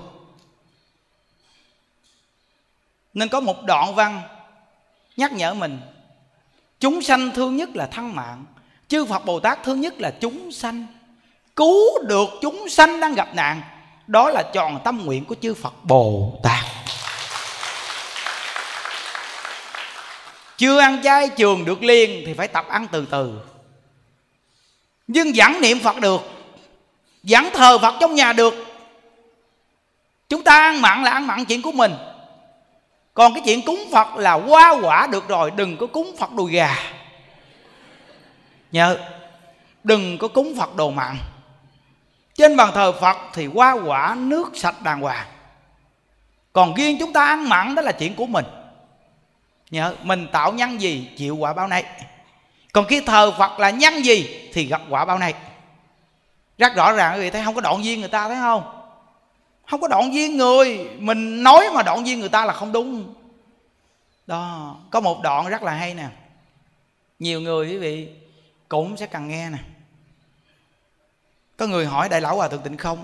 [3.13, 4.21] Nên có một đoạn văn
[5.17, 5.79] nhắc nhở mình,
[6.79, 8.45] chúng sanh thương nhất là thân mạng,
[8.87, 10.85] chư phật bồ tát thương nhất là chúng sanh
[11.55, 13.61] cứu được chúng sanh đang gặp nạn,
[14.07, 16.63] đó là tròn tâm nguyện của chư phật bồ tát.
[20.57, 23.39] Chưa ăn chay trường được liền thì phải tập ăn từ từ.
[25.07, 26.21] Nhưng vẫn niệm phật được
[27.23, 28.53] vẫn thờ phật trong nhà được.
[30.29, 31.93] Chúng ta ăn mặn là ăn mặn chuyện của mình.
[33.13, 36.51] Còn cái chuyện cúng phật là qua quả được rồi, đừng có cúng phật đùi
[36.51, 36.77] gà.
[38.71, 38.97] Nhớ,
[39.83, 41.17] đừng có cúng phật đồ mặn
[42.35, 45.27] trên bàn thờ phật thì qua quả, nước, sạch, đàng hoàng.
[46.53, 48.45] Còn riêng chúng ta ăn mặn, đó là chuyện của mình.
[49.69, 51.85] Nhớ, mình tạo nhân gì, chịu quả bao này
[52.75, 55.33] còn khi thờ phật là nhân gì, thì gặp quả bao này
[56.57, 58.87] rất rõ ràng, quý vị thấy không có đoạn duyên người ta, thấy không?
[59.69, 60.89] Không có đoạn duyên người.
[60.99, 63.13] Mình nói mà đoạn duyên người ta là không đúng.
[64.27, 66.07] Đó, có một đoạn rất là hay nè.
[67.19, 68.09] Nhiều người, quý vị,
[68.67, 69.57] cũng sẽ cần nghe nè
[71.57, 73.03] có người hỏi đại lão hòa thượng tịnh không?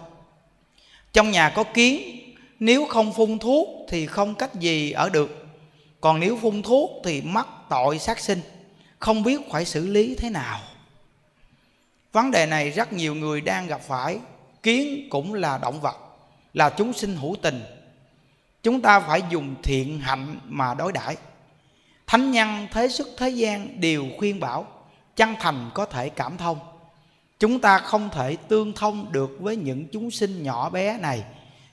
[1.14, 2.20] Trong nhà có kiến,
[2.60, 5.46] nếu không phun thuốc thì không cách gì ở được.
[6.02, 8.42] Còn nếu phun thuốc thì mắc tội sát sinh,
[9.00, 10.60] không biết phải xử lý thế nào.
[12.12, 14.20] Vấn đề này rất nhiều người đang gặp phải.
[14.64, 15.98] Kiến cũng là động vật,
[16.54, 17.64] là chúng sinh hữu tình.
[18.64, 21.16] Chúng ta phải dùng thiện hạnh mà đối đãi.
[22.08, 24.68] Thánh nhân, thế xuất, thế gian đều khuyên bảo,
[25.16, 26.60] chân thành có thể cảm thông
[27.42, 31.24] chúng ta không thể tương thông được với những chúng sinh nhỏ bé này,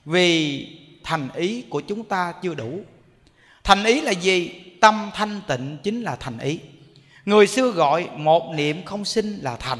[0.05, 0.67] vì
[1.03, 2.79] thành ý của chúng ta chưa đủ.
[3.63, 4.49] Thành ý là gì?
[4.81, 6.59] Tâm thanh tịnh chính là thành ý.
[7.25, 9.79] Người xưa gọi một niệm không sinh là thành.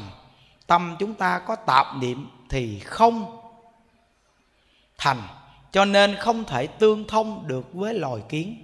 [0.66, 3.40] Tâm chúng ta có tạp niệm thì không
[4.98, 5.22] thành,
[5.72, 8.56] cho nên không thể tương thông được với loài kiến.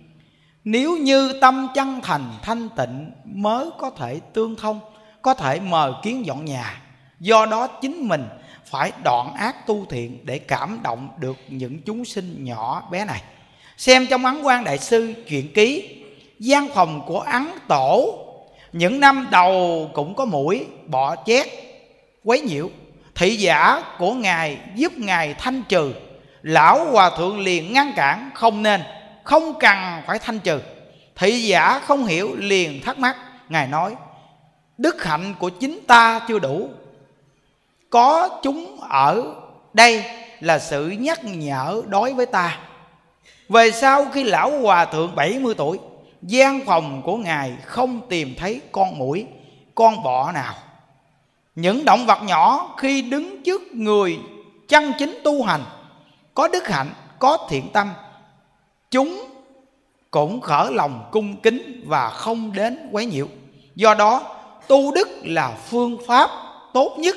[0.64, 4.80] Nếu như tâm chân thành, thanh tịnh mới có thể tương thông,
[5.22, 6.82] có thể mời kiến dọn nhà
[7.20, 8.28] do đó chính mình
[8.64, 13.22] phải đoạn ác tu thiện để cảm động được những chúng sinh nhỏ bé này.
[13.76, 15.96] Xem trong ấn quan đại sư chuyện ký,
[16.38, 18.18] gian phòng của ấn tổ,
[18.72, 21.46] những năm đầu cũng có mũi, bọ chét,
[22.24, 22.68] quấy nhiễu.
[23.14, 25.92] Thị giả của ngài giúp ngài thanh trừ,
[26.42, 28.82] lão hòa thượng liền ngăn cản, không nên,
[29.24, 30.60] không cần phải thanh trừ.
[31.16, 33.16] Thị giả không hiểu liền thắc mắc,
[33.48, 33.94] ngài nói,
[34.78, 36.70] đức hạnh của chính ta chưa đủ
[37.96, 39.34] có chúng ở
[39.72, 40.04] đây
[40.40, 42.58] là sự nhắc nhở đối với ta.
[43.48, 45.78] Về sau khi lão hòa thượng 70 tuổi,
[46.22, 49.26] gian phòng của ngài không tìm thấy con mũi,
[49.74, 50.54] con bọ nào.
[51.54, 54.18] Những động vật nhỏ khi đứng trước người
[54.68, 55.64] chân chính tu hành,
[56.34, 57.92] có đức hạnh, có thiện tâm,
[58.90, 59.26] chúng
[60.10, 63.26] cũng khởi lòng cung kính và không đến quấy nhiễu.
[63.74, 64.22] Do đó,
[64.68, 66.30] tu đức là phương pháp
[66.72, 67.16] tốt nhất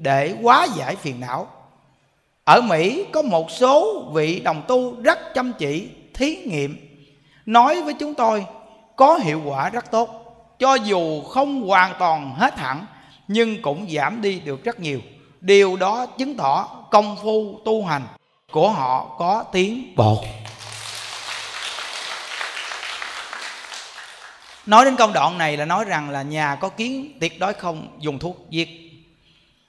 [0.00, 1.48] để hóa giải phiền não.
[2.44, 6.76] Ở mỹ có một số vị đồng tu rất chăm chỉ, thí nghiệm,
[7.46, 8.46] nói với chúng tôi
[8.96, 10.08] có hiệu quả rất tốt,
[10.58, 12.86] cho dù không hoàn toàn hết hẳn,
[13.28, 15.00] nhưng cũng giảm đi được rất nhiều.
[15.40, 18.02] Điều đó chứng tỏ công phu tu hành
[18.52, 20.24] của họ có tiến bộ.
[24.66, 27.88] Nói đến công đoạn này là nói rằng là nhà có kiến, tuyệt đối không
[27.98, 28.68] dùng thuốc diệt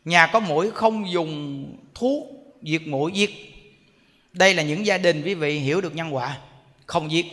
[0.05, 2.27] nhà có mũi không dùng thuốc
[2.61, 3.29] diệt mũi diệt
[4.33, 6.37] đây là những gia đình, quý vị hiểu được nhân quả,
[6.85, 7.25] không giết.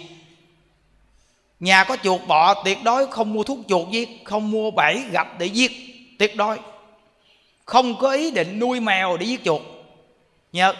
[1.60, 5.38] Nhà có chuột bọ, tuyệt đối không mua thuốc chuột giết, không mua bẫy gạch
[5.38, 5.72] để giết,
[6.18, 6.58] tuyệt đối.
[7.64, 9.62] Không có ý định nuôi mèo để giết chuột.
[10.52, 10.74] Nhớ,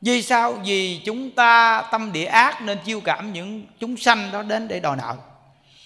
[0.00, 0.52] vì sao?
[0.64, 4.80] Vì chúng ta tâm địa ác nên chiêu cảm những chúng sanh đó đến để
[4.80, 5.16] đòi nợ.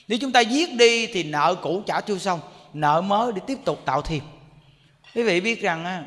[0.08, 2.40] Nếu chúng ta giết đi thì nợ cũ trả chưa xong,
[2.72, 4.20] nợ mới để tiếp tục tạo thêm
[5.14, 6.06] quý vị biết rằng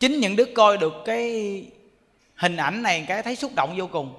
[0.00, 1.64] chính những đứa coi được cái
[2.34, 4.14] hình ảnh này cái thấy xúc động vô cùng.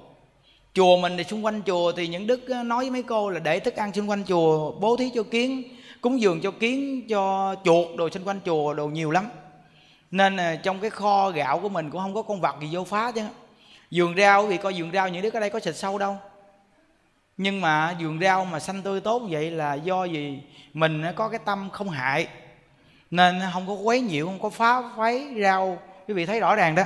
[0.74, 3.60] Chùa mình thì xung quanh chùa thì những đức nói với mấy cô là để
[3.60, 5.62] thức ăn xung quanh chùa, bố thí cho kiến,
[6.00, 9.28] cúng dường cho kiến, cho chuột đồ xung quanh chùa đồ nhiều lắm.
[10.10, 13.12] Nên trong cái kho gạo của mình cũng không có con vật gì vô phá
[13.12, 13.22] chứ.
[13.90, 16.16] Vườn rau vì coi vườn rau, những đứa ở đây có xịt sâu đâu.
[17.36, 20.38] Nhưng mà vườn rau mà xanh tươi tốt vậy là do gì
[20.74, 22.28] mình có cái tâm không hại
[23.12, 25.78] nên không có quấy nhiễu không có phá phái rau.
[26.08, 26.82] Quý vị thấy rõ ràng đó.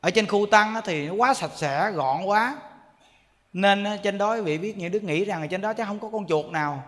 [0.00, 2.56] Ở trên khu tăng thì nó quá sạch sẽ gọn quá.
[3.52, 5.98] Nên trên đó quý vị biết những đứa nghĩ rằng ở trên đó chắc không
[5.98, 6.82] có con chuột nào.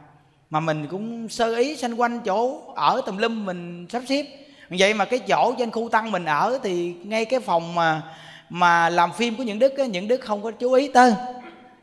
[0.51, 4.27] Mà mình cũng sơ ý xanh quanh chỗ ở tùm lum mình sắp xếp.
[4.71, 8.03] Vậy mà cái chỗ trên khu tăng mình ở thì ngay cái phòng mà
[8.49, 11.15] mà làm phim của những đức á, những đức không có chú ý tới.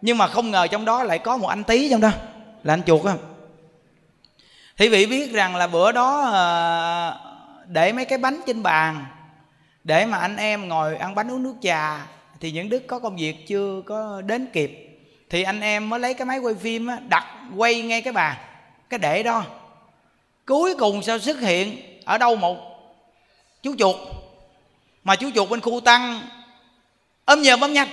[0.02, 2.12] Nhưng mà không ngờ trong đó lại có một anh tí trong đó
[2.64, 3.14] là anh chuột á
[4.78, 7.20] thì vị biết rằng là bữa đó ờ,
[7.68, 9.06] để mấy cái bánh trên bàn
[9.84, 12.08] để mà anh em ngồi ăn bánh uống nước trà
[12.40, 14.86] thì những đức có công việc chưa có đến kịp
[15.30, 17.26] thì anh em mới lấy cái máy quay phim á, đặt
[17.56, 18.38] quay ngay cái bàn
[18.90, 19.44] cái để đó.
[20.46, 22.58] Cuối cùng sao xuất hiện ở đâu một?
[23.64, 23.96] Chú chuột.
[25.04, 26.22] Mà chú chuột bên khu tăng
[27.26, 27.88] ốm nhờm ốm nhanh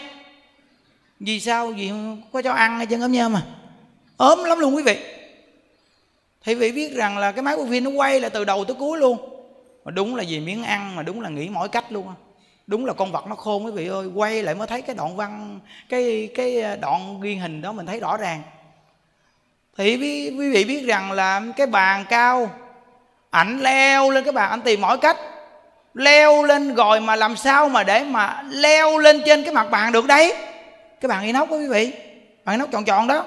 [1.20, 1.66] vì sao?
[1.66, 1.90] Vì
[2.32, 3.42] có cho ăn hay chân ốm nhờm mà
[4.16, 4.98] ốm lắm luôn quý vị
[6.44, 8.76] thì vị biết rằng là cái máy quay phim nó quay là từ đầu tới
[8.78, 9.18] cuối luôn.
[9.84, 12.06] Mà đúng là vì miếng ăn, mà đúng là nghĩ mỗi cách luôn
[12.66, 15.16] đúng là con vật nó khôn quý vị ơi, quay lại mới thấy cái đoạn
[15.16, 18.42] văn, cái cái à, đoạn ghi hình đó mình thấy rõ ràng.
[19.76, 19.96] Thì
[20.38, 22.50] quý vị biết rằng là cái bàn cao,
[23.30, 25.16] ảnh leo lên cái bàn, ảnh tìm mọi cách.
[25.94, 29.92] Leo lên rồi mà làm sao mà để mà leo lên trên cái mặt bàn
[29.92, 30.34] được đấy.
[31.00, 31.92] Cái bàn inox đó quý vị,
[32.44, 33.24] bàn inox tròn tròn đó.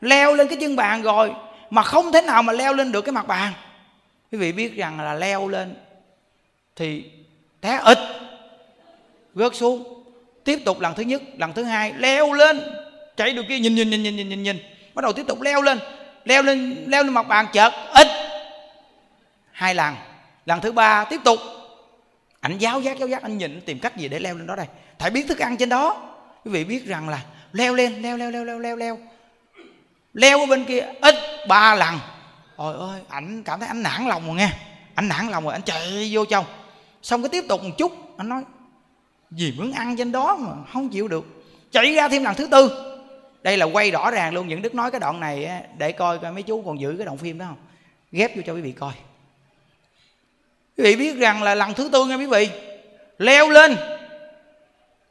[0.00, 1.32] Leo lên cái chân bàn rồi
[1.74, 3.52] mà không thể nào mà leo lên được cái mặt bàn.
[4.32, 5.74] Quý vị biết rằng là leo lên
[6.76, 7.04] thì
[7.60, 7.98] té ít
[9.34, 10.04] rớt xuống.
[10.44, 12.60] Tiếp tục lần thứ nhất, lần thứ hai, leo lên.
[13.16, 14.58] Chạy được kia, nhìn nhìn nhìn nhìn nhìn nhìn nhìn.
[14.94, 15.78] Bắt đầu tiếp tục leo lên.
[16.24, 18.06] Leo lên leo lên mặt bàn, chợt ít
[19.52, 19.94] hai lần.
[20.46, 21.38] Lần thứ ba, tiếp tục.
[22.40, 24.66] Ảnh giáo giác giáo giác anh nhìn tìm cách gì để leo lên đó đây?
[24.98, 26.12] Phải biết thức ăn trên đó.
[26.44, 27.20] Quý vị biết rằng là
[27.52, 28.98] leo lên, leo leo leo leo leo leo
[30.14, 31.14] leo qua bên kia, ít
[31.48, 31.98] ba lần.
[32.56, 34.50] Ôi ơi, ảnh cảm thấy anh nản lòng rồi nghe.
[34.94, 36.44] Anh nản lòng rồi anh chạy vô trong.
[37.02, 38.42] Xong cái tiếp tục một chút anh nói
[39.30, 41.26] gì muốn ăn trên đó mà không chịu được.
[41.72, 42.90] Chạy ra thêm lần thứ tư.
[43.42, 46.32] Đây là quay rõ ràng luôn, những đức nói cái đoạn này để coi coi
[46.32, 47.56] mấy chú còn giữ cái đoạn phim đó không?
[48.12, 48.92] Ghép vô cho quý vị coi.
[50.78, 52.50] Quý vị biết rằng là lần thứ tư nghe quý vị,
[53.18, 53.76] leo lên,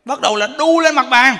[0.06, 1.36] bắt đầu là đu lên mặt bàn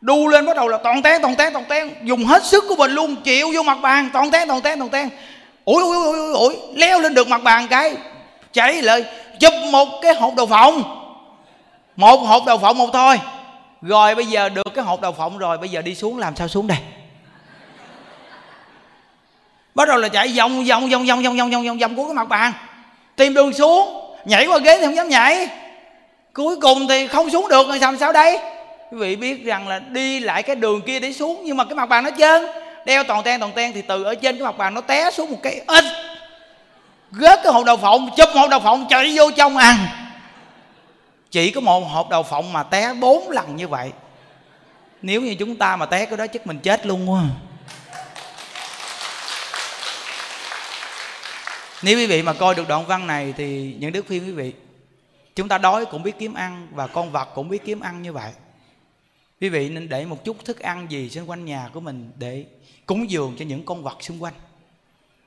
[0.00, 1.86] đu lên bắt đầu là toàn té toàn té toàn té.
[2.02, 4.10] Dùng hết sức của mình luôn, chịu vô mặt bàn.
[4.12, 5.08] Toàn té toàn té toàn té.
[5.64, 6.56] Ủi ủi ủi ủi ủi.
[6.74, 7.96] Leo lên được mặt bàn cái
[8.52, 9.04] cháy lại,
[9.40, 11.02] chụp một cái hộp đậu phộng.
[11.96, 13.20] Một hộp đậu phộng một thôi.
[13.82, 16.48] Rồi bây giờ được cái hộp đậu phộng rồi, bây giờ đi xuống làm sao
[16.48, 16.78] xuống đây?
[19.74, 22.14] Bắt đầu là chạy vòng vòng vòng vòng vòng vòng vòng vòng vòng của cái
[22.14, 22.52] mặt bàn.
[23.16, 24.02] Tìm đường xuống.
[24.24, 25.48] Nhảy qua ghế thì không dám nhảy.
[26.32, 28.38] Cuối cùng thì không xuống được rồi làm sao đây?
[28.92, 31.74] Quý vị biết rằng là đi lại cái đường kia để xuống, nhưng mà cái
[31.74, 32.46] mặt bàn nó trơn.
[32.86, 35.30] Đeo toàn ten toàn ten thì từ ở trên cái mặt bàn nó té xuống
[35.30, 35.84] một cái ít
[37.10, 39.76] gớt cái hộp đậu phộng, chụp hộp đậu phộng chạy vô trong ăn.
[41.30, 43.92] Chỉ có một hộp đậu phộng mà té bốn lần như vậy.
[45.02, 47.22] Nếu như chúng ta mà té cái đó chắc mình chết luôn quá.
[51.82, 54.52] Nếu quý vị mà coi được đoạn văn này thì những đức phim quý vị,
[55.34, 58.12] chúng ta đói cũng biết kiếm ăn và con vật cũng biết kiếm ăn như
[58.12, 58.30] vậy
[59.40, 62.46] quý vị nên để một chút thức ăn gì xung quanh nhà của mình để
[62.86, 64.34] cúng dường cho những con vật xung quanh.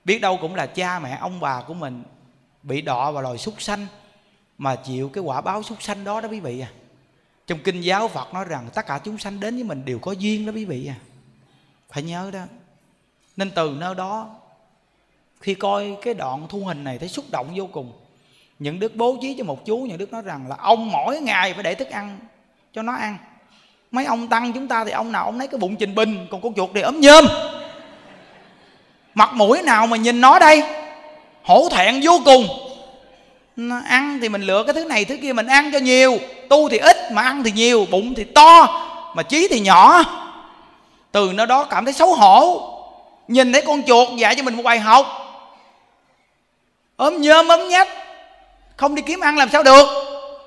[0.05, 2.03] Biết đâu cũng là cha mẹ ông bà của mình
[2.63, 3.87] bị đọ vào loài súc sanh
[4.57, 6.71] mà chịu cái quả báo súc sanh đó đó quý vị à.
[7.47, 10.11] Trong kinh giáo phật nói rằng tất cả chúng sanh đến với mình đều có
[10.11, 10.95] duyên đó quý vị à.
[11.89, 12.43] Phải nhớ đó.
[13.37, 14.35] Nên từ nơi đó,
[15.39, 17.91] khi coi cái đoạn thu hình này thấy xúc động vô cùng.
[18.59, 21.53] Những đức bố trí cho một chú, những đức nói rằng là ông mỗi ngày
[21.53, 22.19] phải để thức ăn
[22.73, 23.17] cho nó ăn
[23.91, 26.41] mấy ông tăng chúng ta thì ông nào ông lấy cái bụng trình bình, còn
[26.41, 27.25] con chuột thì ấm nhôm.
[29.13, 30.63] Mặt mũi nào mà nhìn nó đây?
[31.43, 32.47] Hổ thẹn vô cùng.
[33.55, 36.17] Nó ăn thì mình lựa cái thứ này, thứ kia mình ăn cho nhiều.
[36.49, 38.81] Tu thì ít mà ăn thì nhiều, bụng thì to
[39.15, 40.03] mà trí thì nhỏ.
[41.11, 42.61] Từ nơi đó cảm thấy xấu hổ.
[43.27, 45.05] Nhìn thấy con chuột dạy cho mình một bài học.
[46.95, 47.87] Ốm nhôm ốm nhách.
[48.77, 49.87] Không đi kiếm ăn làm sao được.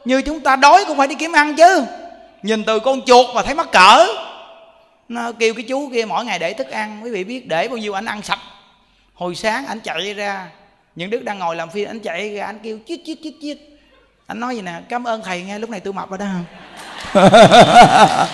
[0.04, 1.84] Như chúng ta đói cũng phải đi kiếm ăn chứ
[2.42, 4.06] nhìn từ con chuột mà thấy mắc cỡ.
[5.08, 7.00] Nó kêu cái chú kia mỗi ngày để thức ăn.
[7.04, 8.38] Quý vị biết để bao nhiêu anh ăn sạch.
[9.14, 10.46] Hồi sáng anh chạy ra,
[10.96, 13.58] những đức đang ngồi làm phim, anh chạy ra, anh kêu chít chít chít chít.
[14.26, 16.26] Anh nói gì nè, cảm ơn thầy nghe lúc này tôi mập rồi đó.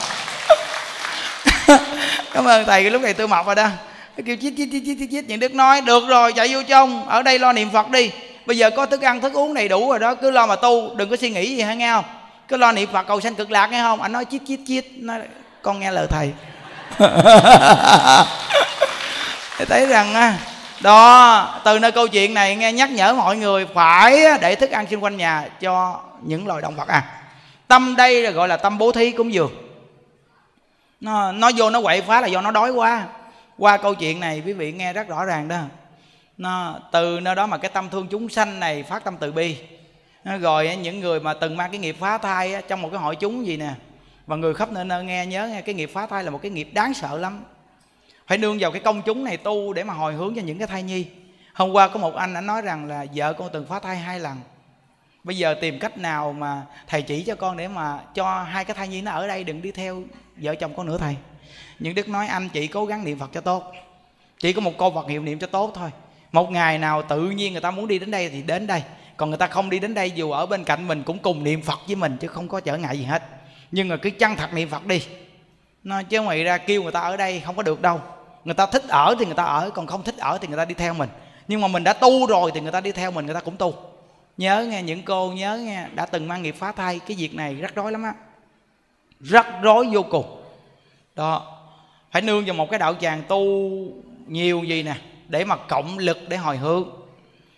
[2.33, 3.69] Cảm ơn thầy lúc này tôi mập rồi đó.
[4.17, 7.09] Nó kêu chít chít chít chít chít những đức nói, được rồi, chạy vô trong.
[7.09, 8.11] Ở đây lo niệm phật đi.
[8.47, 10.15] Bây giờ có thức ăn, thức uống đầy đủ rồi đó.
[10.15, 12.05] Cứ lo mà tu, đừng có suy nghĩ gì, hả, nghe không?
[12.49, 14.03] Cứ lo niệm phật cầu sanh cực lạc nghe không?
[14.03, 14.85] Anh nói chít chít chít.
[14.97, 15.21] Nói
[15.63, 16.33] con nghe lời thầy.
[19.59, 20.39] Thì thấy rằng á
[20.81, 24.87] đó từ nơi câu chuyện này nghe nhắc nhở mọi người phải để thức ăn
[24.91, 27.03] xung quanh nhà cho những loài động vật ăn
[27.69, 29.51] tâm đây là gọi là tâm bố thí cúng dường.
[31.01, 33.07] Nó nó vô nó quậy phá là do nó đói quá.
[33.59, 35.59] Qua câu chuyện này quý vị nghe rất rõ ràng đó.
[36.37, 39.57] Nó từ nơi đó mà cái tâm thương chúng sanh này phát tâm từ bi
[40.25, 43.47] rồi những người mà từng mang cái nghiệp phá thai trong một cái hội chúng
[43.47, 43.71] gì nè.
[44.27, 46.51] Và người khắp nơi nơi nghe, nhớ nghe, cái nghiệp phá thai là một cái
[46.51, 47.45] nghiệp đáng sợ lắm.
[48.27, 50.67] Phải nương vào cái công chúng này tu để mà hồi hướng cho những cái
[50.67, 51.07] thai nhi.
[51.53, 54.21] Hôm qua có một anh đã nói rằng là, vợ con từng phá thai hai
[54.21, 54.37] lần.
[55.25, 58.77] Bây giờ tìm cách nào mà thầy chỉ cho con để mà cho hai cái
[58.77, 60.03] thai nhi nó ở đây, đừng đi theo
[60.37, 61.17] vợ chồng con nữa thầy.
[61.79, 63.73] Những đức nói, anh chị cố gắng niệm phật cho tốt.
[64.39, 65.91] Chỉ có một câu vật hiệu niệm cho tốt thôi.
[66.33, 68.83] Một ngày nào tự nhiên người ta muốn đi đến đây thì đến đây
[69.19, 71.63] còn người ta không đi đến đây, dù ở bên cạnh mình cũng cùng niệm
[71.63, 73.23] phật với mình chứ không có trở ngại gì hết.
[73.71, 75.03] Nhưng mà cứ chăng thật niệm phật đi.
[75.85, 78.01] Nó chứ ngoài ra kêu người ta ở đây không có được đâu.
[78.45, 80.65] Người ta thích ở thì người ta ở, còn không thích ở thì người ta
[80.65, 81.09] đi theo mình.
[81.49, 83.57] Nhưng mà mình đã tu rồi thì người ta đi theo mình, người ta cũng
[83.57, 83.75] tu.
[84.37, 87.55] Nhớ nghe những cô, nhớ nghe, đã từng mang nghiệp phá thai, cái việc này
[87.55, 88.15] rắc rối lắm á.
[89.21, 90.43] Rắc rối vô cùng.
[91.15, 91.59] Đó,
[92.13, 93.43] phải nương vào một cái đạo tràng tu
[94.27, 94.95] nhiều gì nè,
[95.29, 96.85] để mà cộng lực, để hồi hướng.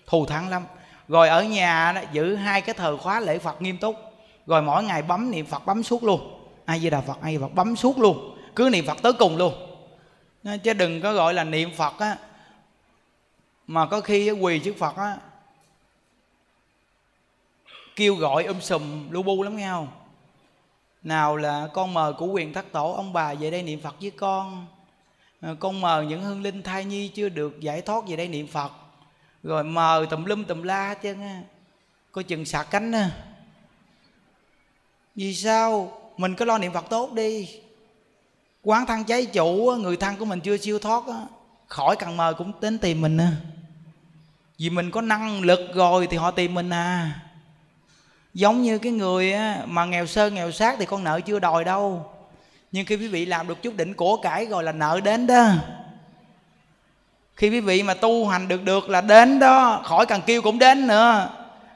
[0.06, 0.62] Thù thắng lắm
[1.10, 3.96] rồi ở nhà đó, giữ hai cái thờ khóa lễ phật nghiêm túc.
[4.46, 6.46] Rồi mỗi ngày bấm niệm phật bấm suốt luôn.
[6.64, 8.38] Ai di đà phật ai phật bấm suốt luôn.
[8.56, 9.54] Cứ niệm phật tới cùng luôn.
[10.62, 12.16] Chứ đừng có gọi là niệm phật á
[13.66, 15.16] mà có khi quỳ trước phật á
[17.96, 19.88] kêu gọi um sùm lu bu lắm nghe không?
[21.02, 24.10] Nào là con mời của quyền thất tổ ông bà về đây niệm phật với
[24.10, 24.66] con.
[25.40, 28.46] Ờ, con mời những hương linh thai nhi chưa được giải thoát về đây niệm
[28.46, 28.72] phật
[29.42, 31.14] rồi mời tùm lum tùm la chứ
[32.12, 33.10] coi chừng sạc cánh à
[35.14, 35.92] vì sao?
[36.16, 37.48] Mình cứ lo niệm phật tốt đi.
[38.62, 41.04] Quán thân cháy chủ người thân của mình chưa siêu thoát
[41.66, 43.32] khỏi cần mời cũng đến tìm mình à
[44.58, 47.20] vì mình có năng lực rồi thì họ tìm mình à.
[48.34, 49.34] Giống như cái người
[49.66, 52.12] mà nghèo sơ nghèo sát thì con nợ chưa đòi đâu.
[52.72, 55.52] Nhưng khi quý vị làm được chút đỉnh của cải rồi là nợ đến đó
[57.40, 60.58] khi quý vị mà tu hành được được là đến đó, khỏi cần kêu cũng
[60.58, 61.28] đến nữa.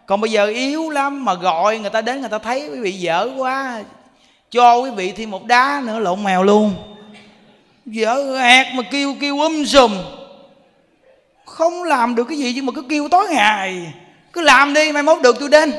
[0.07, 2.93] Còn bây giờ yếu lắm mà gọi người ta đến, người ta thấy quý vị
[2.93, 3.83] dở quá.
[4.51, 6.75] Cho quý vị thêm một đá nữa lộn mèo luôn.
[7.87, 9.93] Dở ẹt mà kêu kêu um sùm.
[11.45, 13.93] Không làm được cái gì nhưng mà cứ kêu tối ngày.
[14.33, 15.73] Cứ làm đi, mai mốt được tôi đến.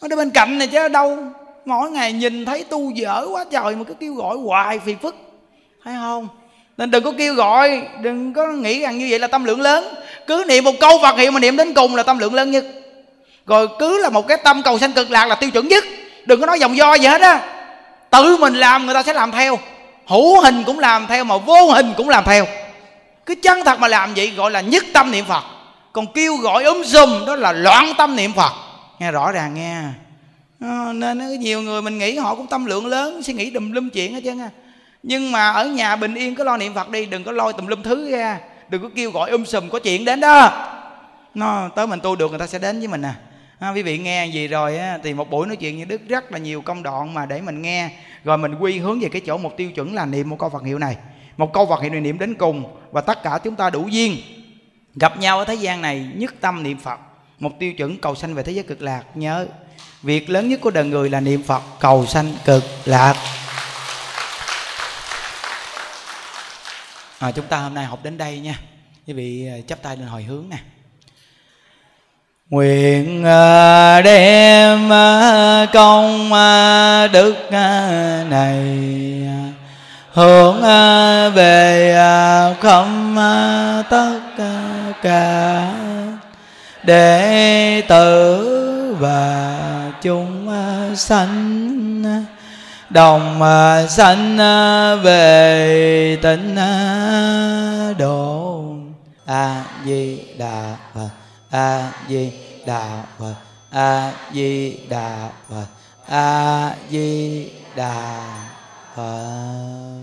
[0.00, 1.18] Ở đây bên cạnh này chứ đâu.
[1.64, 5.16] Mỗi ngày nhìn thấy tu dở quá trời mà cứ kêu gọi hoài phiền phức.
[5.84, 6.28] Thấy không?
[6.80, 9.94] Nên đừng có kêu gọi đừng có nghĩ rằng như vậy là tâm lượng lớn.
[10.26, 12.64] Cứ niệm một câu phật hiệu mà niệm đến cùng là tâm lượng lớn nhất.
[13.46, 15.84] Rồi cứ là một cái tâm cầu sanh cực lạc là tiêu chuẩn nhất.
[16.26, 17.40] Đừng có nói dòng do gì hết á.
[18.10, 19.58] Tự mình làm người ta sẽ làm theo.
[20.06, 22.46] Hữu hình cũng làm theo mà vô hình cũng làm theo.
[23.26, 25.44] Cứ chân thật mà làm vậy gọi là nhất tâm niệm phật.
[25.92, 28.52] Còn kêu gọi ốm sùm đó là loạn tâm niệm phật.
[28.98, 29.76] Nghe rõ ràng nghe.
[30.60, 33.88] À, nên nhiều người mình nghĩ họ cũng tâm lượng lớn suy nghĩ đùm lum
[33.88, 34.48] chuyện hết trơn á
[35.02, 37.66] nhưng mà ở nhà bình yên cứ lo niệm phật đi đừng có lôi tùm
[37.66, 38.38] lum thứ ra.
[38.68, 40.66] Đừng có kêu gọi um sùm có chuyện đến đó.
[41.34, 43.14] Nó tới mình tu được người ta sẽ đến với mình à.
[43.58, 46.32] À, quý vị nghe gì rồi á, thì một buổi nói chuyện như đức rất
[46.32, 47.90] là nhiều công đoạn mà để mình nghe.
[48.24, 50.64] Rồi mình quy hướng về cái chỗ một tiêu chuẩn là niệm một câu phật
[50.64, 50.96] hiệu này.
[51.36, 54.16] Một câu phật hiệu này niệm đến cùng và tất cả chúng ta đủ duyên.
[54.94, 57.00] Gặp nhau ở thế gian này nhất tâm niệm phật.
[57.38, 59.46] Một tiêu chuẩn cầu sanh về thế giới cực lạc nhớ.
[60.02, 63.14] Việc lớn nhất của đời người là niệm phật cầu sanh cực lạc.
[67.20, 68.58] À, chúng ta hôm nay học đến đây nha.
[69.06, 70.56] Quý vị à, chắp tay lên hồi hướng nè.
[72.50, 76.30] Nguyện à, đem à, công
[77.12, 77.36] đức
[78.30, 78.62] này
[80.12, 80.60] hướng
[81.34, 81.94] về
[82.60, 83.16] không
[83.90, 84.20] tất
[85.02, 85.72] cả
[86.82, 89.56] đệ tử và
[90.02, 90.48] chúng
[90.96, 92.24] sanh
[92.90, 98.50] đồng à, sanh à, về tịnh à, độ.
[99.26, 101.10] A di đà phật
[101.50, 102.32] a di
[102.66, 103.34] đà phật
[103.70, 105.66] a di đà phật
[106.06, 108.20] a di đà
[108.94, 110.00] phật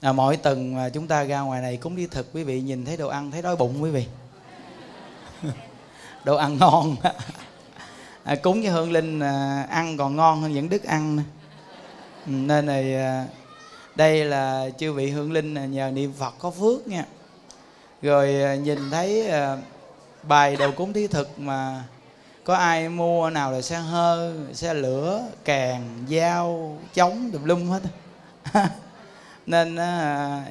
[0.00, 2.84] à, mỗi tuần mà chúng ta ra ngoài này cúng đi thực quý vị nhìn
[2.84, 4.06] thấy đồ ăn thấy đói bụng quý vị.
[6.24, 6.96] Đồ ăn ngon.
[8.24, 11.22] À, cúng với hương linh à, ăn còn ngon hơn những đức ăn nữa.
[12.30, 13.26] Ừ, nên này à,
[13.94, 17.04] đây là chư vị hương linh nhờ niệm phật có phước nha.
[18.02, 19.56] Rồi à, nhìn thấy à,
[20.22, 21.84] bài đầu cúng thí thực mà
[22.44, 25.80] có ai mua nào là xe hơi, xe lửa, kèn,
[26.10, 27.82] dao, chống, tùm lum hết.
[29.46, 29.74] Nên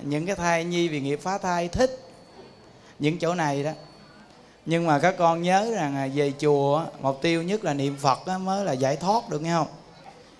[0.03, 1.99] những cái thai nhi vì nghiệp phá thai thích
[2.99, 3.71] những chỗ này đó.
[4.65, 8.65] Nhưng mà các con nhớ rằng về chùa mục tiêu nhất là niệm phật mới
[8.65, 9.67] là giải thoát được, nghe không?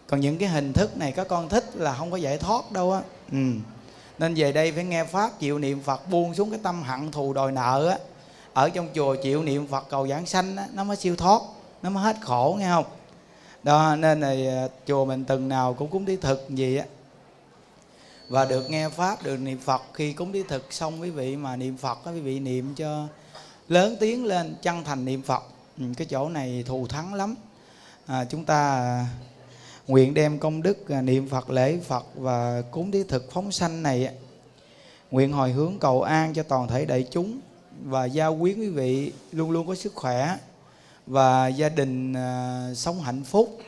[0.09, 2.91] Còn những cái hình thức này các con thích là không có giải thoát đâu
[2.91, 3.01] á.
[3.31, 3.37] Ừ.
[4.19, 7.33] nên về đây phải nghe pháp chịu niệm phật buông xuống cái tâm hận thù
[7.33, 7.97] đòi nợ á.
[8.53, 11.41] Ở trong chùa chịu niệm phật cầu giảng sanh á nó mới siêu thoát
[11.81, 12.85] nó mới hết khổ nghe không?
[13.63, 16.85] Đó nên là à, chùa mình từng nào cũng cúng thí thực gì á.
[18.29, 21.55] Và được nghe pháp được niệm phật khi cúng thí thực xong quý vị mà
[21.55, 23.07] niệm phật quý vị niệm cho
[23.67, 25.43] lớn tiếng lên chân thành niệm phật.
[25.77, 27.35] Ừ, cái chỗ này thù thắng lắm.
[28.05, 29.05] À, chúng ta à,
[29.89, 33.83] nguyện đem công đức à, niệm phật lễ phật và cúng thí thực phóng sanh
[33.83, 34.09] này
[35.11, 37.39] nguyện hồi hướng cầu an cho toàn thể đại chúng
[37.83, 40.37] và gia quyến quý vị luôn luôn có sức khỏe
[41.07, 43.61] và gia đình à, sống hạnh phúc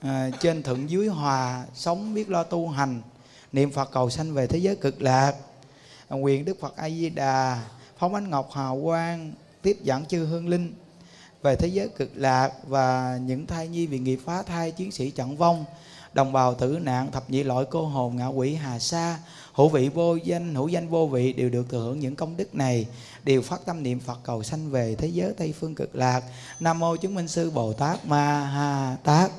[0.00, 3.02] à, trên thượng dưới hòa sống biết lo tu hành
[3.52, 5.34] niệm phật cầu sanh về thế giới cực lạc.
[6.08, 7.62] Nguyện đức phật a di đà
[7.98, 9.32] phóng ánh ngọc hào quang
[9.62, 10.74] tiếp dẫn chư hương linh
[11.42, 15.10] về thế giới cực lạc và những thai nhi vì nghiệp phá thai chiến sĩ
[15.10, 15.64] trận vong,
[16.12, 19.18] đồng bào tử nạn thập nhị loại cô hồn ngạ quỷ hà sa,
[19.52, 22.54] hữu vị vô danh, hữu danh vô vị đều được thừa hưởng những công đức
[22.54, 22.86] này,
[23.24, 26.22] đều phát tâm niệm phật cầu sanh về thế giới tây phương cực lạc.
[26.60, 29.30] Nam mô chứng minh sư bồ tát ma ha tát.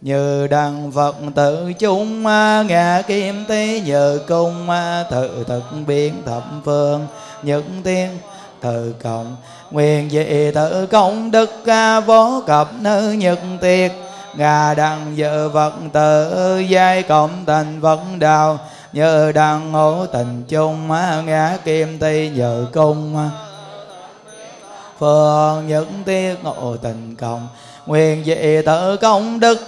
[0.00, 6.22] Như đăng phật tự chúng à, ngạ kim tế nhờ cung à, tự thực biến
[6.26, 7.06] thập phương
[7.42, 8.10] những tiên,
[8.60, 9.36] tự cộng
[9.70, 13.92] nguyện dị tự công đức ca vô cập nữ nhật tiệt.
[14.34, 18.58] Ngà đăng dự vật tự giai cộng thành vận đạo
[18.92, 23.30] như đăng ngũ tình chung à, ngã kim ti nhờ cung à.
[24.98, 27.48] phương những tiết ngộ tình cộng.
[27.86, 29.58] Nguyện dị tự công đức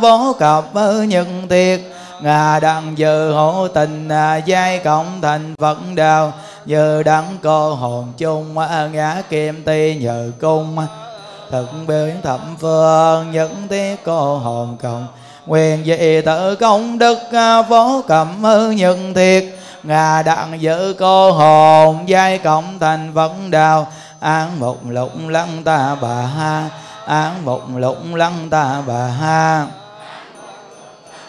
[0.00, 0.64] vô cập
[1.08, 1.80] nhân tiệt.
[2.22, 4.08] Ngà đăng dự hộ tình
[4.46, 6.32] giai cộng thành vận đạo
[6.66, 8.54] như đắng cô hồn chung,
[8.92, 10.76] ngã kim ti nhờ cung.
[11.50, 15.06] Thực biến thập phương, những tiết cô hồn cộng
[15.46, 17.18] quyền dị tự công đức,
[17.68, 18.42] vô cẩm
[18.76, 19.44] nhân thiệt.
[19.82, 23.86] Ngà đặng giữ cô hồn giai cộng thành vấn đào.
[24.20, 26.68] Án một lụng lăng ta bà ha,
[27.06, 29.66] án một lụng lăng ta bà ha.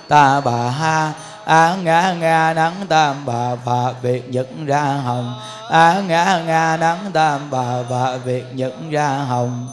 [0.07, 1.13] Ta bà ha
[1.47, 5.33] á ngã nga nắng tam bà và việc nhật ra hồng.
[5.69, 9.67] Á ngã nga nắng tam bà và việc nhật ra hồng.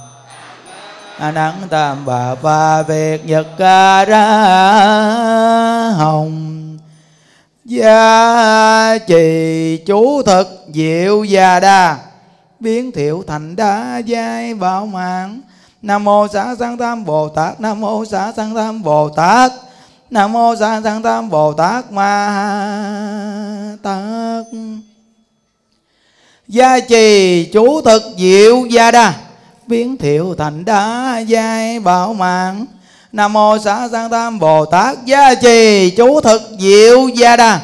[1.18, 4.22] A nắng tam bà và việc nhật ca ra
[5.96, 6.78] hồng.
[7.64, 11.96] Gia trì chú thực diệu già đa.
[12.60, 15.40] Biến thiệu thành đa giai bảo mạng.
[15.82, 17.60] Nam mô xá sanh tam bồ tát.
[17.60, 19.52] Nam mô xá sanh tam bồ tát
[20.14, 22.06] nam mô sa tăng tam bồ tát ma
[23.82, 24.46] tát.
[26.48, 29.14] Gia trì chú thực diệu gia đa,
[29.66, 32.66] biến thiệu thành đá giai bảo mạng.
[33.12, 37.60] Nam mô xá sang tam bồ tát, gia trì chú thực diệu gia đa,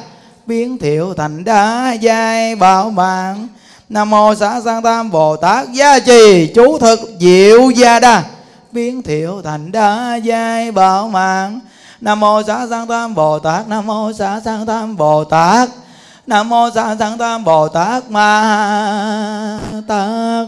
[0.47, 3.49] biến thiệu thành đá giai bảo mạng.
[3.89, 8.25] Nam mô xá sang tam bồ tát, gia trì chú thực diệu gia đa,
[8.73, 11.61] biến thiệu thành đá giai bảo mạng
[12.01, 13.69] nam mô xá sanh tam bồ tát.
[13.69, 15.69] Nam mô xá sanh tam bồ tát.
[16.27, 18.11] Nam mô xá sanh tam bồ tát.
[18.11, 19.59] Ma
[19.89, 20.47] tát.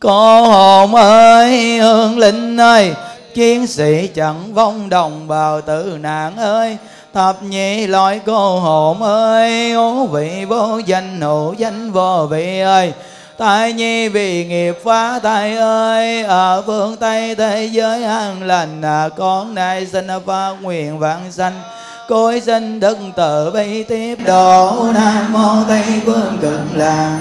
[0.00, 2.94] Cô hồn ơi, hương linh ơi,
[3.34, 6.76] chiến sĩ chẳng vong đồng bào tử nạn ơi.
[7.14, 12.92] Thập nhị loại cô hồn ơi ô vị vô danh, hữu danh vô vị ơi
[13.38, 19.08] tại nhi vì nghiệp phá thai ơi ở phương tây thế giới an lành à,
[19.16, 21.60] con nay xin phát nguyện vạn sanh.
[22.08, 27.18] Cối sinh đức tự bi tiếp độ nam mô tây phương cực lạc.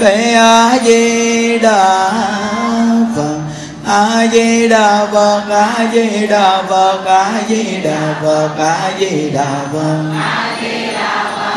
[0.00, 2.10] Về a di đà
[3.16, 3.38] phật
[3.86, 9.54] a di đà phật a di đà phật a di đà phật a di đà
[9.72, 10.26] phật a di đà
[10.62, 10.77] phật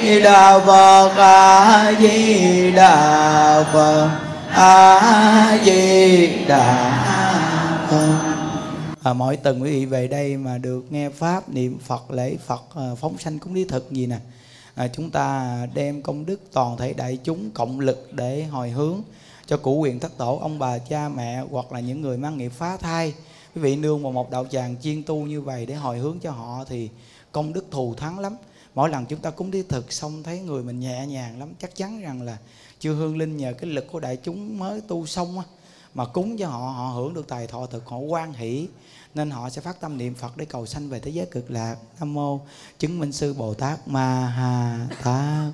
[0.00, 4.10] a di đà phật
[4.50, 8.36] a di đà phật.
[9.02, 12.62] À, mỗi tuần quý vị về đây mà được nghe pháp niệm phật lễ phật
[12.74, 14.16] à, phóng sanh cúng lý thực gì nè.
[14.74, 18.96] À, chúng ta đem công đức toàn thể đại chúng cộng lực để hồi hướng
[19.46, 22.52] cho cụ quyền thất tổ ông bà cha mẹ hoặc là những người mang nghiệp
[22.58, 23.14] phá thai.
[23.54, 26.30] Quý vị nương vào một đạo tràng chuyên tu như vậy để hồi hướng cho
[26.30, 26.88] họ thì
[27.32, 28.36] công đức thù thắng lắm
[28.74, 31.76] mỗi lần chúng ta cúng đi thực xong thấy người mình nhẹ nhàng lắm, chắc
[31.76, 32.38] chắn rằng là
[32.80, 35.44] chưa hương linh nhờ cái lực của đại chúng mới tu xong á,
[35.94, 38.68] mà cúng cho họ họ hưởng được tài thọ thực, họ quan hỷ,
[39.14, 41.76] nên họ sẽ phát tâm niệm Phật để cầu sanh về thế giới cực lạc.
[41.98, 42.40] Nam mô
[42.78, 45.52] chứng minh sư Bồ Tát Ma Ha Tát.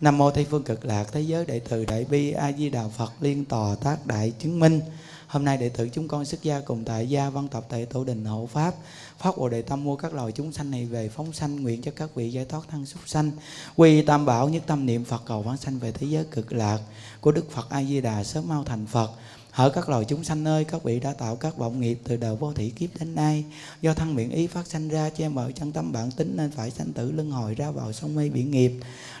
[0.00, 2.88] Nam mô Tây phương cực lạc thế giới đại từ đại bi A Di Đà
[2.88, 4.80] Phật liên tòa tác đại chứng minh.
[5.26, 8.04] Hôm nay đệ tử chúng con xuất gia cùng tại gia văn tập tại tổ
[8.04, 8.74] đình hộ pháp
[9.18, 11.90] phát bồ đề tâm mua các loài chúng sanh này về phóng sanh nguyện cho
[11.96, 13.30] các vị giải thoát thân súc sanh
[13.76, 16.78] quy tam bảo nhất tâm niệm phật cầu vãng sanh về thế giới cực lạc
[17.20, 19.10] của đức phật a di đà sớm mau thành phật
[19.58, 22.36] Hỡi các loài chúng sanh ơi, các vị đã tạo các vọng nghiệp từ đời
[22.36, 23.44] vô thị kiếp đến nay.
[23.80, 26.70] Do thân miệng ý phát sanh ra, che mờ chân tâm bản tính nên phải
[26.70, 28.72] sanh tử luân hồi ra vào sông mê biển nghiệp.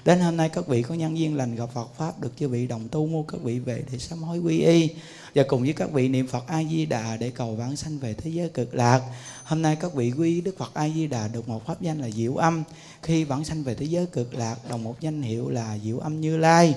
[0.04, 2.66] Đến hôm nay các vị có nhân duyên lành gặp Phật Pháp được chư vị
[2.66, 4.88] đồng tu mua các vị về để sám hối quy y.
[5.34, 8.48] Và cùng với các vị niệm Phật A-di-đà để cầu vãng sanh về thế giới
[8.48, 9.02] cực lạc.
[9.44, 12.62] Hôm nay các vị quy Đức Phật A-di-đà được một pháp danh là Diệu Âm.
[13.02, 16.20] Khi vãng sanh về thế giới cực lạc, đồng một danh hiệu là Diệu Âm
[16.20, 16.74] Như Lai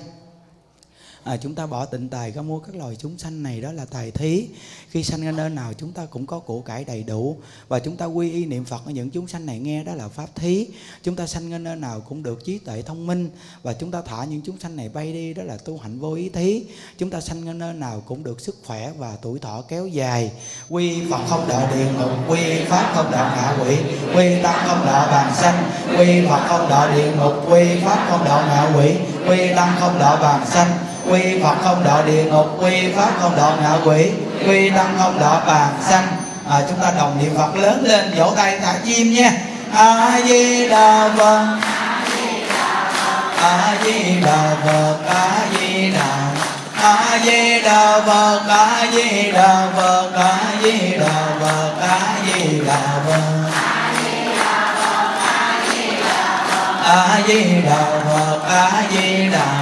[1.24, 3.84] à, chúng ta bỏ tịnh tài ra mua các loài chúng sanh này đó là
[3.84, 4.48] tài thí.
[4.90, 7.36] Khi sanh ra nơi nào chúng ta cũng có của cải đầy đủ.
[7.68, 10.08] Và chúng ta quy y niệm phật ở những chúng sanh này nghe đó là
[10.08, 10.66] pháp thí.
[11.02, 13.30] Chúng ta sanh ra nơi nào cũng được trí tuệ thông minh.
[13.62, 16.14] Và chúng ta thả những chúng sanh này bay đi đó là tu hạnh vô
[16.14, 16.64] ý thí.
[16.98, 20.32] Chúng ta sanh ra nơi nào cũng được sức khỏe và tuổi thọ kéo dài.
[20.68, 23.76] Quy phật không đợi địa ngục quy pháp không đợi ngạ quỷ
[24.16, 28.24] quy tăng không đợi bàn sanh quy phật không đợi địa ngục quy pháp không
[28.24, 28.94] đợi ngạ quỷ
[29.28, 33.36] quy tăng không đợi bàn sanh quy phật không độ địa ngục quy pháp không
[33.36, 34.10] độ ngạ quỷ
[34.46, 36.06] quy tăng không độ bàn sanh.
[36.50, 39.32] À, chúng ta đồng niệm phật lớn lên vỗ tay thả chim nha.
[39.74, 41.46] A di đà phật.
[43.42, 45.28] A di đà phật a
[45.60, 46.30] di đà.
[46.82, 52.80] A di đà phật a di đà phật a di đà phật a di đà
[53.06, 54.80] phật a di đà phật.
[56.84, 59.61] A di đà phật a di đà phật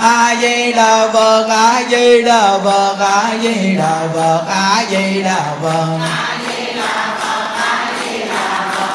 [0.00, 5.40] a di đà phật a di đà phật a di đà phật a di đà
[5.62, 5.98] phật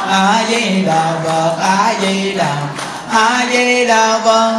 [0.09, 2.55] a di đà phật a di đà
[3.11, 4.53] a di đà phật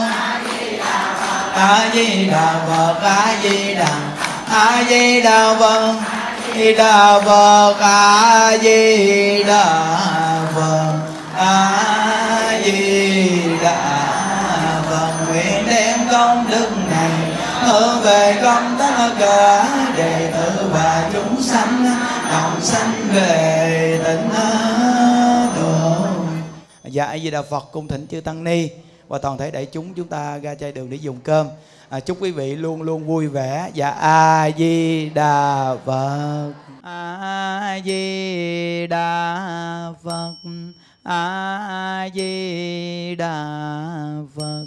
[1.54, 3.88] a di đà phật a di đà
[4.50, 5.94] a di đà phật
[6.56, 9.64] di đà phật a di đà
[10.54, 10.94] phật
[11.38, 13.95] a di đà
[16.16, 17.10] công đức này.
[17.60, 21.84] Hướng về công tất cả đệ tử và chúng sanh
[22.30, 24.28] đồng sanh về tịnh
[25.56, 26.06] độ.
[26.84, 28.68] Dạ a di đà phật cung thỉnh chư tăng ni
[29.08, 31.46] và toàn thể đại chúng chúng ta ra chai đường để dùng cơm.
[31.88, 33.70] À, chúc quý vị luôn luôn vui vẻ.
[33.74, 36.52] Dạ a di đà phật.
[36.82, 39.38] A di đà
[40.04, 40.34] phật.
[41.02, 43.44] A di đà
[44.36, 44.66] phật